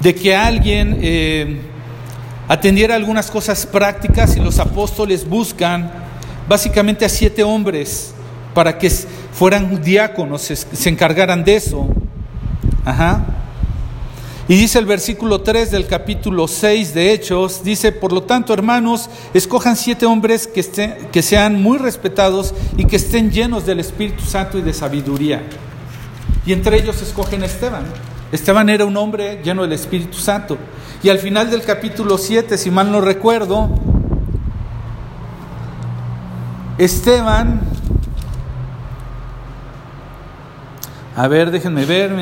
de 0.00 0.14
que 0.14 0.34
alguien 0.34 0.98
eh, 1.02 1.60
atendiera 2.48 2.94
algunas 2.94 3.30
cosas 3.30 3.66
prácticas 3.66 4.36
y 4.36 4.40
los 4.40 4.58
apóstoles 4.58 5.28
buscan 5.28 5.90
básicamente 6.48 7.04
a 7.04 7.08
siete 7.08 7.42
hombres 7.42 8.14
para 8.54 8.78
que 8.78 8.90
fueran 8.90 9.82
diáconos, 9.82 10.42
se, 10.42 10.88
encargaran 10.88 11.44
de 11.44 11.56
eso. 11.56 11.86
Ajá. 12.84 13.24
Y 14.48 14.56
dice 14.56 14.78
el 14.78 14.86
versículo 14.86 15.42
3 15.42 15.70
del 15.70 15.86
capítulo 15.86 16.48
6 16.48 16.94
de 16.94 17.12
Hechos, 17.12 17.62
dice, 17.62 17.92
por 17.92 18.12
lo 18.12 18.22
tanto, 18.22 18.54
hermanos, 18.54 19.10
escojan 19.34 19.76
siete 19.76 20.06
hombres 20.06 20.46
que, 20.46 20.60
estén, 20.60 20.94
que 21.12 21.20
sean 21.20 21.62
muy 21.62 21.76
respetados 21.76 22.54
y 22.78 22.86
que 22.86 22.96
estén 22.96 23.30
llenos 23.30 23.66
del 23.66 23.78
Espíritu 23.78 24.24
Santo 24.24 24.56
y 24.56 24.62
de 24.62 24.72
sabiduría. 24.72 25.42
Y 26.46 26.54
entre 26.54 26.78
ellos 26.78 27.02
escogen 27.02 27.42
a 27.42 27.46
Esteban. 27.46 27.84
Esteban 28.30 28.68
era 28.68 28.84
un 28.84 28.96
hombre 28.96 29.40
lleno 29.42 29.62
del 29.62 29.72
Espíritu 29.72 30.18
Santo. 30.18 30.58
Y 31.02 31.08
al 31.08 31.18
final 31.18 31.50
del 31.50 31.62
capítulo 31.62 32.18
7, 32.18 32.58
si 32.58 32.70
mal 32.70 32.92
no 32.92 33.00
recuerdo, 33.00 33.70
Esteban, 36.76 37.60
a 41.16 41.26
ver, 41.28 41.50
déjenme 41.50 41.84
ver, 41.84 42.12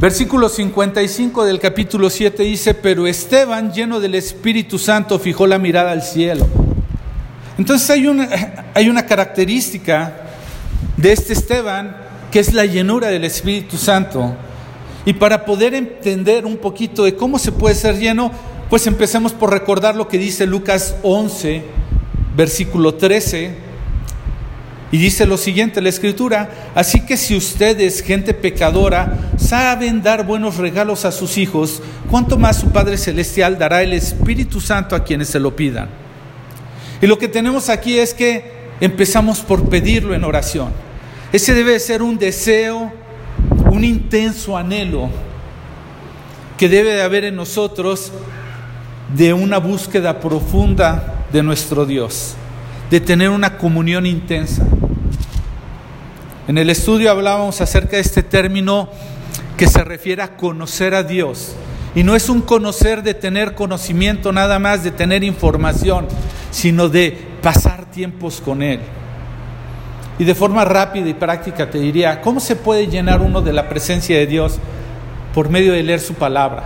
Versículo 0.00 0.48
55 0.48 1.44
del 1.44 1.60
capítulo 1.60 2.08
7 2.08 2.42
dice, 2.42 2.72
pero 2.72 3.06
Esteban, 3.06 3.70
lleno 3.70 4.00
del 4.00 4.14
Espíritu 4.14 4.78
Santo, 4.78 5.18
fijó 5.18 5.46
la 5.46 5.58
mirada 5.58 5.92
al 5.92 6.00
cielo 6.00 6.46
entonces 7.60 7.90
hay 7.90 8.06
una, 8.06 8.26
hay 8.74 8.88
una 8.88 9.04
característica 9.04 10.14
de 10.96 11.12
este 11.12 11.34
Esteban 11.34 11.94
que 12.32 12.40
es 12.40 12.54
la 12.54 12.64
llenura 12.64 13.08
del 13.08 13.22
Espíritu 13.24 13.76
Santo. 13.76 14.34
Y 15.04 15.12
para 15.12 15.44
poder 15.44 15.74
entender 15.74 16.46
un 16.46 16.56
poquito 16.56 17.04
de 17.04 17.16
cómo 17.16 17.38
se 17.38 17.52
puede 17.52 17.74
ser 17.74 17.98
lleno, 17.98 18.32
pues 18.70 18.86
empecemos 18.86 19.34
por 19.34 19.50
recordar 19.50 19.94
lo 19.94 20.08
que 20.08 20.16
dice 20.16 20.46
Lucas 20.46 20.96
11, 21.02 21.62
versículo 22.34 22.94
13. 22.94 23.54
Y 24.90 24.96
dice 24.96 25.26
lo 25.26 25.36
siguiente, 25.36 25.82
la 25.82 25.90
escritura, 25.90 26.70
así 26.74 27.00
que 27.04 27.18
si 27.18 27.36
ustedes, 27.36 28.00
gente 28.00 28.32
pecadora, 28.32 29.32
saben 29.36 30.02
dar 30.02 30.24
buenos 30.24 30.56
regalos 30.56 31.04
a 31.04 31.12
sus 31.12 31.36
hijos, 31.36 31.82
¿cuánto 32.10 32.38
más 32.38 32.56
su 32.56 32.70
Padre 32.70 32.96
Celestial 32.96 33.58
dará 33.58 33.82
el 33.82 33.92
Espíritu 33.92 34.62
Santo 34.62 34.96
a 34.96 35.04
quienes 35.04 35.28
se 35.28 35.40
lo 35.40 35.54
pidan? 35.54 36.09
Y 37.02 37.06
lo 37.06 37.18
que 37.18 37.28
tenemos 37.28 37.68
aquí 37.68 37.98
es 37.98 38.12
que 38.14 38.52
empezamos 38.80 39.40
por 39.40 39.68
pedirlo 39.68 40.14
en 40.14 40.24
oración. 40.24 40.72
Ese 41.32 41.54
debe 41.54 41.78
ser 41.78 42.02
un 42.02 42.18
deseo, 42.18 42.92
un 43.70 43.84
intenso 43.84 44.56
anhelo 44.56 45.08
que 46.58 46.68
debe 46.68 46.92
de 46.92 47.02
haber 47.02 47.24
en 47.24 47.36
nosotros 47.36 48.12
de 49.16 49.32
una 49.32 49.58
búsqueda 49.58 50.20
profunda 50.20 51.24
de 51.32 51.42
nuestro 51.42 51.86
Dios, 51.86 52.34
de 52.90 53.00
tener 53.00 53.30
una 53.30 53.56
comunión 53.56 54.04
intensa. 54.04 54.66
En 56.48 56.58
el 56.58 56.68
estudio 56.68 57.10
hablábamos 57.10 57.60
acerca 57.60 57.96
de 57.96 58.02
este 58.02 58.22
término 58.22 58.90
que 59.56 59.68
se 59.68 59.84
refiere 59.84 60.22
a 60.22 60.36
conocer 60.36 60.94
a 60.94 61.02
Dios. 61.02 61.54
Y 61.94 62.02
no 62.02 62.14
es 62.14 62.28
un 62.28 62.40
conocer 62.40 63.02
de 63.02 63.14
tener 63.14 63.54
conocimiento 63.54 64.32
nada 64.32 64.58
más, 64.58 64.84
de 64.84 64.90
tener 64.90 65.24
información, 65.24 66.06
sino 66.50 66.88
de 66.88 67.16
pasar 67.42 67.90
tiempos 67.90 68.40
con 68.40 68.62
Él. 68.62 68.80
Y 70.18 70.24
de 70.24 70.34
forma 70.34 70.64
rápida 70.64 71.08
y 71.08 71.14
práctica 71.14 71.70
te 71.70 71.78
diría, 71.78 72.20
¿cómo 72.20 72.40
se 72.40 72.56
puede 72.56 72.86
llenar 72.86 73.22
uno 73.22 73.40
de 73.40 73.52
la 73.52 73.68
presencia 73.68 74.18
de 74.18 74.26
Dios 74.26 74.58
por 75.34 75.48
medio 75.48 75.72
de 75.72 75.82
leer 75.82 76.00
su 76.00 76.14
palabra? 76.14 76.64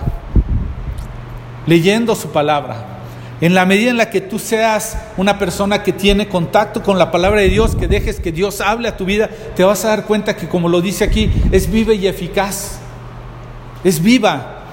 Leyendo 1.67 2.15
su 2.15 2.31
palabra, 2.31 2.95
en 3.41 3.55
la 3.55 3.67
medida 3.67 3.91
en 3.91 3.97
la 3.97 4.11
que 4.11 4.21
tú 4.21 4.39
seas 4.39 4.97
una 5.17 5.39
persona 5.39 5.83
que 5.83 5.93
tiene 5.93 6.29
contacto 6.29 6.83
con 6.83 6.99
la 6.99 7.11
palabra 7.11 7.41
de 7.41 7.49
Dios, 7.49 7.77
que 7.77 7.89
dejes 7.89 8.21
que 8.21 8.33
Dios 8.33 8.61
hable 8.61 8.89
a 8.89 8.97
tu 8.97 9.05
vida, 9.05 9.29
te 9.55 9.65
vas 9.65 9.85
a 9.85 9.89
dar 9.89 10.05
cuenta 10.05 10.37
que 10.37 10.49
como 10.49 10.69
lo 10.69 10.81
dice 10.81 11.05
aquí, 11.05 11.31
es 11.53 11.71
viva 11.71 11.93
y 11.95 12.07
eficaz. 12.07 12.79
Es 13.83 14.03
viva. 14.03 14.64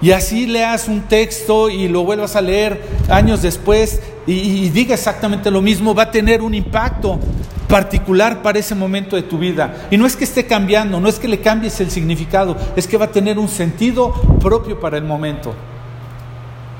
Y 0.00 0.12
así 0.12 0.46
leas 0.46 0.88
un 0.88 1.02
texto 1.02 1.68
y 1.68 1.88
lo 1.88 2.04
vuelvas 2.04 2.36
a 2.36 2.40
leer 2.40 2.80
años 3.08 3.42
después 3.42 4.00
y, 4.26 4.68
diga 4.68 4.94
exactamente 4.94 5.50
lo 5.50 5.62
mismo, 5.62 5.94
va 5.94 6.04
a 6.04 6.10
tener 6.10 6.42
un 6.42 6.54
impacto 6.54 7.18
particular 7.66 8.42
para 8.42 8.58
ese 8.58 8.74
momento 8.74 9.16
de 9.16 9.22
tu 9.22 9.38
vida. 9.38 9.88
Y 9.90 9.96
no 9.96 10.06
es 10.06 10.16
que 10.16 10.24
esté 10.24 10.46
cambiando, 10.46 11.00
no 11.00 11.08
es 11.08 11.18
que 11.18 11.28
le 11.28 11.40
cambies 11.40 11.80
el 11.80 11.90
significado, 11.90 12.56
es 12.76 12.86
que 12.86 12.96
va 12.96 13.06
a 13.06 13.10
tener 13.10 13.38
un 13.38 13.48
sentido 13.48 14.12
propio 14.40 14.78
para 14.78 14.96
el 14.96 15.04
momento. 15.04 15.54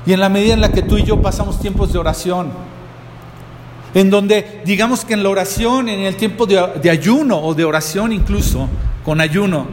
Y 0.05 0.13
en 0.13 0.19
la 0.19 0.29
medida 0.29 0.53
en 0.53 0.61
la 0.61 0.71
que 0.71 0.81
tú 0.81 0.97
y 0.97 1.03
yo 1.03 1.21
pasamos 1.21 1.59
tiempos 1.59 1.91
de 1.91 1.99
oración, 1.99 2.49
en 3.93 4.09
donde 4.09 4.61
digamos 4.65 5.03
que 5.03 5.13
en 5.13 5.23
la 5.23 5.29
oración, 5.29 5.89
en 5.89 6.01
el 6.01 6.15
tiempo 6.15 6.45
de, 6.45 6.89
ayuno 6.89 7.39
o 7.39 7.53
de 7.53 7.65
oración 7.65 8.13
incluso, 8.13 8.67
con 9.03 9.21
ayuno, 9.21 9.67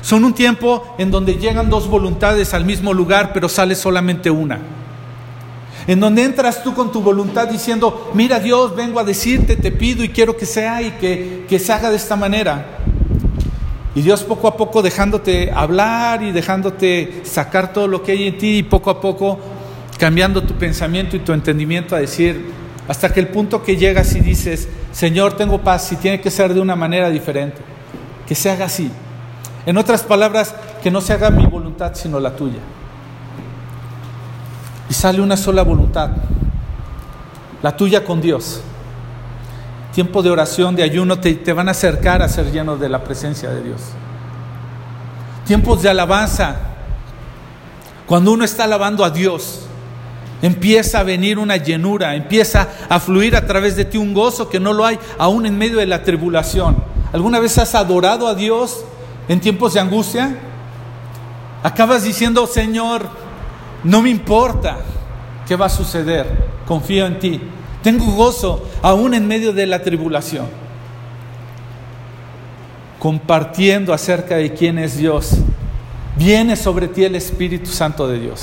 son 0.00 0.24
un 0.24 0.34
tiempo 0.34 0.94
en 0.98 1.10
donde 1.10 1.34
llegan 1.34 1.70
dos 1.70 1.88
voluntades 1.88 2.54
al 2.54 2.64
mismo 2.64 2.94
lugar, 2.94 3.32
pero 3.32 3.48
sale 3.48 3.74
solamente 3.74 4.30
una. 4.30 4.58
En 5.86 6.00
donde 6.00 6.22
entras 6.22 6.62
tú 6.62 6.74
con 6.74 6.92
tu 6.92 7.00
voluntad 7.00 7.48
diciendo, 7.48 8.10
mira 8.14 8.38
Dios, 8.40 8.76
vengo 8.76 9.00
a 9.00 9.04
decirte, 9.04 9.56
te 9.56 9.72
pido 9.72 10.04
y 10.04 10.10
quiero 10.10 10.36
que 10.36 10.46
sea 10.46 10.82
y 10.82 10.90
que, 10.92 11.46
que 11.48 11.58
se 11.58 11.72
haga 11.72 11.90
de 11.90 11.96
esta 11.96 12.14
manera. 12.14 12.78
Y 13.94 14.02
Dios 14.02 14.22
poco 14.22 14.48
a 14.48 14.56
poco 14.56 14.82
dejándote 14.82 15.50
hablar 15.50 16.22
y 16.22 16.30
dejándote 16.30 17.22
sacar 17.24 17.72
todo 17.72 17.88
lo 17.88 18.02
que 18.02 18.12
hay 18.12 18.28
en 18.28 18.38
ti 18.38 18.58
y 18.58 18.62
poco 18.62 18.90
a 18.90 19.00
poco 19.00 19.38
cambiando 19.98 20.42
tu 20.44 20.54
pensamiento 20.54 21.16
y 21.16 21.20
tu 21.20 21.32
entendimiento 21.32 21.96
a 21.96 21.98
decir, 21.98 22.52
hasta 22.86 23.12
que 23.12 23.20
el 23.20 23.28
punto 23.28 23.62
que 23.62 23.76
llegas 23.76 24.14
y 24.14 24.20
dices, 24.20 24.68
Señor, 24.92 25.36
tengo 25.36 25.60
paz, 25.62 25.88
si 25.88 25.96
tiene 25.96 26.20
que 26.20 26.30
ser 26.30 26.54
de 26.54 26.60
una 26.60 26.76
manera 26.76 27.10
diferente, 27.10 27.58
que 28.26 28.34
se 28.34 28.50
haga 28.50 28.66
así. 28.66 28.90
En 29.68 29.76
otras 29.76 30.02
palabras, 30.02 30.54
que 30.82 30.90
no 30.90 31.02
se 31.02 31.12
haga 31.12 31.28
mi 31.28 31.44
voluntad, 31.44 31.92
sino 31.92 32.18
la 32.18 32.34
tuya. 32.34 32.60
Y 34.88 34.94
sale 34.94 35.20
una 35.20 35.36
sola 35.36 35.62
voluntad, 35.62 36.08
la 37.62 37.76
tuya 37.76 38.02
con 38.02 38.22
Dios. 38.22 38.62
Tiempo 39.92 40.22
de 40.22 40.30
oración, 40.30 40.74
de 40.74 40.84
ayuno, 40.84 41.18
te, 41.20 41.52
van 41.52 41.68
a 41.68 41.72
acercar 41.72 42.22
a 42.22 42.30
ser 42.30 42.50
llenos 42.50 42.80
de 42.80 42.88
la 42.88 43.04
presencia 43.04 43.50
de 43.50 43.62
Dios. 43.62 43.82
Tiempos 45.46 45.82
de 45.82 45.90
alabanza, 45.90 46.56
cuando 48.06 48.32
uno 48.32 48.46
está 48.46 48.64
alabando 48.64 49.04
a 49.04 49.10
Dios, 49.10 49.66
Empieza 50.40 51.00
a 51.00 51.02
venir 51.02 51.36
una 51.36 51.56
llenura, 51.56 52.14
empieza 52.14 52.68
a 52.88 53.00
fluir 53.00 53.34
a 53.34 53.44
través 53.44 53.74
de 53.74 53.84
ti 53.84 53.98
un 53.98 54.14
gozo 54.14 54.48
que 54.48 54.60
no 54.60 54.72
lo 54.72 54.86
hay 54.86 54.96
aún 55.18 55.46
en 55.46 55.58
medio 55.58 55.78
de 55.78 55.86
la 55.86 56.04
tribulación. 56.04 56.76
¿Alguna 57.12 57.40
vez 57.40 57.58
has 57.58 57.74
adorado 57.74 58.28
a 58.28 58.36
Dios 58.36 58.84
en 59.28 59.40
tiempos 59.40 59.74
de 59.74 59.80
angustia? 59.80 60.36
Acabas 61.62 62.04
diciendo, 62.04 62.46
Señor, 62.46 63.08
no 63.84 64.02
me 64.02 64.10
importa 64.10 64.78
qué 65.46 65.56
va 65.56 65.66
a 65.66 65.70
suceder, 65.70 66.26
confío 66.66 67.06
en 67.06 67.18
ti. 67.18 67.40
Tengo 67.82 68.04
gozo 68.12 68.66
aún 68.82 69.14
en 69.14 69.26
medio 69.26 69.52
de 69.52 69.66
la 69.66 69.82
tribulación. 69.82 70.46
Compartiendo 72.98 73.92
acerca 73.92 74.36
de 74.36 74.52
quién 74.52 74.78
es 74.78 74.96
Dios, 74.96 75.32
viene 76.16 76.56
sobre 76.56 76.88
ti 76.88 77.04
el 77.04 77.14
Espíritu 77.14 77.70
Santo 77.70 78.08
de 78.08 78.18
Dios. 78.18 78.42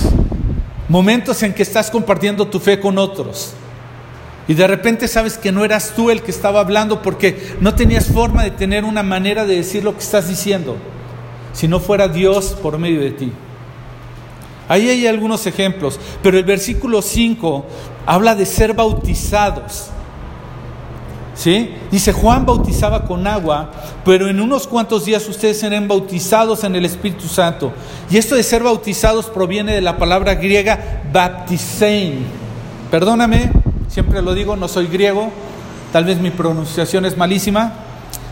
Momentos 0.88 1.42
en 1.44 1.54
que 1.54 1.64
estás 1.64 1.90
compartiendo 1.90 2.48
tu 2.48 2.60
fe 2.60 2.80
con 2.80 2.98
otros. 2.98 3.54
Y 4.48 4.54
de 4.54 4.68
repente 4.68 5.08
sabes 5.08 5.38
que 5.38 5.52
no 5.52 5.66
eras 5.66 5.93
tú 5.96 6.12
el 6.12 6.22
que 6.22 6.32
estaba 6.32 6.60
hablando 6.60 7.02
porque 7.02 7.56
no 7.62 7.74
tenías 7.74 8.08
forma 8.08 8.43
de 8.43 8.52
tener 8.52 8.84
una 8.84 9.02
manera 9.02 9.46
de 9.46 9.56
decir 9.56 9.84
lo 9.84 9.93
que 9.93 10.04
estás 10.04 10.28
diciendo, 10.28 10.78
si 11.54 11.68
no 11.68 11.80
fuera 11.80 12.08
Dios 12.08 12.56
por 12.62 12.78
medio 12.78 13.02
de 13.02 13.12
ti. 13.12 13.32
Ahí 14.68 14.89
hay 14.89 15.08
algunos 15.08 15.46
ejemplos, 15.48 16.00
pero 16.24 16.38
el 16.38 16.43
versículo 16.43 17.02
5 17.02 17.66
habla 18.06 18.36
de 18.36 18.46
ser 18.46 18.74
bautizados. 18.74 19.89
¿Sí? 21.36 21.76
Dice, 21.91 22.14
Juan 22.14 22.46
bautizaba 22.46 23.06
con 23.06 23.28
agua, 23.28 23.70
pero 24.06 24.30
en 24.30 24.39
unos 24.39 24.68
cuantos 24.68 25.04
días 25.04 25.28
ustedes 25.28 25.60
serán 25.60 25.88
bautizados 25.88 26.64
en 26.64 26.76
el 26.76 26.86
Espíritu 26.86 27.28
Santo. 27.28 27.74
Y 28.10 28.18
esto 28.18 28.36
de 28.36 28.43
ser 28.43 28.64
bautizados 28.64 29.26
proviene 29.26 29.74
de 29.74 29.82
la 29.82 29.98
palabra 29.98 30.36
griega 30.36 31.04
baptisein. 31.12 32.26
Perdóname, 32.89 33.52
siempre 33.96 34.22
lo 34.22 34.34
digo, 34.34 34.58
no 34.58 34.68
soy 34.68 34.88
griego, 34.88 35.32
tal 35.93 36.04
vez 36.04 36.20
mi 36.20 36.30
pronunciación 36.30 37.06
es 37.06 37.16
malísima, 37.16 37.72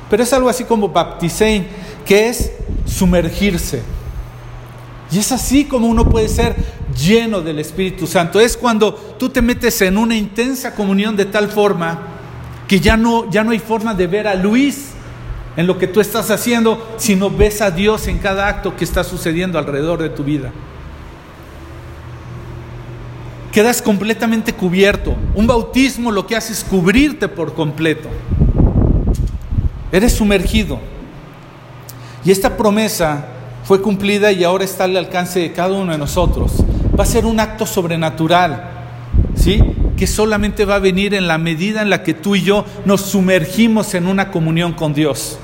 pero 0.09 0.21
es 0.21 0.33
algo 0.33 0.49
así 0.49 0.65
como 0.65 0.89
baptisein, 0.89 1.65
que 2.05 2.27
es 2.27 2.51
sumergirse. 2.85 3.81
Y 5.09 5.19
es 5.19 5.31
así 5.31 5.63
como 5.63 5.87
uno 5.87 6.09
puede 6.09 6.27
ser 6.27 6.53
lleno 7.01 7.39
del 7.39 7.59
Espíritu 7.59 8.07
Santo. 8.07 8.41
Es 8.41 8.57
cuando 8.57 8.93
tú 8.93 9.29
te 9.29 9.41
metes 9.41 9.81
en 9.83 9.97
una 9.97 10.17
intensa 10.17 10.75
comunión 10.75 11.15
de 11.15 11.27
tal 11.27 11.47
forma 11.47 11.97
que 12.67 12.81
ya 12.81 12.97
no, 12.97 13.31
ya 13.31 13.45
no 13.45 13.51
hay 13.51 13.59
forma 13.59 13.93
de 13.93 14.07
ver 14.07 14.27
a 14.27 14.35
Luis 14.35 14.89
en 15.55 15.65
lo 15.65 15.77
que 15.77 15.87
tú 15.87 16.01
estás 16.01 16.29
haciendo, 16.29 16.93
sino 16.97 17.29
ves 17.29 17.61
a 17.61 17.71
Dios 17.71 18.09
en 18.09 18.17
cada 18.17 18.49
acto 18.49 18.75
que 18.75 18.83
está 18.83 19.05
sucediendo 19.05 19.57
alrededor 19.57 20.01
de 20.01 20.09
tu 20.09 20.25
vida. 20.25 20.51
Quedas 23.53 23.81
completamente 23.81 24.53
cubierto. 24.53 25.15
Un 25.35 25.47
bautismo 25.47 26.11
lo 26.11 26.27
que 26.27 26.35
hace 26.35 26.51
es 26.51 26.63
cubrirte 26.63 27.27
por 27.27 27.53
completo. 27.53 28.09
Eres 29.91 30.13
sumergido. 30.13 30.79
Y 32.25 32.31
esta 32.31 32.57
promesa 32.57 33.27
fue 33.63 33.81
cumplida 33.81 34.31
y 34.31 34.43
ahora 34.43 34.65
está 34.65 34.85
al 34.85 34.97
alcance 34.97 35.39
de 35.39 35.53
cada 35.53 35.73
uno 35.73 35.91
de 35.91 35.97
nosotros. 35.97 36.51
Va 36.99 37.03
a 37.03 37.07
ser 37.07 37.25
un 37.25 37.39
acto 37.39 37.65
sobrenatural. 37.65 38.71
¿Sí? 39.35 39.61
que 39.95 40.07
solamente 40.07 40.65
va 40.65 40.75
a 40.75 40.79
venir 40.79 41.13
en 41.13 41.27
la 41.27 41.37
medida 41.37 41.81
en 41.81 41.89
la 41.89 42.03
que 42.03 42.13
tú 42.13 42.35
y 42.35 42.41
yo 42.41 42.65
nos 42.85 43.01
sumergimos 43.01 43.93
en 43.93 44.07
una 44.07 44.31
comunión 44.31 44.73
con 44.73 44.93
Dios. 44.93 45.37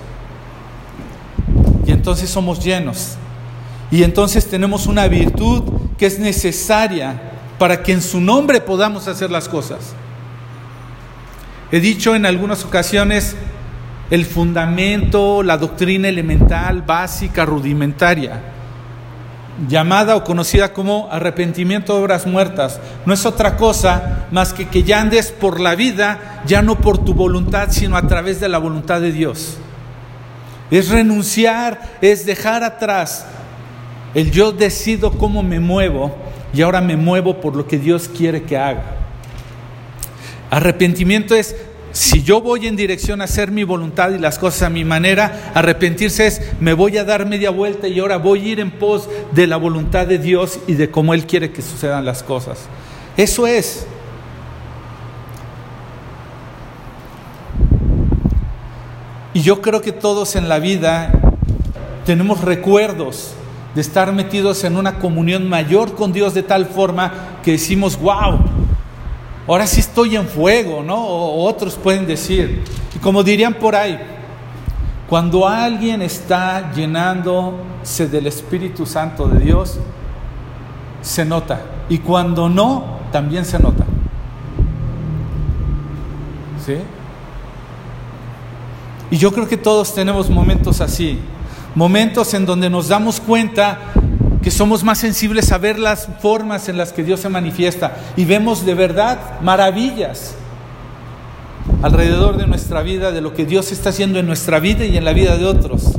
Y 1.85 1.91
entonces 1.91 2.29
somos 2.29 2.63
llenos. 2.63 3.15
Y 3.91 4.03
entonces 4.03 4.47
tenemos 4.47 4.87
una 4.87 5.07
virtud 5.07 5.63
que 5.97 6.05
es 6.05 6.19
necesaria 6.19 7.21
para 7.59 7.83
que 7.83 7.91
en 7.91 8.01
su 8.01 8.19
nombre 8.19 8.61
podamos 8.61 9.07
hacer 9.07 9.29
las 9.29 9.47
cosas. 9.47 9.93
He 11.71 11.79
dicho 11.79 12.15
en 12.15 12.25
algunas 12.25 12.65
ocasiones 12.65 13.35
el 14.09 14.25
fundamento, 14.25 15.43
la 15.43 15.57
doctrina 15.57 16.07
elemental, 16.07 16.81
básica, 16.81 17.45
rudimentaria 17.45 18.41
llamada 19.67 20.15
o 20.15 20.23
conocida 20.23 20.73
como 20.73 21.09
arrepentimiento 21.11 21.93
de 21.93 22.01
obras 22.01 22.25
muertas, 22.25 22.79
no 23.05 23.13
es 23.13 23.25
otra 23.25 23.57
cosa 23.57 24.27
más 24.31 24.53
que 24.53 24.67
que 24.67 24.83
ya 24.83 25.01
andes 25.01 25.31
por 25.31 25.59
la 25.59 25.75
vida, 25.75 26.41
ya 26.45 26.61
no 26.61 26.79
por 26.79 26.99
tu 26.99 27.13
voluntad, 27.13 27.69
sino 27.71 27.97
a 27.97 28.07
través 28.07 28.39
de 28.39 28.49
la 28.49 28.57
voluntad 28.57 29.01
de 29.01 29.11
Dios. 29.11 29.57
Es 30.71 30.89
renunciar, 30.89 31.81
es 32.01 32.25
dejar 32.25 32.63
atrás 32.63 33.25
el 34.13 34.31
yo 34.31 34.51
decido 34.51 35.11
cómo 35.11 35.43
me 35.43 35.59
muevo 35.59 36.15
y 36.53 36.61
ahora 36.61 36.81
me 36.81 36.95
muevo 36.95 37.39
por 37.41 37.55
lo 37.55 37.67
que 37.67 37.77
Dios 37.77 38.09
quiere 38.09 38.43
que 38.43 38.57
haga. 38.57 38.83
Arrepentimiento 40.49 41.35
es 41.35 41.55
si 41.91 42.21
yo 42.21 42.41
voy 42.41 42.67
en 42.67 42.75
dirección 42.75 43.21
a 43.21 43.23
hacer 43.23 43.51
mi 43.51 43.63
voluntad 43.63 44.11
y 44.11 44.19
las 44.19 44.37
cosas 44.37 44.63
a 44.63 44.69
mi 44.69 44.85
manera, 44.85 45.51
arrepentirse 45.55 46.27
es, 46.27 46.41
me 46.59 46.73
voy 46.73 46.97
a 46.97 47.03
dar 47.03 47.25
media 47.25 47.49
vuelta 47.49 47.87
y 47.87 47.99
ahora 47.99 48.17
voy 48.17 48.41
a 48.41 48.51
ir 48.51 48.59
en 48.59 48.71
pos 48.71 49.09
de 49.31 49.47
la 49.47 49.57
voluntad 49.57 50.05
de 50.05 50.19
Dios 50.19 50.59
y 50.67 50.73
de 50.73 50.91
cómo 50.91 51.13
Él 51.13 51.25
quiere 51.25 51.51
que 51.51 51.61
sucedan 51.61 52.05
las 52.05 52.21
cosas. 52.21 52.59
Eso 53.17 53.47
es. 53.47 53.87
Y 59.33 59.41
yo 59.41 59.61
creo 59.61 59.81
que 59.81 59.91
todos 59.91 60.35
en 60.35 60.47
la 60.47 60.59
vida 60.59 61.11
tenemos 62.05 62.41
recuerdos 62.41 63.33
de 63.79 63.83
estar 63.83 64.11
metidos 64.11 64.65
en 64.65 64.75
una 64.75 64.99
comunión 64.99 65.47
mayor 65.47 65.95
con 65.95 66.11
Dios 66.11 66.33
de 66.33 66.43
tal 66.43 66.65
forma 66.65 67.39
que 67.41 67.53
decimos, 67.53 67.97
wow, 67.97 68.37
ahora 69.47 69.65
sí 69.65 69.79
estoy 69.79 70.17
en 70.17 70.27
fuego, 70.27 70.83
¿no? 70.83 70.97
O 71.01 71.47
otros 71.47 71.75
pueden 71.75 72.05
decir, 72.05 72.61
y 72.93 72.99
como 72.99 73.23
dirían 73.23 73.53
por 73.53 73.77
ahí, 73.77 73.97
cuando 75.07 75.47
alguien 75.47 76.01
está 76.01 76.73
llenándose 76.73 78.09
del 78.09 78.27
Espíritu 78.27 78.85
Santo 78.85 79.29
de 79.29 79.39
Dios, 79.45 79.79
se 81.01 81.23
nota. 81.23 81.61
Y 81.87 81.99
cuando 81.99 82.49
no, 82.49 82.99
también 83.13 83.45
se 83.45 83.59
nota. 83.59 83.85
¿Sí? 86.65 86.75
Y 89.09 89.15
yo 89.15 89.31
creo 89.31 89.47
que 89.47 89.55
todos 89.55 89.95
tenemos 89.95 90.29
momentos 90.29 90.81
así, 90.81 91.21
momentos 91.79 92.33
en 92.33 92.45
donde 92.45 92.69
nos 92.69 92.89
damos 92.89 93.21
cuenta 93.21 93.79
que 94.43 94.51
somos 94.51 94.83
más 94.83 94.97
sensibles 94.97 95.53
a 95.53 95.57
ver 95.57 95.79
las 95.79 96.09
formas 96.21 96.67
en 96.67 96.75
las 96.75 96.91
que 96.91 97.05
Dios 97.05 97.21
se 97.21 97.29
manifiesta 97.29 97.95
y 98.17 98.25
vemos 98.25 98.65
de 98.65 98.73
verdad 98.73 99.39
maravillas 99.39 100.35
alrededor 101.81 102.35
de 102.35 102.47
nuestra 102.47 102.81
vida, 102.81 103.13
de 103.13 103.21
lo 103.21 103.33
que 103.33 103.45
Dios 103.45 103.71
está 103.71 103.91
haciendo 103.91 104.19
en 104.19 104.27
nuestra 104.27 104.59
vida 104.59 104.83
y 104.83 104.97
en 104.97 105.05
la 105.05 105.13
vida 105.13 105.37
de 105.37 105.45
otros. 105.45 105.93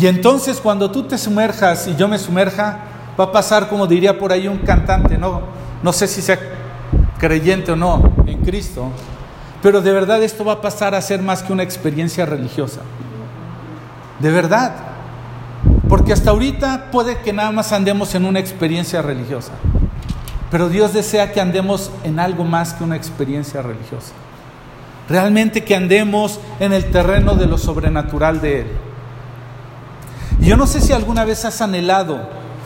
Y 0.00 0.06
entonces 0.06 0.58
cuando 0.58 0.90
tú 0.90 1.02
te 1.02 1.18
sumerjas 1.18 1.86
y 1.86 1.94
yo 1.96 2.08
me 2.08 2.18
sumerja, 2.18 2.78
va 3.20 3.24
a 3.24 3.32
pasar 3.32 3.68
como 3.68 3.86
diría 3.86 4.18
por 4.18 4.32
ahí 4.32 4.48
un 4.48 4.60
cantante, 4.60 5.18
no, 5.18 5.42
no 5.82 5.92
sé 5.92 6.08
si 6.08 6.22
sea 6.22 6.38
creyente 7.18 7.72
o 7.72 7.76
no 7.76 8.10
en 8.26 8.38
Cristo, 8.38 8.88
pero 9.62 9.82
de 9.82 9.92
verdad 9.92 10.22
esto 10.22 10.46
va 10.46 10.54
a 10.54 10.60
pasar 10.62 10.94
a 10.94 11.02
ser 11.02 11.20
más 11.20 11.42
que 11.42 11.52
una 11.52 11.62
experiencia 11.62 12.24
religiosa. 12.24 12.80
De 14.20 14.30
verdad. 14.30 14.74
Porque 15.88 16.12
hasta 16.12 16.30
ahorita 16.30 16.90
puede 16.92 17.18
que 17.18 17.32
nada 17.32 17.50
más 17.50 17.72
andemos 17.72 18.14
en 18.14 18.24
una 18.24 18.38
experiencia 18.38 19.02
religiosa. 19.02 19.52
Pero 20.50 20.68
Dios 20.68 20.92
desea 20.92 21.32
que 21.32 21.40
andemos 21.40 21.90
en 22.04 22.18
algo 22.18 22.44
más 22.44 22.74
que 22.74 22.84
una 22.84 22.96
experiencia 22.96 23.62
religiosa. 23.62 24.12
Realmente 25.08 25.64
que 25.64 25.74
andemos 25.74 26.40
en 26.60 26.72
el 26.72 26.90
terreno 26.90 27.34
de 27.34 27.46
lo 27.46 27.58
sobrenatural 27.58 28.40
de 28.40 28.60
Él. 28.60 28.66
Y 30.40 30.46
yo 30.46 30.56
no 30.56 30.66
sé 30.66 30.80
si 30.80 30.92
alguna 30.92 31.24
vez 31.24 31.44
has 31.44 31.60
anhelado 31.60 32.20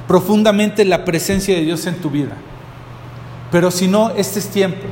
profundamente 0.07 0.85
la 0.85 1.05
presencia 1.05 1.55
de 1.55 1.63
Dios 1.63 1.87
en 1.87 1.97
tu 1.97 2.11
vida. 2.11 2.33
Pero 3.51 3.71
si 3.71 3.89
no, 3.89 4.11
este 4.11 4.39
es 4.39 4.49
tiempo. 4.49 4.87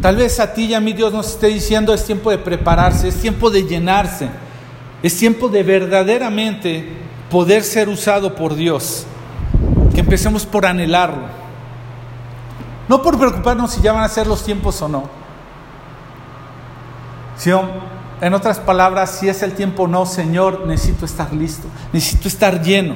Tal 0.00 0.16
vez 0.16 0.38
a 0.38 0.52
ti 0.52 0.66
y 0.66 0.74
a 0.74 0.80
mí 0.80 0.92
Dios 0.92 1.12
nos 1.12 1.30
esté 1.30 1.46
diciendo 1.46 1.94
es 1.94 2.04
tiempo 2.04 2.30
de 2.30 2.36
prepararse, 2.36 3.08
es 3.08 3.16
tiempo 3.16 3.48
de 3.50 3.62
llenarse, 3.62 4.28
es 5.04 5.18
tiempo 5.18 5.50
de 5.50 5.62
verdaderamente 5.62 6.88
poder 7.30 7.62
ser 7.62 7.90
usado 7.90 8.34
por 8.34 8.54
Dios 8.54 9.04
que 9.92 10.00
empecemos 10.00 10.46
por 10.46 10.64
anhelarlo. 10.64 11.26
No 12.88 13.02
por 13.02 13.18
preocuparnos 13.18 13.72
si 13.72 13.82
ya 13.82 13.92
van 13.92 14.02
a 14.02 14.08
ser 14.08 14.26
los 14.26 14.42
tiempos 14.42 14.80
o 14.80 14.88
no. 14.88 15.04
Sino, 17.36 17.64
en 18.22 18.32
otras 18.32 18.58
palabras, 18.58 19.18
si 19.20 19.28
es 19.28 19.42
el 19.42 19.52
tiempo 19.52 19.82
o 19.82 19.88
no, 19.88 20.06
Señor, 20.06 20.66
necesito 20.66 21.04
estar 21.04 21.30
listo, 21.34 21.68
necesito 21.92 22.26
estar 22.26 22.62
lleno. 22.62 22.94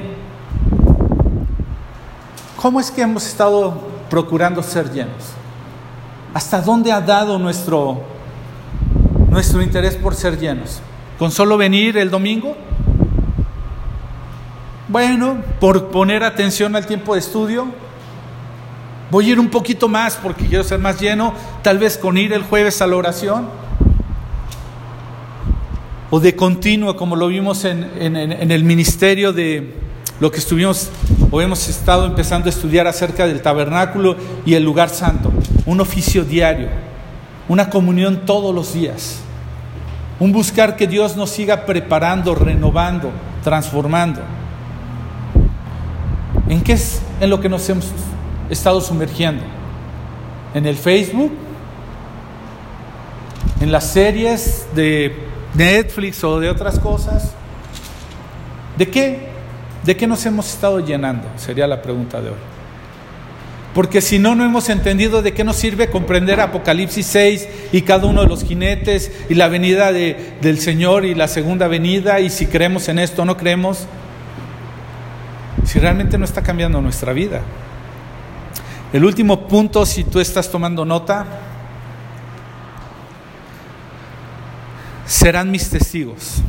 ¿Cómo 2.59 2.79
es 2.79 2.89
que 2.89 3.03
hemos 3.03 3.27
estado 3.27 3.83
procurando 4.09 4.63
ser 4.63 4.91
llenos? 4.91 5.33
¿Hasta 6.33 6.59
dónde 6.59 6.91
ha 6.91 7.01
dado 7.01 7.37
nuestro, 7.37 8.01
nuestro 9.29 9.61
interés 9.61 9.95
por 9.95 10.15
ser 10.15 10.39
llenos? 10.39 10.81
¿Con 11.19 11.31
solo 11.31 11.57
venir 11.57 11.97
el 11.97 12.09
domingo? 12.09 12.55
Bueno, 14.87 15.43
por 15.59 15.89
poner 15.89 16.23
atención 16.23 16.77
al 16.77 16.87
tiempo 16.87 17.13
de 17.13 17.19
estudio, 17.19 17.67
voy 19.11 19.25
a 19.25 19.29
ir 19.33 19.39
un 19.41 19.49
poquito 19.49 19.89
más 19.89 20.15
porque 20.15 20.45
quiero 20.45 20.63
ser 20.63 20.79
más 20.79 20.97
lleno, 20.97 21.33
tal 21.61 21.77
vez 21.77 21.97
con 21.97 22.17
ir 22.17 22.31
el 22.31 22.43
jueves 22.43 22.81
a 22.81 22.87
la 22.87 22.95
oración, 22.95 23.49
o 26.09 26.21
de 26.21 26.37
continuo, 26.37 26.95
como 26.95 27.17
lo 27.17 27.27
vimos 27.27 27.65
en, 27.65 27.83
en 27.97 28.51
el 28.51 28.63
ministerio 28.63 29.33
de 29.33 29.73
lo 30.21 30.31
que 30.31 30.37
estuvimos 30.37 30.89
o 31.31 31.41
hemos 31.41 31.67
estado 31.67 32.05
empezando 32.05 32.47
a 32.47 32.49
estudiar 32.49 32.87
acerca 32.87 33.27
del 33.27 33.41
tabernáculo 33.41 34.15
y 34.45 34.53
el 34.53 34.63
lugar 34.63 34.87
santo, 34.87 35.33
un 35.65 35.81
oficio 35.81 36.23
diario, 36.23 36.69
una 37.49 37.69
comunión 37.69 38.21
todos 38.25 38.55
los 38.55 38.73
días, 38.73 39.21
un 40.19 40.31
buscar 40.31 40.75
que 40.75 40.87
Dios 40.87 41.15
nos 41.15 41.29
siga 41.29 41.65
preparando, 41.65 42.35
renovando, 42.35 43.11
transformando. 43.43 44.21
¿En 46.47 46.61
qué 46.61 46.73
es 46.73 47.01
en 47.21 47.29
lo 47.29 47.39
que 47.39 47.47
nos 47.47 47.67
hemos 47.69 47.87
estado 48.49 48.81
sumergiendo? 48.81 49.43
¿En 50.53 50.65
el 50.65 50.75
Facebook? 50.75 51.31
¿En 53.61 53.71
las 53.71 53.85
series 53.85 54.67
de 54.75 55.15
Netflix 55.53 56.23
o 56.23 56.39
de 56.39 56.49
otras 56.49 56.79
cosas? 56.79 57.33
¿De 58.77 58.89
qué? 58.89 59.29
¿De 59.83 59.95
qué 59.95 60.07
nos 60.07 60.25
hemos 60.25 60.49
estado 60.49 60.79
llenando? 60.79 61.27
Sería 61.37 61.67
la 61.67 61.81
pregunta 61.81 62.19
de 62.19 62.29
hoy. 62.29 62.48
Porque 63.73 64.01
si 64.01 64.17
no, 64.17 64.33
no 64.33 64.43
hemos 64.43 64.69
entendido 64.69 65.21
de 65.21 65.33
qué 65.33 65.43
nos 65.43 65.55
sirve 65.55 65.89
comprender 65.89 66.39
Apocalipsis 66.39 67.05
6 67.05 67.47
y 67.71 67.83
cada 67.83 68.07
uno 68.07 68.21
de 68.21 68.27
los 68.27 68.43
jinetes 68.43 69.11
y 69.29 69.35
la 69.35 69.47
venida 69.47 69.91
de, 69.91 70.33
del 70.41 70.59
Señor 70.59 71.05
y 71.05 71.13
la 71.13 71.27
segunda 71.27 71.67
venida 71.67 72.19
y 72.19 72.29
si 72.31 72.47
creemos 72.47 72.89
en 72.89 72.97
esto 72.97 73.21
o 73.21 73.25
no 73.25 73.37
creemos 73.37 73.85
si 75.65 75.77
realmente 75.77 76.17
no 76.17 76.25
está 76.25 76.41
cambiando 76.41 76.81
nuestra 76.81 77.13
vida. 77.13 77.41
El 78.91 79.05
último 79.05 79.47
punto, 79.47 79.85
si 79.85 80.03
tú 80.03 80.19
estás 80.19 80.49
tomando 80.49 80.83
nota, 80.83 81.27
serán 85.05 85.51
mis 85.51 85.69
testigos. 85.69 86.41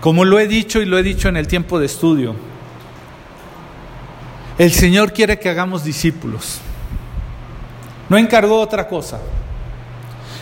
Como 0.00 0.24
lo 0.24 0.38
he 0.38 0.46
dicho 0.46 0.80
y 0.80 0.84
lo 0.84 0.96
he 0.96 1.02
dicho 1.02 1.28
en 1.28 1.36
el 1.36 1.48
tiempo 1.48 1.80
de 1.80 1.86
estudio, 1.86 2.36
el 4.58 4.72
Señor 4.72 5.12
quiere 5.12 5.38
que 5.38 5.48
hagamos 5.48 5.84
discípulos. 5.84 6.60
No 8.08 8.16
encargó 8.16 8.60
otra 8.60 8.88
cosa. 8.88 9.20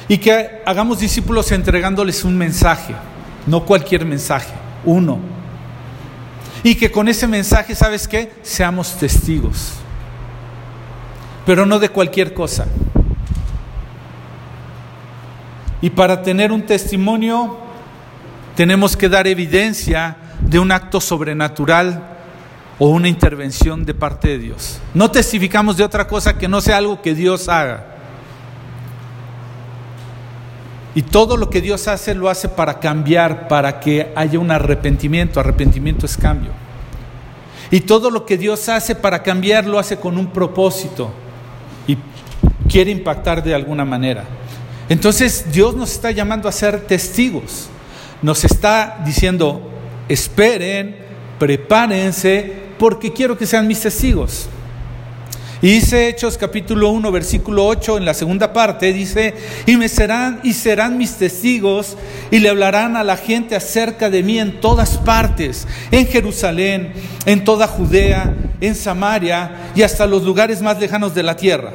Y 0.08 0.18
que 0.18 0.62
hagamos 0.66 1.00
discípulos 1.00 1.50
entregándoles 1.52 2.24
un 2.24 2.36
mensaje, 2.36 2.94
no 3.46 3.64
cualquier 3.64 4.04
mensaje, 4.04 4.52
uno 4.84 5.18
y 6.64 6.74
que 6.74 6.90
con 6.90 7.08
ese 7.08 7.28
mensaje, 7.28 7.74
¿sabes 7.74 8.08
qué? 8.08 8.32
Seamos 8.42 8.96
testigos. 8.96 9.74
Pero 11.44 11.66
no 11.66 11.78
de 11.78 11.90
cualquier 11.90 12.32
cosa. 12.32 12.66
Y 15.82 15.90
para 15.90 16.22
tener 16.22 16.50
un 16.50 16.62
testimonio 16.62 17.58
tenemos 18.56 18.96
que 18.96 19.10
dar 19.10 19.26
evidencia 19.26 20.16
de 20.40 20.58
un 20.58 20.72
acto 20.72 21.02
sobrenatural 21.02 22.13
o 22.78 22.88
una 22.88 23.08
intervención 23.08 23.84
de 23.84 23.94
parte 23.94 24.28
de 24.28 24.38
Dios. 24.38 24.78
No 24.94 25.10
testificamos 25.10 25.76
de 25.76 25.84
otra 25.84 26.06
cosa 26.06 26.36
que 26.38 26.48
no 26.48 26.60
sea 26.60 26.78
algo 26.78 27.00
que 27.02 27.14
Dios 27.14 27.48
haga. 27.48 27.94
Y 30.94 31.02
todo 31.02 31.36
lo 31.36 31.50
que 31.50 31.60
Dios 31.60 31.88
hace 31.88 32.14
lo 32.14 32.28
hace 32.28 32.48
para 32.48 32.78
cambiar, 32.78 33.48
para 33.48 33.80
que 33.80 34.12
haya 34.14 34.38
un 34.38 34.50
arrepentimiento. 34.50 35.40
Arrepentimiento 35.40 36.06
es 36.06 36.16
cambio. 36.16 36.52
Y 37.70 37.80
todo 37.80 38.10
lo 38.10 38.24
que 38.24 38.38
Dios 38.38 38.68
hace 38.68 38.94
para 38.94 39.22
cambiar 39.22 39.66
lo 39.66 39.78
hace 39.78 39.96
con 39.96 40.16
un 40.18 40.28
propósito 40.28 41.12
y 41.88 41.98
quiere 42.68 42.92
impactar 42.92 43.42
de 43.42 43.54
alguna 43.54 43.84
manera. 43.84 44.24
Entonces 44.88 45.46
Dios 45.50 45.74
nos 45.74 45.92
está 45.92 46.10
llamando 46.10 46.48
a 46.48 46.52
ser 46.52 46.82
testigos. 46.86 47.68
Nos 48.22 48.44
está 48.44 49.02
diciendo, 49.04 49.70
esperen, 50.08 50.96
prepárense, 51.38 52.63
porque 52.78 53.12
quiero 53.12 53.36
que 53.36 53.46
sean 53.46 53.66
mis 53.66 53.80
testigos. 53.80 54.48
Y 55.62 55.68
dice 55.68 56.08
Hechos 56.08 56.36
capítulo 56.36 56.90
1, 56.90 57.10
versículo 57.10 57.66
8, 57.66 57.96
en 57.96 58.04
la 58.04 58.12
segunda 58.12 58.52
parte, 58.52 58.92
dice, 58.92 59.34
y 59.64 59.78
me 59.78 59.88
serán 59.88 60.40
y 60.42 60.52
serán 60.52 60.98
mis 60.98 61.14
testigos 61.14 61.96
y 62.30 62.38
le 62.40 62.50
hablarán 62.50 62.98
a 62.98 63.02
la 63.02 63.16
gente 63.16 63.56
acerca 63.56 64.10
de 64.10 64.22
mí 64.22 64.38
en 64.38 64.60
todas 64.60 64.98
partes, 64.98 65.66
en 65.90 66.06
Jerusalén, 66.06 66.92
en 67.24 67.44
toda 67.44 67.66
Judea, 67.66 68.34
en 68.60 68.74
Samaria 68.74 69.70
y 69.74 69.80
hasta 69.80 70.06
los 70.06 70.22
lugares 70.24 70.60
más 70.60 70.78
lejanos 70.78 71.14
de 71.14 71.22
la 71.22 71.34
tierra. 71.34 71.72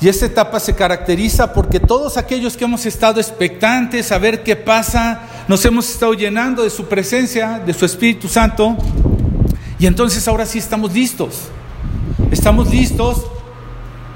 Y 0.00 0.08
esta 0.08 0.26
etapa 0.26 0.60
se 0.60 0.74
caracteriza 0.74 1.52
porque 1.52 1.80
todos 1.80 2.16
aquellos 2.16 2.56
que 2.56 2.64
hemos 2.64 2.86
estado 2.86 3.20
expectantes 3.20 4.12
a 4.12 4.18
ver 4.18 4.44
qué 4.44 4.54
pasa, 4.54 5.22
nos 5.48 5.64
hemos 5.64 5.90
estado 5.90 6.14
llenando 6.14 6.62
de 6.62 6.70
su 6.70 6.86
presencia, 6.86 7.60
de 7.64 7.74
su 7.74 7.84
Espíritu 7.84 8.28
Santo, 8.28 8.76
y 9.78 9.86
entonces 9.86 10.26
ahora 10.28 10.46
sí 10.46 10.58
estamos 10.58 10.92
listos. 10.92 11.48
Estamos 12.30 12.70
listos 12.70 13.26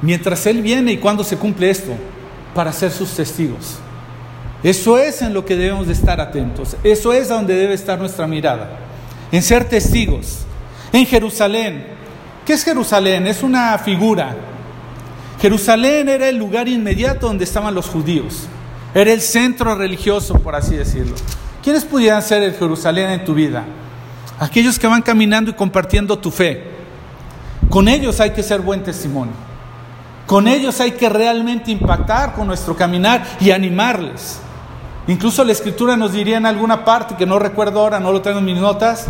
mientras 0.02 0.46
Él 0.46 0.62
viene 0.62 0.92
y 0.92 0.98
cuando 0.98 1.24
se 1.24 1.36
cumple 1.36 1.70
esto, 1.70 1.92
para 2.54 2.72
ser 2.72 2.92
sus 2.92 3.10
testigos. 3.14 3.78
Eso 4.62 4.98
es 4.98 5.22
en 5.22 5.34
lo 5.34 5.44
que 5.44 5.56
debemos 5.56 5.88
de 5.88 5.94
estar 5.94 6.20
atentos. 6.20 6.76
Eso 6.84 7.12
es 7.12 7.28
donde 7.28 7.54
debe 7.54 7.74
estar 7.74 7.98
nuestra 7.98 8.28
mirada. 8.28 8.78
En 9.32 9.42
ser 9.42 9.68
testigos. 9.68 10.40
En 10.92 11.06
Jerusalén. 11.06 11.86
¿Qué 12.46 12.52
es 12.52 12.62
Jerusalén? 12.62 13.26
Es 13.26 13.42
una 13.42 13.76
figura. 13.78 14.36
Jerusalén 15.42 16.08
era 16.08 16.28
el 16.28 16.36
lugar 16.36 16.68
inmediato 16.68 17.26
donde 17.26 17.42
estaban 17.42 17.74
los 17.74 17.88
judíos. 17.88 18.46
Era 18.94 19.12
el 19.12 19.20
centro 19.20 19.74
religioso, 19.74 20.34
por 20.34 20.54
así 20.54 20.76
decirlo. 20.76 21.16
¿Quiénes 21.64 21.84
pudieran 21.84 22.22
ser 22.22 22.44
el 22.44 22.54
Jerusalén 22.54 23.10
en 23.10 23.24
tu 23.24 23.34
vida? 23.34 23.64
Aquellos 24.38 24.78
que 24.78 24.86
van 24.86 25.02
caminando 25.02 25.50
y 25.50 25.54
compartiendo 25.54 26.16
tu 26.16 26.30
fe. 26.30 26.62
Con 27.68 27.88
ellos 27.88 28.20
hay 28.20 28.30
que 28.30 28.44
ser 28.44 28.60
buen 28.60 28.84
testimonio. 28.84 29.34
Con 30.28 30.46
ellos 30.46 30.80
hay 30.80 30.92
que 30.92 31.08
realmente 31.08 31.72
impactar 31.72 32.34
con 32.34 32.46
nuestro 32.46 32.76
caminar 32.76 33.24
y 33.40 33.50
animarles. 33.50 34.38
Incluso 35.08 35.42
la 35.42 35.50
escritura 35.50 35.96
nos 35.96 36.12
diría 36.12 36.36
en 36.36 36.46
alguna 36.46 36.84
parte, 36.84 37.16
que 37.16 37.26
no 37.26 37.40
recuerdo 37.40 37.80
ahora, 37.80 37.98
no 37.98 38.12
lo 38.12 38.22
tengo 38.22 38.38
en 38.38 38.44
mis 38.44 38.58
notas, 38.58 39.08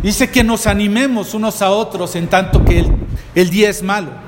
dice 0.00 0.30
que 0.30 0.42
nos 0.42 0.66
animemos 0.66 1.34
unos 1.34 1.60
a 1.60 1.72
otros 1.72 2.16
en 2.16 2.26
tanto 2.28 2.64
que 2.64 2.78
el, 2.78 2.92
el 3.34 3.50
día 3.50 3.68
es 3.68 3.82
malo. 3.82 4.24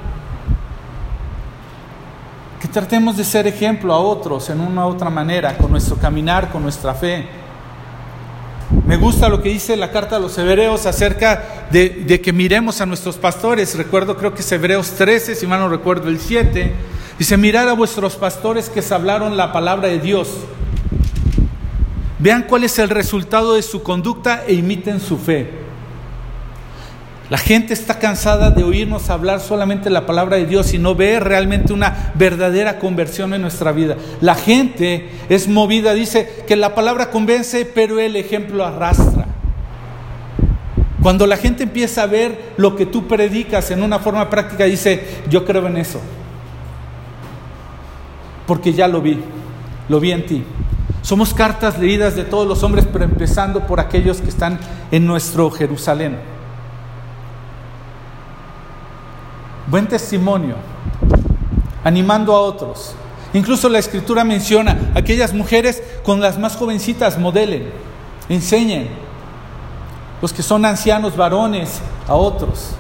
Que 2.61 2.69
tratemos 2.69 3.17
de 3.17 3.25
ser 3.25 3.47
ejemplo 3.47 3.93
a 3.93 3.99
otros 3.99 4.51
en 4.51 4.61
una 4.61 4.87
u 4.87 4.91
otra 4.91 5.11
manera, 5.11 5.57
con 5.57 5.71
nuestro 5.71 5.97
caminar, 5.97 6.51
con 6.51 6.63
nuestra 6.63 6.95
fe. 6.95 7.27
Me 8.87 8.97
gusta 8.97 9.29
lo 9.29 9.43
que 9.43 9.49
dice 9.49 9.77
la 9.77 9.91
carta 9.91 10.17
a 10.17 10.19
los 10.19 10.37
hebreos 10.39 10.87
acerca 10.87 11.69
de, 11.71 12.21
que 12.23 12.33
miremos 12.33 12.81
a 12.81 12.87
nuestros 12.87 13.17
pastores. 13.17 13.77
Recuerdo, 13.77 14.17
creo 14.17 14.35
que 14.35 14.41
es 14.41 14.53
Hebreos 14.53 14.91
13, 14.91 15.35
si 15.35 15.47
mal 15.47 15.61
no 15.61 15.69
recuerdo 15.69 16.09
el 16.09 16.19
7. 16.19 16.73
Dice, 17.19 17.37
mirad 17.37 17.69
a 17.69 17.73
vuestros 17.73 18.17
pastores 18.17 18.69
que 18.69 18.83
se 18.83 18.95
hablaron 18.95 19.37
la 19.37 19.53
palabra 19.53 19.89
de 19.89 19.99
Dios. 19.99 20.29
Vean 22.19 22.45
cuál 22.49 22.65
es 22.65 22.79
el 22.79 22.91
resultado 22.91 23.55
de 23.55 23.63
su 23.63 23.83
conducta 23.83 24.45
e 24.47 24.55
imiten 24.55 25.01
su 25.01 25.17
fe. 25.17 25.68
La 27.31 27.37
gente 27.37 27.75
está 27.75 27.99
cansada 27.99 28.51
de 28.51 28.65
oírnos 28.65 29.11
hablar 29.11 29.41
solamente 29.41 29.91
la 29.91 30.07
palabra 30.07 30.37
de 30.39 30.47
Dios 30.47 30.73
y 30.73 30.79
no 30.79 30.95
ver 30.95 31.25
realmente 31.25 31.75
una 31.75 32.13
verdadera 32.15 32.79
conversión 32.79 33.35
en 33.35 33.43
nuestra 33.43 33.71
vida. 33.73 33.97
La 34.23 34.35
gente 34.35 35.11
es 35.29 35.47
movida, 35.47 35.93
dice 35.93 36.45
que 36.47 36.57
la 36.57 36.75
palabra 36.75 37.11
convence, 37.11 37.67
pero 37.67 38.01
el 38.01 38.17
ejemplo 38.17 38.65
arrastra. 38.65 39.27
Cuando 41.03 41.27
la 41.27 41.37
gente 41.37 41.65
empieza 41.65 42.03
a 42.03 42.07
ver 42.07 42.55
lo 42.57 42.77
que 42.77 42.87
tú 42.87 43.07
predicas 43.07 43.71
en 43.71 43.83
una 43.83 43.99
forma 43.99 44.31
práctica, 44.31 44.65
dice, 44.65 45.05
yo 45.29 45.45
creo 45.45 45.67
en 45.67 45.77
eso. 45.77 46.01
Porque 48.47 48.73
ya 48.73 48.89
lo 48.89 49.03
vi, 49.03 49.21
lo 49.91 50.01
vi 50.01 50.13
en 50.13 50.25
ti. 50.25 50.45
Somos 51.03 51.35
cartas 51.35 51.79
leídas 51.79 52.17
de 52.17 52.25
todos 52.25 52.49
los 52.49 52.63
hombres, 52.63 52.87
pero 52.91 53.05
empezando 53.05 53.67
por 53.67 53.81
aquellos 53.81 54.23
que 54.23 54.31
están 54.31 54.59
en 54.91 55.07
nuestro 55.07 55.51
Jerusalén. 55.51 56.38
Buen 59.71 59.87
testimonio, 59.87 60.57
animando 61.85 62.35
a 62.35 62.41
otros. 62.41 62.95
Incluso 63.35 63.69
la 63.69 63.79
escritura 63.79 64.25
menciona 64.25 64.93
aquellas 64.95 65.35
mujeres 65.35 65.83
con 66.03 66.21
las 66.21 66.39
más 66.39 66.57
jovencitas 66.57 67.19
modelen, 67.19 67.71
enseñen. 68.29 68.89
Los 70.23 70.33
que 70.33 70.43
son 70.43 70.65
ancianos 70.65 71.17
varones 71.17 71.81
a 72.09 72.15
otros. 72.15 72.71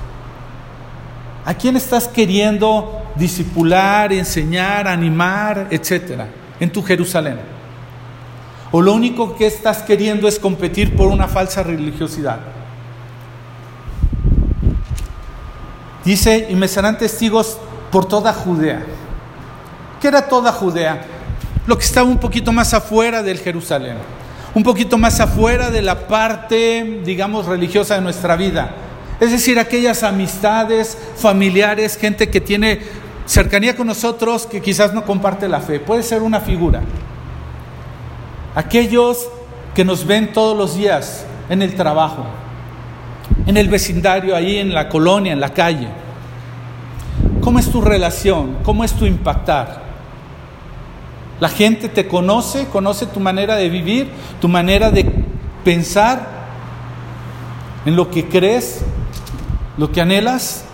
¿A 1.45 1.55
quién 1.55 1.76
estás 1.76 2.09
queriendo 2.09 3.03
disipular, 3.14 4.12
enseñar, 4.12 4.89
animar, 4.89 5.68
etcétera, 5.70 6.28
en 6.59 6.72
tu 6.72 6.82
Jerusalén? 6.82 7.39
¿O 8.72 8.82
lo 8.82 8.93
único 8.93 9.36
que 9.36 9.47
estás 9.47 9.82
queriendo 9.82 10.26
es 10.28 10.39
competir 10.39 10.97
por 10.97 11.09
una 11.09 11.28
falsa 11.28 11.62
religiosidad? 11.62 12.58
Dice, 16.09 16.47
y 16.49 16.55
me 16.55 16.69
serán 16.69 16.97
testigos 16.97 17.59
por 17.93 18.09
toda 18.09 18.33
Judea. 18.33 18.83
¿Qué 20.01 20.09
era 20.09 20.27
toda 20.27 20.53
Judea? 20.53 21.03
Lo 21.67 21.77
que 21.77 21.85
estaba 21.85 22.09
un 22.09 22.17
poquito 22.17 22.51
más 22.51 22.73
afuera 22.73 23.23
del 23.23 23.41
Jerusalén, 23.41 23.99
un 24.55 24.63
poquito 24.63 24.97
más 24.97 25.21
afuera 25.21 25.71
de 25.71 25.83
la 25.83 26.09
parte, 26.09 27.03
digamos, 27.05 27.45
religiosa 27.45 27.97
de 27.97 28.01
nuestra 28.01 28.37
vida. 28.37 28.71
Es 29.21 29.33
decir, 29.33 29.59
aquellas 29.59 30.03
amistades 30.03 30.97
familiares, 31.19 31.99
gente 31.99 32.31
que 32.31 32.41
tiene 32.41 32.81
cercanía 33.27 33.77
con 33.77 33.87
nosotros 33.87 34.47
que 34.47 34.63
quizás 34.63 34.95
no 34.95 35.05
comparte 35.05 35.47
la 35.47 35.61
fe. 35.61 35.79
Puede 35.79 36.03
ser 36.03 36.23
una 36.23 36.41
figura. 36.41 36.81
Aquellos 38.55 39.29
que 39.75 39.85
nos 39.85 40.07
ven 40.07 40.33
todos 40.33 40.57
los 40.57 40.75
días 40.75 41.27
en 41.51 41.61
el 41.61 41.75
trabajo, 41.75 42.25
en 43.47 43.57
el 43.57 43.68
vecindario, 43.68 44.34
ahí 44.34 44.59
en 44.59 44.74
la 44.74 44.89
colonia, 44.89 45.32
en 45.32 45.41
la 45.41 45.51
calle. 45.51 45.89
¿Cómo 47.41 47.59
es 47.59 47.70
tu 47.70 47.80
relación? 47.80 48.59
¿Cómo 48.62 48.84
es 48.84 48.93
tu 48.93 49.07
impactar? 49.07 49.82
La 51.41 51.49
gente 51.49 51.89
te 51.89 52.07
conoce, 52.09 52.66
conoce 52.66 53.07
tu 53.07 53.20
manera 53.20 53.57
de 53.57 53.68
vivir, 53.68 54.11
tu 54.41 54.49
manera 54.49 54.91
de 54.91 55.11
pensar 55.64 56.26
en 57.84 57.95
lo 57.97 58.11
que 58.11 58.28
crees, 58.28 58.82
lo 59.76 59.91
que 59.93 60.01
anhelas, 60.01 60.64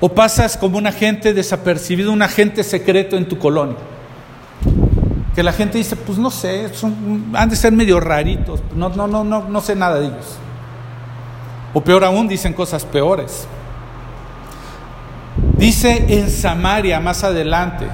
o 0.00 0.08
pasas 0.10 0.56
como 0.56 0.78
un 0.78 0.86
agente 0.86 1.32
desapercibido, 1.32 2.12
un 2.12 2.22
agente 2.22 2.62
secreto 2.62 3.16
en 3.16 3.26
tu 3.26 3.38
colonia. 3.38 3.76
Que 5.34 5.42
la 5.42 5.52
gente 5.52 5.78
dice, 5.78 5.96
pues 5.96 6.18
no 6.18 6.30
sé, 6.30 6.70
han 7.32 7.48
de 7.48 7.56
ser 7.56 7.72
medio 7.72 7.98
raritos, 8.00 8.60
no, 8.76 8.90
no, 8.90 9.06
no, 9.06 9.24
no, 9.24 9.48
no 9.48 9.60
sé 9.60 9.74
nada 9.74 9.98
de 9.98 10.06
ellos. 10.06 10.36
O 11.74 11.82
peor 11.82 12.04
aún, 12.04 12.28
dicen 12.28 12.52
cosas 12.52 12.84
peores. 12.84 13.46
Dice 15.56 16.04
en 16.08 16.30
Samaria 16.30 17.00
más 17.00 17.24
adelante. 17.24 17.86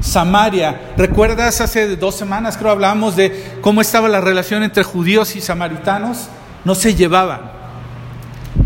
Samaria, 0.00 0.92
¿recuerdas 0.96 1.60
hace 1.60 1.96
dos 1.96 2.14
semanas 2.14 2.56
creo 2.56 2.70
hablamos 2.70 3.16
de 3.16 3.58
cómo 3.60 3.82
estaba 3.82 4.08
la 4.08 4.20
relación 4.20 4.62
entre 4.62 4.82
judíos 4.82 5.36
y 5.36 5.40
samaritanos? 5.40 6.28
No 6.64 6.74
se 6.74 6.94
llevaban. 6.94 7.40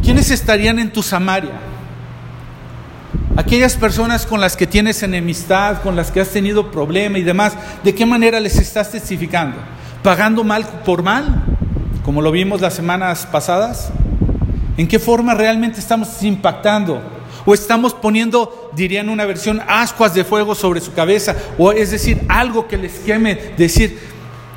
¿Quiénes 0.03 0.31
estarían 0.31 0.79
en 0.79 0.93
tu 0.93 1.03
Samaria? 1.03 1.53
Aquellas 3.37 3.77
personas 3.77 4.27
con 4.27 4.41
las 4.41 4.57
que 4.57 4.69
tienes 4.69 5.03
enemistad, 5.03 5.83
con 5.83 5.97
las 5.97 6.13
que 6.13 6.21
has 6.21 6.29
tenido 6.29 6.71
problema 6.71 7.19
y 7.19 7.23
demás, 7.23 7.55
¿de 7.83 7.95
qué 7.95 8.07
manera 8.07 8.39
les 8.39 8.59
estás 8.59 8.93
testificando? 8.93 9.57
¿Pagando 10.05 10.45
mal 10.45 10.65
por 10.85 11.03
mal? 11.03 11.43
Como 12.05 12.23
lo 12.23 12.31
vimos 12.31 12.61
las 12.61 12.75
semanas 12.75 13.27
pasadas. 13.27 13.91
¿En 14.77 14.89
qué 14.89 14.99
forma 14.99 15.35
realmente 15.35 15.81
estamos 15.81 16.23
impactando? 16.23 17.01
O 17.47 17.55
estamos 17.55 17.95
poniendo, 17.95 18.71
dirían 18.75 19.09
una 19.09 19.25
versión, 19.25 19.63
ascuas 19.69 20.15
de 20.15 20.25
fuego 20.25 20.55
sobre 20.55 20.81
su 20.81 20.93
cabeza. 20.93 21.37
O 21.59 21.73
es 21.73 21.91
decir, 21.91 22.23
algo 22.29 22.67
que 22.67 22.77
les 22.77 22.99
queme. 23.01 23.35
Decir, 23.57 23.99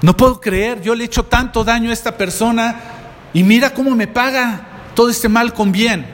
no 0.02 0.16
puedo 0.16 0.40
creer, 0.40 0.82
yo 0.82 0.96
le 0.96 1.04
he 1.04 1.08
hecho 1.08 1.24
tanto 1.24 1.64
daño 1.64 1.90
a 1.90 1.94
esta 1.94 2.18
persona 2.18 2.80
y 3.34 3.44
mira 3.44 3.74
cómo 3.74 3.96
me 3.96 4.08
paga 4.08 4.68
todo 4.96 5.10
este 5.10 5.30
mal 5.30 5.54
con 5.54 5.72
bien. 5.72 6.06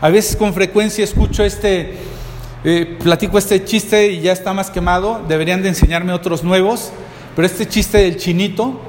A 0.00 0.08
veces 0.08 0.36
con 0.36 0.52
frecuencia 0.52 1.04
escucho 1.04 1.44
este, 1.44 1.94
eh, 2.64 2.98
platico 3.02 3.38
este 3.38 3.64
chiste 3.64 4.12
y 4.12 4.20
ya 4.20 4.32
está 4.32 4.52
más 4.52 4.70
quemado. 4.70 5.22
Deberían 5.28 5.62
de 5.62 5.68
enseñarme 5.68 6.12
otros 6.12 6.42
nuevos. 6.42 6.92
Pero 7.36 7.46
este 7.46 7.66
chiste 7.66 7.98
del 7.98 8.16
chinito, 8.16 8.80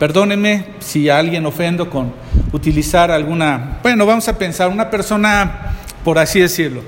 Perdónenme 0.00 0.64
si 0.78 1.10
a 1.10 1.18
alguien 1.18 1.44
ofendo 1.44 1.90
con 1.90 2.10
utilizar 2.52 3.10
alguna, 3.10 3.80
bueno, 3.82 4.06
vamos 4.06 4.26
a 4.28 4.38
pensar, 4.38 4.70
una 4.70 4.88
persona, 4.88 5.76
por 6.02 6.18
así 6.18 6.40
decirlo, 6.40 6.80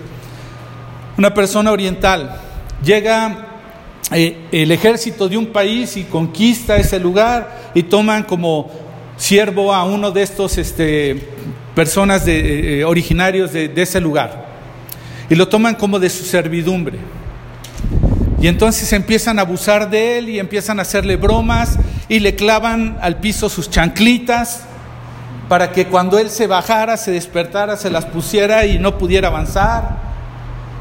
una 1.19 1.35
persona 1.35 1.73
oriental, 1.73 2.41
llega 2.83 3.49
eh, 4.13 4.39
el 4.51 4.71
ejército 4.73 5.29
de 5.29 5.37
un 5.37 5.49
país 5.49 5.99
y 5.99 6.05
conquista 6.05 6.77
ese 6.77 6.99
lugar 6.99 7.71
y 7.75 7.83
toman 7.83 8.23
como 8.23 8.71
siervo 9.19 9.75
a 9.75 9.85
uno 9.85 10.11
de 10.11 10.23
estos 10.23 10.57
este, 10.57 11.23
personas 11.75 12.25
de, 12.25 12.81
eh, 12.81 12.85
originarios 12.87 13.53
de 13.53 13.71
ese 13.77 14.01
lugar 14.01 14.47
y 15.29 15.35
lo 15.35 15.49
toman 15.49 15.75
como 15.75 15.99
de 15.99 16.09
su 16.09 16.25
servidumbre. 16.25 16.97
Y 18.41 18.49
entonces 18.49 18.93
empiezan 18.93 19.39
a 19.39 19.43
abusar 19.43 19.89
de 19.89 20.19
él 20.19 20.31
y 20.31 20.39
empiezan 20.39 20.79
a 20.79 20.83
hacerle 20.83 21.17
bromas 21.17 21.79
y 22.13 22.21
le 22.21 22.35
clavan 22.35 22.99
al 23.01 23.17
piso 23.21 23.49
sus 23.49 23.71
chanclitas 23.71 24.65
para 25.49 25.73
que 25.73 25.87
cuando 25.87 26.19
él 26.19 26.29
se 26.29 26.47
bajara, 26.47 26.99
se 26.99 27.11
despertara, 27.11 27.79
se 27.79 27.89
las 27.89 28.05
pusiera 28.05 28.67
y 28.67 28.79
no 28.79 28.99
pudiera 28.99 29.29
avanzar. 29.29 29.97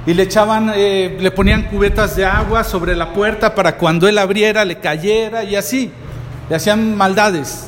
Y 0.05 0.13
le 0.13 0.23
echaban, 0.23 0.73
eh, 0.75 1.17
le 1.21 1.32
ponían 1.32 1.69
cubetas 1.69 2.17
de 2.17 2.25
agua 2.25 2.65
sobre 2.65 2.97
la 2.97 3.13
puerta 3.13 3.55
para 3.55 3.77
cuando 3.77 4.09
él 4.09 4.17
abriera 4.17 4.65
le 4.65 4.79
cayera 4.79 5.45
y 5.45 5.55
así. 5.55 5.89
Le 6.49 6.57
hacían 6.57 6.97
maldades. 6.97 7.67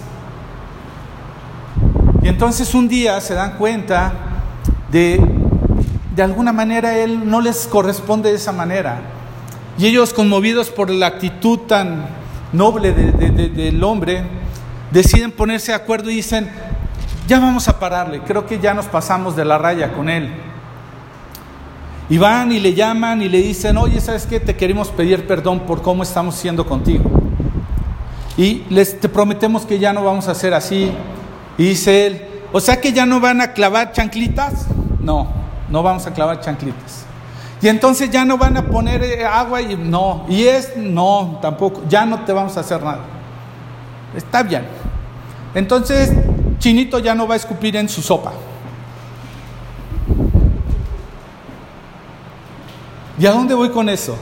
Y 2.21 2.27
entonces 2.27 2.75
un 2.75 2.89
día 2.89 3.21
se 3.21 3.33
dan 3.33 3.51
cuenta 3.51 4.11
de, 4.91 5.21
de 6.13 6.21
alguna 6.21 6.51
manera 6.51 6.97
él 6.97 7.29
no 7.29 7.39
les 7.39 7.65
corresponde 7.67 8.29
de 8.29 8.35
esa 8.35 8.51
manera 8.51 8.99
Y 9.77 9.85
ellos, 9.85 10.13
conmovidos 10.13 10.69
por 10.69 10.89
la 10.89 11.07
actitud 11.07 11.59
tan 11.59 12.22
noble 12.53 12.93
del 12.93 13.83
hombre, 13.83 14.23
deciden 14.91 15.31
ponerse 15.31 15.71
de 15.71 15.75
acuerdo 15.75 16.09
y 16.09 16.15
dicen, 16.15 16.49
ya 17.27 17.39
vamos 17.39 17.67
a 17.67 17.79
pararle, 17.79 18.21
creo 18.21 18.45
que 18.45 18.59
ya 18.59 18.73
nos 18.73 18.85
pasamos 18.85 19.35
de 19.35 19.43
la 19.43 19.57
raya 19.57 19.93
con 19.93 20.09
él. 20.09 20.29
Y 22.09 22.17
van 22.17 22.51
y 22.51 22.59
le 22.59 22.73
llaman 22.73 23.21
y 23.21 23.29
le 23.29 23.41
dicen, 23.41 23.77
oye, 23.77 23.99
¿sabes 23.99 24.25
qué? 24.25 24.39
Te 24.39 24.55
queremos 24.55 24.89
pedir 24.89 25.25
perdón 25.25 25.61
por 25.61 25.81
cómo 25.81 26.03
estamos 26.03 26.35
siendo 26.35 26.65
contigo. 26.65 27.09
Y 28.37 28.63
les 28.69 28.99
te 28.99 29.09
prometemos 29.09 29.65
que 29.65 29.79
ya 29.79 29.93
no 29.93 30.03
vamos 30.03 30.27
a 30.27 30.31
hacer 30.31 30.53
así. 30.53 30.91
Y 31.57 31.63
dice 31.69 32.05
él, 32.05 32.21
o 32.51 32.59
sea 32.59 32.81
que 32.81 32.91
ya 32.91 33.05
no 33.05 33.19
van 33.19 33.41
a 33.41 33.53
clavar 33.53 33.93
chanclitas. 33.93 34.67
No, 34.99 35.27
no 35.69 35.81
vamos 35.81 36.05
a 36.05 36.13
clavar 36.13 36.41
chanclitas. 36.41 37.05
Y 37.63 37.69
entonces 37.69 38.11
ya 38.11 38.25
no 38.25 38.37
van 38.37 38.57
a 38.57 38.65
poner 38.65 39.01
eh, 39.01 39.25
agua 39.25 39.61
y 39.61 39.77
no. 39.77 40.25
Y 40.27 40.43
es, 40.43 40.75
no, 40.75 41.39
tampoco. 41.41 41.81
Ya 41.87 42.05
no 42.05 42.19
te 42.25 42.33
vamos 42.33 42.57
a 42.57 42.59
hacer 42.59 42.83
nada. 42.83 42.99
Está 44.13 44.43
bien. 44.43 44.65
Entonces, 45.55 46.11
Chinito 46.59 46.99
ya 46.99 47.15
no 47.15 47.25
va 47.25 47.35
a 47.35 47.37
escupir 47.37 47.77
en 47.77 47.87
su 47.87 48.01
sopa. 48.01 48.33
¿Y 53.17 53.25
a 53.25 53.31
dónde 53.31 53.53
voy 53.53 53.69
con 53.69 53.87
eso? 53.87 54.17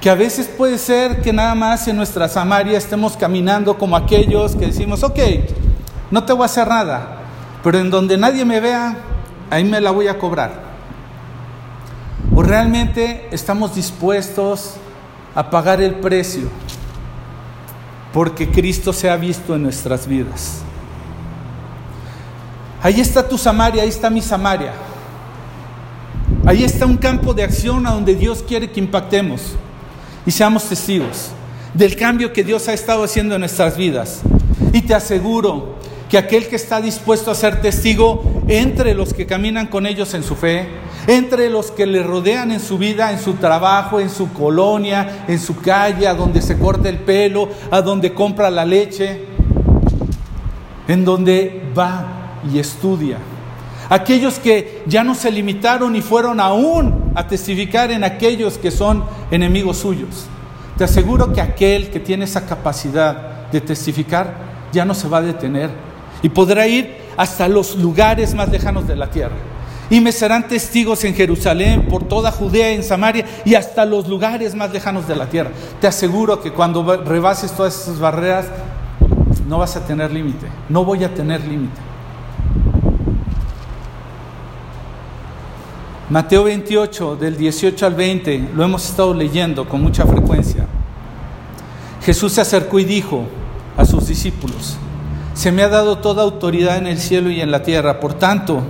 Que 0.00 0.10
a 0.10 0.14
veces 0.14 0.46
puede 0.46 0.78
ser 0.78 1.22
que 1.22 1.32
nada 1.32 1.56
más 1.56 1.88
en 1.88 1.96
nuestra 1.96 2.28
Samaria 2.28 2.78
estemos 2.78 3.16
caminando 3.16 3.76
como 3.76 3.96
aquellos 3.96 4.54
que 4.54 4.66
decimos, 4.66 5.02
ok, 5.02 5.18
no 6.12 6.22
te 6.22 6.32
voy 6.32 6.42
a 6.42 6.46
hacer 6.46 6.68
nada, 6.68 7.16
pero 7.64 7.80
en 7.80 7.90
donde 7.90 8.16
nadie 8.16 8.44
me 8.44 8.60
vea, 8.60 8.96
ahí 9.50 9.64
me 9.64 9.80
la 9.80 9.90
voy 9.90 10.06
a 10.06 10.20
cobrar. 10.20 10.67
¿O 12.38 12.42
realmente 12.44 13.26
estamos 13.32 13.74
dispuestos 13.74 14.74
a 15.34 15.50
pagar 15.50 15.80
el 15.80 15.96
precio 15.96 16.48
porque 18.12 18.48
Cristo 18.48 18.92
se 18.92 19.10
ha 19.10 19.16
visto 19.16 19.56
en 19.56 19.64
nuestras 19.64 20.06
vidas? 20.06 20.60
Ahí 22.80 23.00
está 23.00 23.28
tu 23.28 23.36
Samaria, 23.36 23.82
ahí 23.82 23.88
está 23.88 24.08
mi 24.08 24.22
Samaria. 24.22 24.72
Ahí 26.46 26.62
está 26.62 26.86
un 26.86 26.96
campo 26.96 27.34
de 27.34 27.42
acción 27.42 27.84
a 27.88 27.90
donde 27.90 28.14
Dios 28.14 28.44
quiere 28.46 28.70
que 28.70 28.78
impactemos 28.78 29.56
y 30.24 30.30
seamos 30.30 30.62
testigos 30.68 31.30
del 31.74 31.96
cambio 31.96 32.32
que 32.32 32.44
Dios 32.44 32.68
ha 32.68 32.72
estado 32.72 33.02
haciendo 33.02 33.34
en 33.34 33.40
nuestras 33.40 33.76
vidas. 33.76 34.20
Y 34.72 34.82
te 34.82 34.94
aseguro 34.94 35.74
que 36.08 36.16
aquel 36.16 36.46
que 36.46 36.54
está 36.54 36.80
dispuesto 36.80 37.32
a 37.32 37.34
ser 37.34 37.60
testigo 37.60 38.22
entre 38.46 38.94
los 38.94 39.12
que 39.12 39.26
caminan 39.26 39.66
con 39.66 39.86
ellos 39.86 40.14
en 40.14 40.22
su 40.22 40.36
fe, 40.36 40.68
entre 41.08 41.50
los 41.50 41.72
que 41.72 41.86
le 41.86 42.04
rodean 42.04 42.52
en 42.52 42.60
su 42.60 42.78
vida, 42.78 43.10
en 43.10 43.18
su 43.18 43.34
trabajo, 43.34 43.98
en 43.98 44.10
su 44.10 44.32
colonia, 44.32 45.24
en 45.26 45.40
su 45.40 45.56
calle, 45.56 46.06
a 46.06 46.14
donde 46.14 46.40
se 46.40 46.56
corta 46.56 46.88
el 46.88 46.98
pelo, 46.98 47.48
a 47.72 47.82
donde 47.82 48.14
compra 48.14 48.48
la 48.48 48.64
leche, 48.64 49.24
en 50.86 51.04
donde 51.04 51.62
va 51.76 52.40
y 52.48 52.60
estudia 52.60 53.18
aquellos 53.88 54.38
que 54.38 54.82
ya 54.86 55.02
no 55.02 55.14
se 55.14 55.30
limitaron 55.30 55.96
y 55.96 56.02
fueron 56.02 56.40
aún 56.40 57.12
a 57.14 57.26
testificar 57.26 57.90
en 57.90 58.04
aquellos 58.04 58.58
que 58.58 58.70
son 58.70 59.04
enemigos 59.30 59.78
suyos. 59.78 60.26
Te 60.76 60.84
aseguro 60.84 61.32
que 61.32 61.40
aquel 61.40 61.90
que 61.90 62.00
tiene 62.00 62.24
esa 62.24 62.46
capacidad 62.46 63.48
de 63.50 63.60
testificar 63.60 64.34
ya 64.72 64.84
no 64.84 64.94
se 64.94 65.08
va 65.08 65.18
a 65.18 65.22
detener 65.22 65.70
y 66.22 66.28
podrá 66.28 66.66
ir 66.66 66.96
hasta 67.16 67.48
los 67.48 67.76
lugares 67.76 68.34
más 68.34 68.48
lejanos 68.50 68.86
de 68.86 68.96
la 68.96 69.10
tierra. 69.10 69.36
Y 69.90 70.00
me 70.00 70.12
serán 70.12 70.48
testigos 70.48 71.02
en 71.04 71.14
Jerusalén, 71.14 71.86
por 71.88 72.04
toda 72.04 72.30
Judea, 72.30 72.72
en 72.72 72.84
Samaria 72.84 73.24
y 73.44 73.54
hasta 73.54 73.84
los 73.84 74.06
lugares 74.06 74.54
más 74.54 74.70
lejanos 74.72 75.08
de 75.08 75.16
la 75.16 75.30
tierra. 75.30 75.50
Te 75.80 75.86
aseguro 75.86 76.40
que 76.42 76.52
cuando 76.52 76.84
rebases 77.04 77.52
todas 77.52 77.80
esas 77.80 77.98
barreras, 77.98 78.46
no 79.46 79.58
vas 79.58 79.76
a 79.76 79.86
tener 79.86 80.12
límite. 80.12 80.46
No 80.68 80.84
voy 80.84 81.04
a 81.04 81.14
tener 81.14 81.40
límite. 81.40 81.80
Mateo 86.10 86.44
28, 86.44 87.16
del 87.16 87.36
18 87.36 87.86
al 87.86 87.94
20, 87.94 88.50
lo 88.54 88.64
hemos 88.64 88.88
estado 88.88 89.12
leyendo 89.12 89.68
con 89.68 89.82
mucha 89.82 90.06
frecuencia. 90.06 90.66
Jesús 92.02 92.32
se 92.32 92.40
acercó 92.40 92.78
y 92.78 92.84
dijo 92.84 93.24
a 93.76 93.84
sus 93.84 94.06
discípulos, 94.06 94.78
se 95.34 95.52
me 95.52 95.62
ha 95.62 95.68
dado 95.68 95.98
toda 95.98 96.22
autoridad 96.22 96.78
en 96.78 96.86
el 96.86 96.98
cielo 96.98 97.30
y 97.30 97.40
en 97.40 97.50
la 97.50 97.62
tierra, 97.62 98.00
por 98.00 98.14
tanto, 98.14 98.62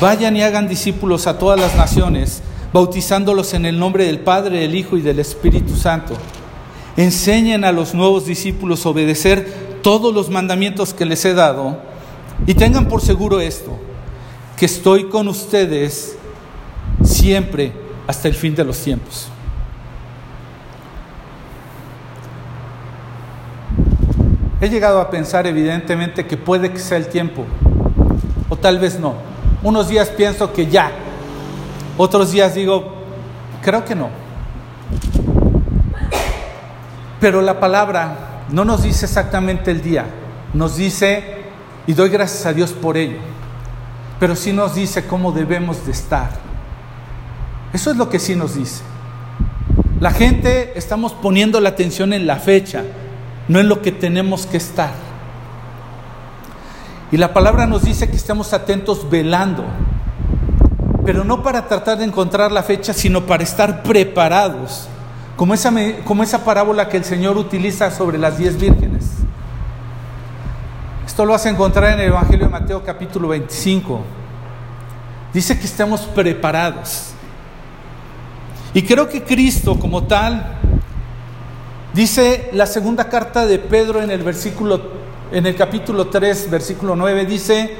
vayan 0.00 0.36
y 0.36 0.42
hagan 0.42 0.68
discípulos 0.68 1.26
a 1.26 1.38
todas 1.38 1.58
las 1.58 1.76
naciones, 1.76 2.42
bautizándolos 2.72 3.54
en 3.54 3.66
el 3.66 3.78
nombre 3.78 4.06
del 4.06 4.20
Padre, 4.20 4.60
del 4.60 4.74
Hijo 4.74 4.96
y 4.96 5.00
del 5.00 5.18
Espíritu 5.18 5.76
Santo. 5.76 6.14
Enseñen 6.96 7.64
a 7.64 7.72
los 7.72 7.94
nuevos 7.94 8.26
discípulos 8.26 8.84
a 8.84 8.90
obedecer 8.90 9.80
todos 9.82 10.14
los 10.14 10.30
mandamientos 10.30 10.94
que 10.94 11.04
les 11.04 11.24
he 11.24 11.34
dado 11.34 11.78
y 12.46 12.54
tengan 12.54 12.88
por 12.88 13.00
seguro 13.00 13.40
esto, 13.40 13.78
que 14.56 14.66
estoy 14.66 15.08
con 15.08 15.28
ustedes 15.28 16.16
siempre 17.02 17.72
hasta 18.06 18.28
el 18.28 18.34
fin 18.34 18.54
de 18.54 18.64
los 18.64 18.78
tiempos. 18.78 19.28
He 24.60 24.68
llegado 24.68 25.00
a 25.00 25.10
pensar 25.10 25.46
evidentemente 25.46 26.26
que 26.26 26.36
puede 26.36 26.70
que 26.72 26.78
sea 26.78 26.96
el 26.96 27.08
tiempo, 27.08 27.44
o 28.48 28.56
tal 28.56 28.78
vez 28.78 28.98
no. 28.98 29.33
Unos 29.64 29.88
días 29.88 30.10
pienso 30.10 30.52
que 30.52 30.66
ya, 30.66 30.92
otros 31.96 32.32
días 32.32 32.54
digo, 32.54 32.84
creo 33.62 33.82
que 33.82 33.94
no. 33.94 34.10
Pero 37.18 37.40
la 37.40 37.58
palabra 37.58 38.44
no 38.50 38.66
nos 38.66 38.82
dice 38.82 39.06
exactamente 39.06 39.70
el 39.70 39.80
día, 39.80 40.04
nos 40.52 40.76
dice, 40.76 41.44
y 41.86 41.94
doy 41.94 42.10
gracias 42.10 42.44
a 42.44 42.52
Dios 42.52 42.72
por 42.72 42.98
ello, 42.98 43.16
pero 44.20 44.36
sí 44.36 44.52
nos 44.52 44.74
dice 44.74 45.06
cómo 45.06 45.32
debemos 45.32 45.86
de 45.86 45.92
estar. 45.92 46.28
Eso 47.72 47.90
es 47.90 47.96
lo 47.96 48.10
que 48.10 48.18
sí 48.18 48.36
nos 48.36 48.56
dice. 48.56 48.82
La 49.98 50.10
gente 50.10 50.74
estamos 50.76 51.14
poniendo 51.14 51.58
la 51.60 51.70
atención 51.70 52.12
en 52.12 52.26
la 52.26 52.36
fecha, 52.36 52.84
no 53.48 53.60
en 53.60 53.70
lo 53.70 53.80
que 53.80 53.92
tenemos 53.92 54.44
que 54.44 54.58
estar. 54.58 55.03
Y 57.14 57.16
la 57.16 57.32
palabra 57.32 57.64
nos 57.68 57.84
dice 57.84 58.10
que 58.10 58.16
estemos 58.16 58.52
atentos 58.52 59.08
velando, 59.08 59.64
pero 61.06 61.22
no 61.22 61.44
para 61.44 61.68
tratar 61.68 61.98
de 61.98 62.04
encontrar 62.04 62.50
la 62.50 62.64
fecha, 62.64 62.92
sino 62.92 63.24
para 63.24 63.44
estar 63.44 63.84
preparados, 63.84 64.88
como 65.36 65.54
esa, 65.54 65.72
como 66.04 66.24
esa 66.24 66.44
parábola 66.44 66.88
que 66.88 66.96
el 66.96 67.04
Señor 67.04 67.36
utiliza 67.36 67.92
sobre 67.92 68.18
las 68.18 68.36
diez 68.36 68.58
vírgenes. 68.58 69.04
Esto 71.06 71.24
lo 71.24 71.30
vas 71.34 71.46
a 71.46 71.50
encontrar 71.50 71.92
en 71.92 72.00
el 72.00 72.08
Evangelio 72.08 72.46
de 72.46 72.50
Mateo 72.50 72.82
capítulo 72.82 73.28
25. 73.28 74.00
Dice 75.32 75.56
que 75.56 75.66
estemos 75.66 76.00
preparados. 76.00 77.10
Y 78.72 78.82
creo 78.82 79.08
que 79.08 79.22
Cristo 79.22 79.78
como 79.78 80.02
tal, 80.02 80.58
dice 81.92 82.50
la 82.54 82.66
segunda 82.66 83.08
carta 83.08 83.46
de 83.46 83.60
Pedro 83.60 84.02
en 84.02 84.10
el 84.10 84.24
versículo, 84.24 85.03
en 85.34 85.46
el 85.46 85.56
capítulo 85.56 86.06
3, 86.06 86.48
versículo 86.48 86.94
9, 86.94 87.26
dice, 87.26 87.74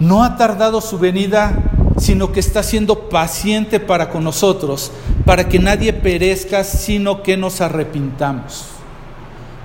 no 0.00 0.24
ha 0.24 0.36
tardado 0.36 0.80
su 0.80 0.98
venida, 0.98 1.56
sino 1.96 2.32
que 2.32 2.40
está 2.40 2.64
siendo 2.64 3.08
paciente 3.08 3.78
para 3.78 4.10
con 4.10 4.24
nosotros, 4.24 4.90
para 5.24 5.48
que 5.48 5.60
nadie 5.60 5.92
perezca, 5.92 6.64
sino 6.64 7.22
que 7.22 7.36
nos 7.36 7.60
arrepintamos, 7.60 8.64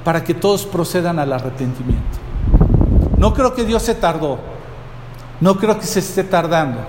para 0.04 0.24
que 0.24 0.36
todos 0.36 0.68
procedan 0.68 1.18
al 1.18 1.34
arrepentimiento. 1.34 2.20
No 3.18 3.34
creo 3.34 3.56
que 3.56 3.66
Dios 3.66 3.82
se 3.82 3.96
tardó, 3.96 4.38
no 5.42 5.58
creo 5.58 5.80
que 5.80 5.88
se 5.88 6.02
esté 6.02 6.24
tardando. 6.24 6.82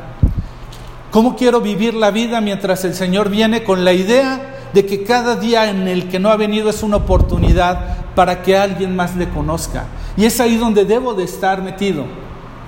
¿Cómo 1.10 1.36
quiero 1.36 1.62
vivir 1.62 1.94
la 1.94 2.10
vida 2.10 2.42
mientras 2.42 2.84
el 2.84 2.92
Señor 2.92 3.30
viene 3.30 3.64
con 3.64 3.82
la 3.82 3.94
idea 3.94 4.56
de 4.74 4.84
que 4.84 5.04
cada 5.04 5.36
día 5.36 5.70
en 5.70 5.88
el 5.88 6.10
que 6.10 6.18
no 6.18 6.28
ha 6.28 6.36
venido 6.36 6.68
es 6.68 6.82
una 6.82 6.96
oportunidad 6.96 8.05
para 8.16 8.42
que 8.42 8.56
alguien 8.56 8.96
más 8.96 9.14
le 9.14 9.28
conozca? 9.28 9.84
Y 10.16 10.24
es 10.24 10.40
ahí 10.40 10.56
donde 10.56 10.84
debo 10.84 11.14
de 11.14 11.22
estar 11.22 11.62
metido, 11.62 12.04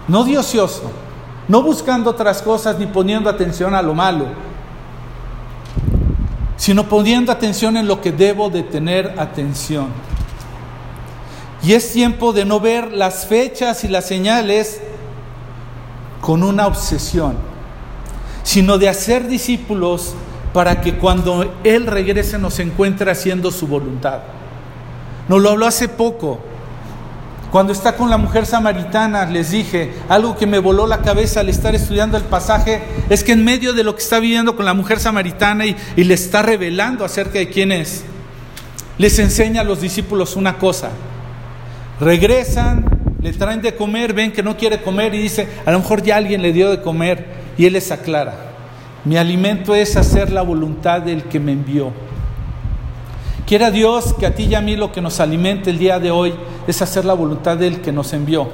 no 0.06 0.22
de 0.22 0.40
no 1.48 1.62
buscando 1.62 2.10
otras 2.10 2.40
cosas 2.42 2.78
ni 2.78 2.86
poniendo 2.86 3.28
atención 3.28 3.74
a 3.74 3.82
lo 3.82 3.94
malo, 3.94 4.26
sino 6.56 6.88
poniendo 6.88 7.32
atención 7.32 7.76
en 7.76 7.88
lo 7.88 8.00
que 8.00 8.12
debo 8.12 8.50
de 8.50 8.62
tener 8.62 9.14
atención. 9.18 9.88
Y 11.64 11.72
es 11.72 11.92
tiempo 11.92 12.32
de 12.32 12.44
no 12.44 12.60
ver 12.60 12.92
las 12.92 13.26
fechas 13.26 13.82
y 13.82 13.88
las 13.88 14.06
señales 14.06 14.80
con 16.20 16.44
una 16.44 16.68
obsesión 16.68 17.48
sino 18.48 18.78
de 18.78 18.88
hacer 18.88 19.28
discípulos 19.28 20.14
para 20.54 20.80
que 20.80 20.94
cuando 20.94 21.54
Él 21.64 21.86
regrese 21.86 22.38
nos 22.38 22.58
encuentre 22.60 23.10
haciendo 23.10 23.50
su 23.50 23.66
voluntad. 23.66 24.20
Nos 25.28 25.40
lo 25.40 25.50
habló 25.50 25.66
hace 25.66 25.88
poco. 25.88 26.40
Cuando 27.50 27.72
está 27.72 27.96
con 27.96 28.10
la 28.10 28.18
mujer 28.18 28.44
samaritana, 28.44 29.24
les 29.24 29.50
dije, 29.50 29.92
algo 30.08 30.36
que 30.36 30.46
me 30.46 30.58
voló 30.58 30.86
la 30.86 30.98
cabeza 30.98 31.40
al 31.40 31.48
estar 31.48 31.74
estudiando 31.74 32.18
el 32.18 32.24
pasaje, 32.24 32.82
es 33.08 33.24
que 33.24 33.32
en 33.32 33.42
medio 33.42 33.72
de 33.72 33.84
lo 33.84 33.94
que 33.94 34.02
está 34.02 34.20
viviendo 34.20 34.54
con 34.54 34.66
la 34.66 34.74
mujer 34.74 35.00
samaritana 35.00 35.64
y, 35.64 35.74
y 35.96 36.04
le 36.04 36.14
está 36.14 36.42
revelando 36.42 37.06
acerca 37.06 37.38
de 37.38 37.48
quién 37.48 37.72
es, 37.72 38.04
les 38.98 39.18
enseña 39.18 39.62
a 39.62 39.64
los 39.64 39.80
discípulos 39.80 40.36
una 40.36 40.58
cosa. 40.58 40.90
Regresan, 42.00 42.84
le 43.22 43.32
traen 43.32 43.62
de 43.62 43.74
comer, 43.74 44.12
ven 44.12 44.32
que 44.32 44.42
no 44.42 44.56
quiere 44.56 44.82
comer 44.82 45.14
y 45.14 45.18
dice, 45.18 45.48
a 45.64 45.72
lo 45.72 45.78
mejor 45.78 46.02
ya 46.02 46.16
alguien 46.16 46.42
le 46.42 46.52
dio 46.52 46.70
de 46.70 46.82
comer 46.82 47.26
y 47.56 47.64
él 47.64 47.72
les 47.72 47.90
aclara, 47.90 48.34
mi 49.04 49.16
alimento 49.16 49.74
es 49.74 49.96
hacer 49.96 50.30
la 50.30 50.42
voluntad 50.42 51.00
del 51.00 51.24
que 51.24 51.40
me 51.40 51.52
envió. 51.52 51.92
Quiera 53.48 53.70
Dios 53.70 54.12
que 54.12 54.26
a 54.26 54.34
ti 54.34 54.42
y 54.42 54.54
a 54.54 54.60
mí 54.60 54.76
lo 54.76 54.92
que 54.92 55.00
nos 55.00 55.20
alimente 55.20 55.70
el 55.70 55.78
día 55.78 55.98
de 55.98 56.10
hoy 56.10 56.34
es 56.66 56.82
hacer 56.82 57.06
la 57.06 57.14
voluntad 57.14 57.56
del 57.56 57.80
que 57.80 57.90
nos 57.90 58.12
envió. 58.12 58.50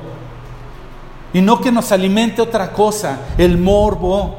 Y 1.33 1.41
no 1.41 1.61
que 1.61 1.73
nos 1.73 1.91
alimente 1.91 2.41
otra 2.41 2.71
cosa, 2.71 3.19
el 3.37 3.59
morbo, 3.59 4.37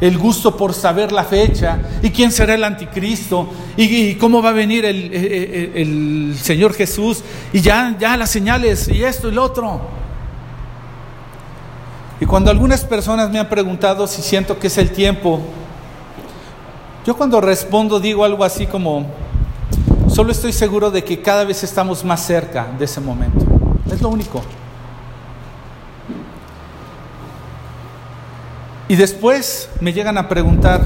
el 0.00 0.16
gusto 0.18 0.56
por 0.56 0.72
saber 0.72 1.10
la 1.10 1.24
fecha 1.24 1.80
y 2.00 2.10
quién 2.10 2.30
será 2.30 2.54
el 2.54 2.62
anticristo 2.62 3.48
y, 3.76 4.14
cómo 4.14 4.40
va 4.40 4.50
a 4.50 4.52
venir 4.52 4.84
el, 4.84 5.12
el, 5.12 5.72
el, 5.74 6.36
Señor 6.40 6.74
Jesús 6.74 7.24
y 7.52 7.60
ya, 7.60 7.96
ya 7.98 8.16
las 8.16 8.30
señales 8.30 8.86
y 8.86 9.02
esto 9.02 9.30
y 9.30 9.32
lo 9.32 9.42
otro. 9.42 9.80
Y 12.20 12.24
cuando 12.24 12.52
algunas 12.52 12.84
personas 12.84 13.32
me 13.32 13.40
han 13.40 13.48
preguntado 13.48 14.06
si 14.06 14.22
siento 14.22 14.60
que 14.60 14.68
es 14.68 14.78
el 14.78 14.92
tiempo, 14.92 15.40
yo 17.04 17.16
cuando 17.16 17.40
respondo 17.40 17.98
digo 17.98 18.24
algo 18.24 18.44
así 18.44 18.68
como, 18.68 19.21
Solo 20.12 20.30
estoy 20.30 20.52
seguro 20.52 20.90
de 20.90 21.02
que 21.04 21.22
cada 21.22 21.42
vez 21.44 21.64
estamos 21.64 22.04
más 22.04 22.26
cerca 22.26 22.66
de 22.78 22.84
ese 22.84 23.00
momento. 23.00 23.46
Es 23.90 24.02
lo 24.02 24.10
único. 24.10 24.42
Y 28.88 28.96
después 28.96 29.70
me 29.80 29.94
llegan 29.94 30.18
a 30.18 30.28
preguntar 30.28 30.82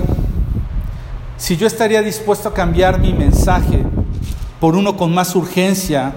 si 1.36 1.56
yo 1.56 1.66
estaría 1.66 2.02
dispuesto 2.02 2.50
a 2.50 2.54
cambiar 2.54 3.00
mi 3.00 3.12
mensaje 3.12 3.84
por 4.60 4.76
uno 4.76 4.96
con 4.96 5.12
más 5.12 5.34
urgencia 5.34 6.12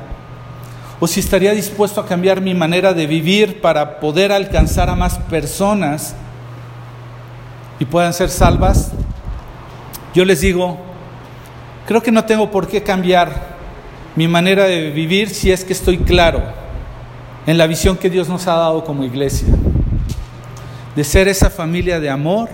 o 1.00 1.08
si 1.08 1.20
estaría 1.20 1.54
dispuesto 1.54 2.02
a 2.02 2.06
cambiar 2.06 2.42
mi 2.42 2.54
manera 2.54 2.94
de 2.94 3.08
vivir 3.08 3.60
para 3.60 4.00
poder 4.00 4.32
alcanzar 4.32 4.88
a 4.88 4.94
más 4.94 5.18
personas 5.18 6.14
y 7.80 7.86
puedan 7.86 8.14
ser 8.14 8.30
salvas. 8.30 8.92
Yo 10.14 10.26
les 10.26 10.42
digo, 10.42 10.89
Creo 11.90 12.04
que 12.04 12.12
no 12.12 12.24
tengo 12.24 12.52
por 12.52 12.68
qué 12.68 12.84
cambiar 12.84 13.32
mi 14.16 14.28
manera 14.28 14.66
de 14.66 14.92
vivir 14.92 15.32
si 15.32 15.52
es 15.52 15.66
que 15.66 15.74
estoy 15.74 15.98
claro 15.98 16.44
en 17.48 17.58
la 17.58 17.66
visión 17.66 17.98
que 17.98 18.12
Dios 18.12 18.30
nos 18.30 18.46
ha 18.46 18.54
dado 18.54 18.84
como 18.84 19.04
iglesia, 19.04 19.48
de 20.96 21.04
ser 21.04 21.28
esa 21.28 21.50
familia 21.50 22.00
de 22.00 22.12
amor 22.12 22.48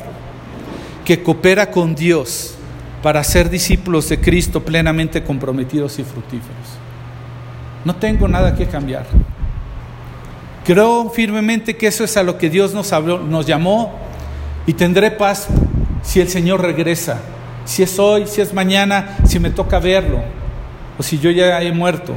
que 1.04 1.22
coopera 1.22 1.70
con 1.70 1.96
Dios 1.96 2.56
para 3.04 3.22
ser 3.26 3.50
discípulos 3.50 4.08
de 4.08 4.22
Cristo 4.22 4.64
plenamente 4.64 5.22
comprometidos 5.22 6.00
y 6.00 6.06
fructíferos. 6.06 6.80
No 7.84 7.94
tengo 7.94 8.30
nada 8.30 8.56
que 8.56 8.68
cambiar. 8.68 9.06
Creo 10.64 11.10
firmemente 11.10 11.76
que 11.76 11.88
eso 11.88 12.06
es 12.06 12.16
a 12.16 12.24
lo 12.24 12.38
que 12.38 12.50
Dios 12.50 12.74
nos, 12.74 12.94
habló, 12.94 13.20
nos 13.20 13.46
llamó 13.46 14.00
y 14.66 14.72
tendré 14.72 15.12
paz 15.12 15.50
si 16.04 16.22
el 16.22 16.30
Señor 16.30 16.62
regresa 16.62 17.20
si 17.66 17.84
es 17.84 18.00
hoy, 18.00 18.28
si 18.28 18.42
es 18.42 18.54
mañana, 18.54 19.18
si 19.26 19.40
me 19.40 19.50
toca 19.50 19.80
verlo, 19.80 20.20
o 20.98 21.04
si 21.04 21.20
yo 21.20 21.32
ya 21.32 21.62
he 21.62 21.72
muerto. 21.72 22.14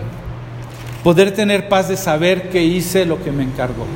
Poder 1.03 1.33
tener 1.33 1.69
paz 1.69 1.89
de 1.89 1.97
saber 1.97 2.51
que 2.51 2.63
hice 2.63 3.07
lo 3.07 3.23
que 3.23 3.33
me 3.33 3.43
encargó. 3.43 3.87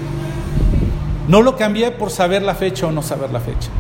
No 1.29 1.43
lo 1.43 1.57
cambié 1.57 1.91
por 1.91 2.11
saber 2.11 2.43
la 2.43 2.55
fecha 2.55 2.87
o 2.87 2.93
no 2.93 3.03
saber 3.03 3.31
la 3.31 3.41
fecha. 3.41 3.71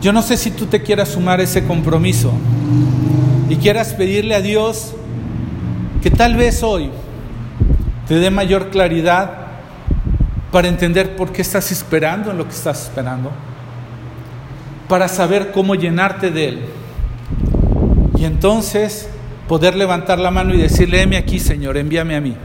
Yo 0.00 0.12
no 0.12 0.22
sé 0.22 0.36
si 0.36 0.50
tú 0.50 0.66
te 0.66 0.82
quieras 0.82 1.10
sumar 1.10 1.40
ese 1.40 1.64
compromiso 1.64 2.32
y 3.48 3.56
quieras 3.56 3.92
pedirle 3.94 4.34
a 4.34 4.40
Dios 4.40 4.94
que 6.02 6.10
tal 6.10 6.36
vez 6.36 6.62
hoy 6.62 6.90
te 8.06 8.14
dé 8.14 8.30
mayor 8.30 8.70
claridad 8.70 9.46
para 10.52 10.68
entender 10.68 11.16
por 11.16 11.32
qué 11.32 11.42
estás 11.42 11.72
esperando 11.72 12.30
en 12.30 12.38
lo 12.38 12.44
que 12.44 12.54
estás 12.54 12.84
esperando 12.84 13.30
para 14.88 15.08
saber 15.08 15.52
cómo 15.52 15.74
llenarte 15.74 16.30
de 16.30 16.48
Él. 16.48 16.60
Y 18.16 18.24
entonces 18.24 19.08
poder 19.48 19.76
levantar 19.76 20.18
la 20.18 20.30
mano 20.30 20.54
y 20.54 20.58
decirle, 20.58 21.02
heme 21.02 21.16
aquí, 21.16 21.38
Señor, 21.38 21.76
envíame 21.76 22.16
a 22.16 22.20
mí. 22.20 22.36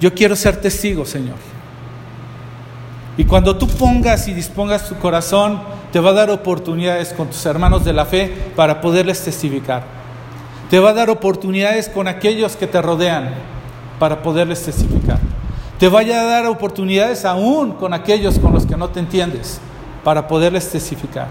Yo 0.00 0.14
quiero 0.14 0.34
ser 0.34 0.60
testigo, 0.60 1.04
Señor. 1.04 1.36
Y 3.16 3.24
cuando 3.24 3.56
tú 3.56 3.68
pongas 3.68 4.28
y 4.28 4.34
dispongas 4.34 4.88
tu 4.88 4.96
corazón, 4.96 5.60
te 5.92 6.00
va 6.00 6.10
a 6.10 6.14
dar 6.14 6.30
oportunidades 6.30 7.12
con 7.12 7.28
tus 7.28 7.44
hermanos 7.44 7.84
de 7.84 7.92
la 7.92 8.06
fe 8.06 8.32
para 8.56 8.80
poderles 8.80 9.22
testificar. 9.22 9.84
Te 10.70 10.78
va 10.78 10.90
a 10.90 10.94
dar 10.94 11.10
oportunidades 11.10 11.88
con 11.88 12.08
aquellos 12.08 12.56
que 12.56 12.66
te 12.66 12.80
rodean 12.80 13.34
para 13.98 14.22
poderles 14.22 14.62
testificar. 14.62 15.18
Te 15.78 15.88
vaya 15.88 16.22
a 16.22 16.24
dar 16.24 16.46
oportunidades 16.46 17.24
aún 17.24 17.72
con 17.72 17.92
aquellos 17.92 18.38
con 18.38 18.52
los 18.52 18.64
que 18.64 18.76
no 18.76 18.88
te 18.88 19.00
entiendes 19.00 19.60
para 20.04 20.26
poderles 20.26 20.70
testificar. 20.70 21.28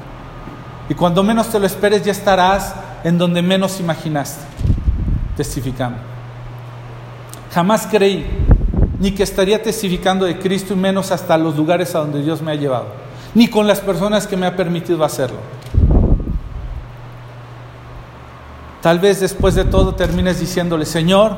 Y 0.89 0.93
cuando 0.93 1.23
menos 1.23 1.49
te 1.49 1.59
lo 1.59 1.65
esperes 1.65 2.03
ya 2.03 2.11
estarás 2.11 2.73
en 3.03 3.17
donde 3.17 3.41
menos 3.41 3.79
imaginaste, 3.79 4.41
testificando. 5.37 5.97
Jamás 7.53 7.87
creí 7.89 8.25
ni 8.99 9.11
que 9.11 9.23
estaría 9.23 9.61
testificando 9.61 10.25
de 10.25 10.37
Cristo 10.37 10.73
y 10.73 10.77
menos 10.77 11.11
hasta 11.11 11.37
los 11.37 11.55
lugares 11.55 11.95
a 11.95 11.99
donde 11.99 12.21
Dios 12.21 12.41
me 12.41 12.51
ha 12.51 12.55
llevado, 12.55 12.87
ni 13.33 13.47
con 13.47 13.65
las 13.65 13.79
personas 13.79 14.27
que 14.27 14.35
me 14.35 14.45
ha 14.45 14.55
permitido 14.55 15.03
hacerlo. 15.03 15.37
Tal 18.81 18.99
vez 18.99 19.19
después 19.19 19.55
de 19.55 19.65
todo 19.65 19.95
termines 19.95 20.39
diciéndole, 20.39 20.85
Señor, 20.85 21.37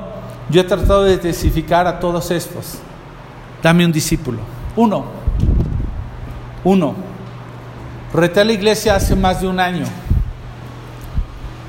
yo 0.50 0.62
he 0.62 0.64
tratado 0.64 1.04
de 1.04 1.18
testificar 1.18 1.88
a 1.88 2.00
todos 2.00 2.30
estos. 2.32 2.80
Dame 3.64 3.86
un 3.86 3.92
discípulo. 3.92 4.40
Uno. 4.76 5.06
Uno. 6.64 7.11
Reté 8.14 8.42
a 8.42 8.44
la 8.44 8.52
iglesia 8.52 8.96
hace 8.96 9.16
más 9.16 9.42
de 9.42 9.48
un 9.48 9.60
año. 9.60 9.86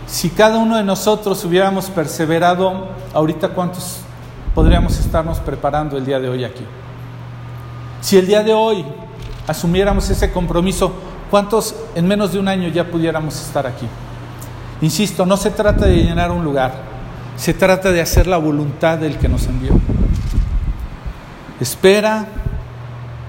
Si 0.07 0.28
cada 0.28 0.59
uno 0.59 0.76
de 0.76 0.82
nosotros 0.82 1.45
hubiéramos 1.45 1.86
perseverado, 1.86 2.88
ahorita 3.14 3.51
cuántos 3.51 3.99
podríamos 4.55 4.99
estarnos 4.99 5.38
preparando 5.38 5.97
el 5.97 6.05
día 6.05 6.18
de 6.18 6.28
hoy 6.28 6.45
aquí. 6.45 6.64
Si 8.01 8.18
el 8.18 8.26
día 8.26 8.43
de 8.43 8.53
hoy 8.53 8.84
asumiéramos 9.47 10.11
ese 10.11 10.32
compromiso, 10.32 10.93
¿cuántos 11.30 11.74
en 11.95 12.09
menos 12.09 12.32
de 12.32 12.40
un 12.40 12.49
año 12.49 12.68
ya 12.68 12.84
pudiéramos 12.84 13.40
estar 13.40 13.66
aquí? 13.66 13.86
Insisto, 14.80 15.24
no 15.24 15.36
se 15.36 15.51
trata 15.51 15.86
de 15.86 16.03
llenar 16.03 16.32
un 16.32 16.45
lugar, 16.45 16.72
se 17.36 17.55
trata 17.55 17.93
de 17.93 18.01
hacer 18.01 18.26
la 18.26 18.36
voluntad 18.36 18.99
del 18.99 19.16
que 19.16 19.28
nos 19.28 19.47
envió. 19.47 19.78
Espera, 21.61 22.26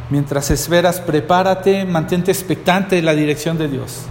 Mientras 0.10 0.52
esperas, 0.52 1.00
prepárate, 1.00 1.86
mantente 1.86 2.32
expectante 2.32 2.98
de 2.98 3.02
la 3.02 3.14
dirección 3.14 3.58
de 3.58 3.68
Dios. 3.68 4.02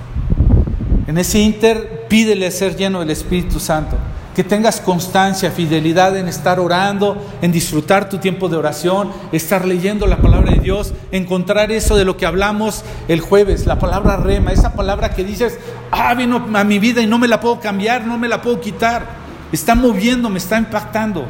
En 1.07 1.18
ese 1.18 1.40
inter, 1.40 2.07
pídele 2.09 2.51
ser 2.51 2.76
lleno 2.76 3.01
del 3.01 3.11
Espíritu 3.11 3.61
Santo. 3.61 3.97
Que 4.34 4.43
tengas 4.43 4.80
constancia, 4.80 5.51
fidelidad 5.51 6.16
en 6.16 6.26
estar 6.26 6.59
orando, 6.59 7.22
en 7.43 7.53
disfrutar 7.53 8.09
tu 8.09 8.16
tiempo 8.16 8.49
de 8.49 8.57
oración, 8.57 9.11
estar 9.30 9.66
leyendo 9.66 10.07
la 10.07 10.22
palabra 10.22 10.53
de 10.53 10.61
Dios, 10.61 10.95
encontrar 11.11 11.70
eso 11.70 11.97
de 11.97 12.07
lo 12.07 12.16
que 12.16 12.24
hablamos 12.24 12.82
el 13.09 13.20
jueves, 13.20 13.66
la 13.66 13.78
palabra 13.78 14.16
rema, 14.16 14.53
esa 14.53 14.72
palabra 14.72 15.11
que 15.11 15.22
dices, 15.22 15.59
ah, 15.90 16.14
vino 16.14 16.47
a 16.55 16.64
mi 16.64 16.78
vida 16.78 17.03
y 17.03 17.07
no 17.07 17.18
me 17.18 17.28
la 17.28 17.40
puedo 17.40 17.61
cambiar, 17.61 18.07
no 18.07 18.16
me 18.16 18.28
la 18.28 18.40
puedo 18.40 18.59
quitar. 18.59 19.07
Está 19.53 19.74
moviendo, 19.74 20.30
me 20.30 20.38
está 20.38 20.57
impactando. 20.57 21.26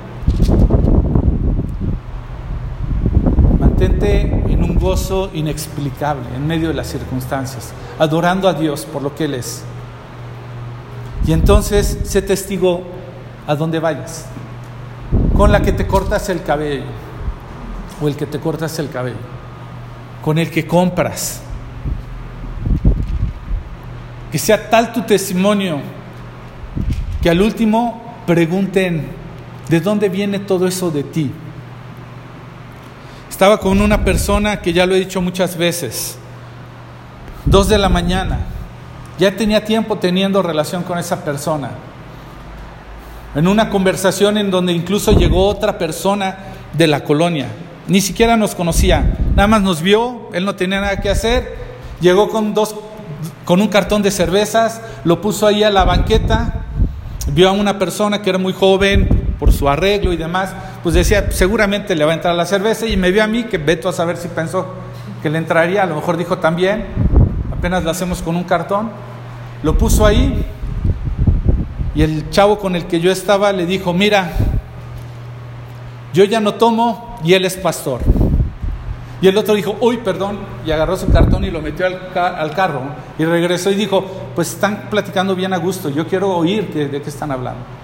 Mantente 3.82 4.42
un 4.60 4.78
gozo 4.78 5.28
inexplicable 5.34 6.22
en 6.36 6.46
medio 6.46 6.68
de 6.68 6.74
las 6.74 6.86
circunstancias, 6.86 7.72
adorando 7.98 8.48
a 8.48 8.54
Dios 8.54 8.84
por 8.84 9.02
lo 9.02 9.12
que 9.12 9.24
Él 9.24 9.34
es. 9.34 9.64
Y 11.26 11.32
entonces 11.32 11.98
sé 12.04 12.22
testigo 12.22 12.84
a 13.44 13.56
donde 13.56 13.80
vayas, 13.80 14.26
con 15.36 15.50
la 15.50 15.62
que 15.62 15.72
te 15.72 15.88
cortas 15.88 16.28
el 16.28 16.44
cabello 16.44 16.84
o 18.00 18.06
el 18.06 18.14
que 18.14 18.24
te 18.24 18.38
cortas 18.38 18.78
el 18.78 18.88
cabello, 18.88 19.16
con 20.24 20.38
el 20.38 20.48
que 20.48 20.64
compras. 20.64 21.42
Que 24.30 24.38
sea 24.38 24.70
tal 24.70 24.92
tu 24.92 25.02
testimonio 25.02 25.80
que 27.20 27.30
al 27.30 27.42
último 27.42 28.00
pregunten, 28.28 29.08
¿de 29.68 29.80
dónde 29.80 30.08
viene 30.08 30.38
todo 30.38 30.68
eso 30.68 30.92
de 30.92 31.02
ti? 31.02 31.32
Estaba 33.32 33.58
con 33.58 33.80
una 33.80 34.04
persona 34.04 34.60
que 34.60 34.74
ya 34.74 34.84
lo 34.84 34.94
he 34.94 34.98
dicho 34.98 35.22
muchas 35.22 35.56
veces, 35.56 36.18
dos 37.46 37.66
de 37.66 37.78
la 37.78 37.88
mañana, 37.88 38.40
ya 39.18 39.34
tenía 39.34 39.64
tiempo 39.64 39.96
teniendo 39.96 40.42
relación 40.42 40.82
con 40.82 40.98
esa 40.98 41.24
persona. 41.24 41.70
en 43.34 43.48
una 43.48 43.70
conversación 43.70 44.36
en 44.36 44.50
donde 44.50 44.74
incluso 44.74 45.12
llegó 45.12 45.48
otra 45.48 45.78
persona 45.78 46.36
de 46.74 46.86
la 46.86 47.04
colonia. 47.04 47.46
Ni 47.88 48.02
siquiera 48.02 48.36
nos 48.36 48.54
conocía, 48.54 49.16
nada 49.34 49.48
más 49.48 49.62
nos 49.62 49.80
vio, 49.80 50.28
él 50.34 50.44
no 50.44 50.54
tenía 50.54 50.82
nada 50.82 51.00
que 51.00 51.08
hacer, 51.08 51.56
llegó 52.02 52.28
con 52.28 52.52
dos 52.52 52.74
con 53.46 53.62
un 53.62 53.68
cartón 53.68 54.02
de 54.02 54.10
cervezas, 54.10 54.82
lo 55.04 55.22
puso 55.22 55.46
ahí 55.46 55.64
a 55.64 55.70
la 55.70 55.84
banqueta, 55.84 56.66
vio 57.28 57.48
a 57.48 57.52
una 57.52 57.78
persona 57.78 58.20
que 58.20 58.28
era 58.28 58.38
muy 58.38 58.52
joven 58.52 59.21
por 59.42 59.52
su 59.52 59.68
arreglo 59.68 60.12
y 60.12 60.16
demás, 60.16 60.54
pues 60.84 60.94
decía, 60.94 61.32
seguramente 61.32 61.96
le 61.96 62.04
va 62.04 62.12
a 62.12 62.14
entrar 62.14 62.32
la 62.32 62.46
cerveza 62.46 62.86
y 62.86 62.96
me 62.96 63.10
vio 63.10 63.24
a 63.24 63.26
mí 63.26 63.42
que 63.42 63.58
veto 63.58 63.88
a 63.88 63.92
saber 63.92 64.16
si 64.16 64.28
pensó 64.28 64.68
que 65.20 65.28
le 65.28 65.38
entraría, 65.38 65.82
a 65.82 65.86
lo 65.86 65.96
mejor 65.96 66.16
dijo 66.16 66.38
también, 66.38 66.86
apenas 67.50 67.82
lo 67.82 67.90
hacemos 67.90 68.22
con 68.22 68.36
un 68.36 68.44
cartón, 68.44 68.92
lo 69.64 69.76
puso 69.76 70.06
ahí 70.06 70.46
y 71.92 72.02
el 72.02 72.30
chavo 72.30 72.60
con 72.60 72.76
el 72.76 72.86
que 72.86 73.00
yo 73.00 73.10
estaba 73.10 73.50
le 73.50 73.66
dijo, 73.66 73.92
mira, 73.92 74.30
yo 76.14 76.22
ya 76.22 76.38
no 76.38 76.54
tomo 76.54 77.18
y 77.24 77.34
él 77.34 77.44
es 77.44 77.56
pastor. 77.56 78.00
Y 79.20 79.26
el 79.26 79.36
otro 79.36 79.54
dijo, 79.54 79.76
uy, 79.80 79.96
perdón, 79.96 80.38
y 80.64 80.70
agarró 80.70 80.96
su 80.96 81.10
cartón 81.10 81.42
y 81.42 81.50
lo 81.50 81.60
metió 81.60 81.84
al, 81.84 82.54
carro 82.54 82.82
y 83.18 83.24
regresó 83.24 83.72
y 83.72 83.74
dijo, 83.74 84.04
pues 84.36 84.50
están 84.50 84.84
platicando 84.88 85.34
bien 85.34 85.52
a 85.52 85.56
gusto, 85.56 85.88
yo 85.88 86.06
quiero 86.06 86.30
oír 86.30 86.72
de 86.72 87.02
qué 87.02 87.10
están 87.10 87.32
hablando. 87.32 87.81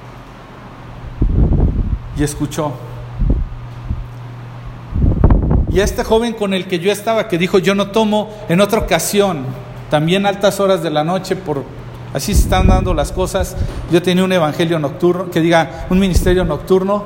Y 2.19 2.25
escuchó. 2.25 2.73
Y 5.71 5.81
este 5.81 6.03
joven 6.03 6.33
con 6.33 6.55
el 6.55 6.67
que 6.67 6.79
yo 6.79 6.91
estaba, 6.91 7.29
que 7.29 7.39
dijo, 7.39 7.59
yo 7.59 7.75
no 7.75 7.91
tomo, 7.91 8.31
en 8.49 8.61
otra 8.61 8.81
ocasión, 8.81 9.45
también 9.91 10.27
altas 10.27 10.59
horas 10.61 10.83
de 10.83 10.91
la 10.91 11.05
noche, 11.05 11.37
por 11.37 11.63
así 12.13 12.35
se 12.35 12.43
están 12.43 12.67
dando 12.67 12.95
las 12.95 13.13
cosas, 13.13 13.55
yo 13.93 14.03
tenía 14.03 14.25
un 14.25 14.33
evangelio 14.33 14.79
nocturno, 14.79 15.31
que 15.31 15.41
diga, 15.41 15.87
un 15.91 15.99
ministerio 15.99 16.45
nocturno, 16.45 17.05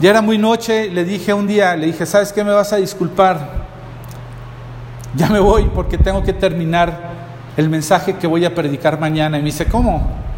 ya 0.00 0.10
era 0.10 0.22
muy 0.22 0.38
noche, 0.38 0.90
le 0.90 1.04
dije 1.04 1.34
un 1.34 1.46
día, 1.46 1.76
le 1.76 1.86
dije, 1.86 2.06
¿sabes 2.06 2.32
qué 2.32 2.42
me 2.42 2.52
vas 2.52 2.72
a 2.72 2.76
disculpar? 2.76 3.60
Ya 5.14 5.28
me 5.28 5.38
voy 5.40 5.70
porque 5.74 5.98
tengo 5.98 6.22
que 6.22 6.32
terminar 6.32 7.10
el 7.56 7.68
mensaje 7.68 8.16
que 8.16 8.26
voy 8.26 8.44
a 8.46 8.54
predicar 8.54 8.98
mañana. 8.98 9.36
Y 9.38 9.42
me 9.42 9.46
dice, 9.46 9.66
¿cómo? 9.66 10.29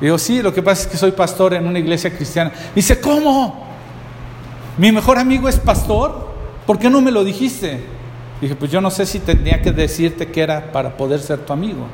Digo, 0.00 0.18
sí, 0.18 0.42
lo 0.42 0.52
que 0.54 0.62
pasa 0.62 0.82
es 0.82 0.88
que 0.88 0.96
soy 0.96 1.12
pastor 1.12 1.54
en 1.54 1.66
una 1.66 1.78
iglesia 1.78 2.14
cristiana. 2.14 2.50
Me 2.50 2.76
dice, 2.76 3.00
¿cómo? 3.00 3.66
Mi 4.78 4.92
mejor 4.92 5.18
amigo 5.18 5.48
es 5.48 5.58
pastor. 5.58 6.30
¿Por 6.66 6.78
qué 6.78 6.88
no 6.88 7.00
me 7.00 7.10
lo 7.10 7.24
dijiste? 7.24 7.80
Dije, 8.40 8.54
pues 8.54 8.70
yo 8.70 8.80
no 8.80 8.90
sé 8.90 9.04
si 9.04 9.18
tenía 9.18 9.60
que 9.60 9.72
decirte 9.72 10.28
que 10.28 10.40
era 10.40 10.72
para 10.72 10.96
poder 10.96 11.20
ser 11.20 11.40
tu 11.40 11.52
amigo. 11.52 11.86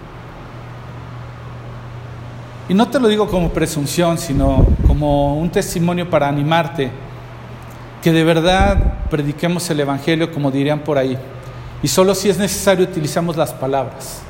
Y 2.69 2.75
no 2.75 2.89
te 2.89 2.99
lo 2.99 3.09
digo 3.09 3.29
como 3.29 3.51
presunción, 3.51 4.19
sino 4.19 4.67
como 4.87 5.37
un 5.37 5.51
testimonio 5.51 6.11
para 6.11 6.29
animarte, 6.29 6.91
que 8.03 8.13
de 8.13 8.25
verdad 8.25 9.09
prediquemos 9.09 9.69
el 9.71 9.81
Evangelio 9.81 10.33
como 10.33 10.51
dirían 10.51 10.81
por 10.81 10.99
ahí. 10.99 11.17
Y 11.83 11.89
solo 11.89 12.15
si 12.15 12.29
es 12.29 12.39
necesario 12.39 12.85
utilizamos 12.85 13.37
las 13.37 13.53
palabras. 13.53 14.21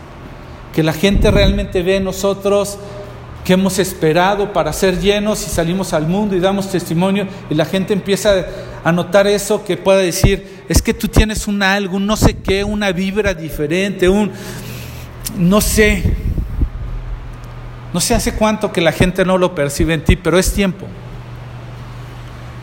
Que 0.74 0.83
la 0.83 0.93
gente 0.93 1.31
realmente 1.31 1.83
ve 1.83 1.97
en 1.97 2.05
nosotros 2.05 2.79
que 3.47 3.53
hemos 3.53 3.78
esperado 3.78 4.53
para 4.53 4.72
ser 4.72 4.99
llenos 4.99 5.47
y 5.47 5.51
salimos 5.51 5.92
al 5.92 6.09
mundo 6.09 6.34
y 6.34 6.40
damos 6.40 6.68
testimonio 6.68 7.28
y 7.49 7.55
la 7.55 7.64
gente 7.64 7.92
empieza 7.92 8.44
a 8.82 8.90
notar 8.90 9.28
eso 9.28 9.64
que 9.64 9.76
pueda 9.76 10.01
decir, 10.01 10.64
es 10.68 10.82
que 10.82 10.92
tú 10.92 11.07
tienes 11.07 11.47
un 11.47 11.62
algo, 11.62 11.97
un 11.97 12.07
no 12.07 12.16
sé 12.16 12.38
qué, 12.38 12.64
una 12.64 12.90
vibra 12.90 13.34
diferente, 13.34 14.09
un 14.09 14.32
no 15.38 15.61
sé, 15.61 16.03
no 17.94 18.01
sé 18.01 18.16
hace 18.16 18.34
cuánto 18.34 18.72
que 18.72 18.80
la 18.80 18.90
gente 18.90 19.24
no 19.24 19.38
lo 19.38 19.55
percibe 19.55 19.94
en 19.94 20.03
ti, 20.03 20.16
pero 20.16 20.40
es 20.40 20.53
tiempo. 20.53 20.84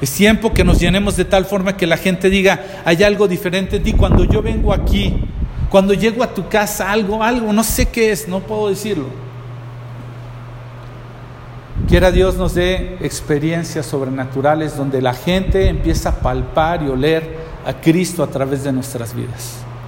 Es 0.02 0.12
tiempo 0.12 0.54
que 0.54 0.66
nos 0.66 0.82
llenemos 0.82 1.16
de 1.16 1.24
tal 1.24 1.46
forma 1.46 1.78
que 1.78 1.88
la 1.88 1.96
gente 1.96 2.30
diga, 2.30 2.62
hay 2.84 3.04
algo 3.04 3.30
diferente 3.30 3.78
en 3.78 3.84
ti. 3.84 3.94
Cuando 3.94 4.26
yo 4.26 4.42
vengo 4.42 4.74
aquí, 4.74 5.16
cuando 5.70 5.94
llego 5.94 6.24
a 6.24 6.34
tu 6.34 6.50
casa, 6.50 6.92
algo, 6.92 7.24
algo, 7.24 7.54
no 7.54 7.64
sé 7.64 7.86
qué 7.86 8.12
es, 8.12 8.28
no 8.28 8.42
puedo 8.42 8.68
decirlo. 8.68 9.23
Quiera 11.88 12.12
Dios 12.12 12.38
nos 12.38 12.56
dé 12.56 12.98
experiencias 13.02 13.86
sobrenaturales 13.86 14.78
donde 14.78 15.02
la 15.02 15.14
gente 15.14 15.68
empieza 15.68 16.10
a 16.10 16.16
palpar 16.16 16.82
y 16.82 16.88
oler 16.88 17.38
a 17.66 17.74
Cristo 17.74 18.24
a 18.24 18.28
través 18.28 18.64
de 18.64 18.72
nuestras 18.72 19.14
vidas. 19.14 19.64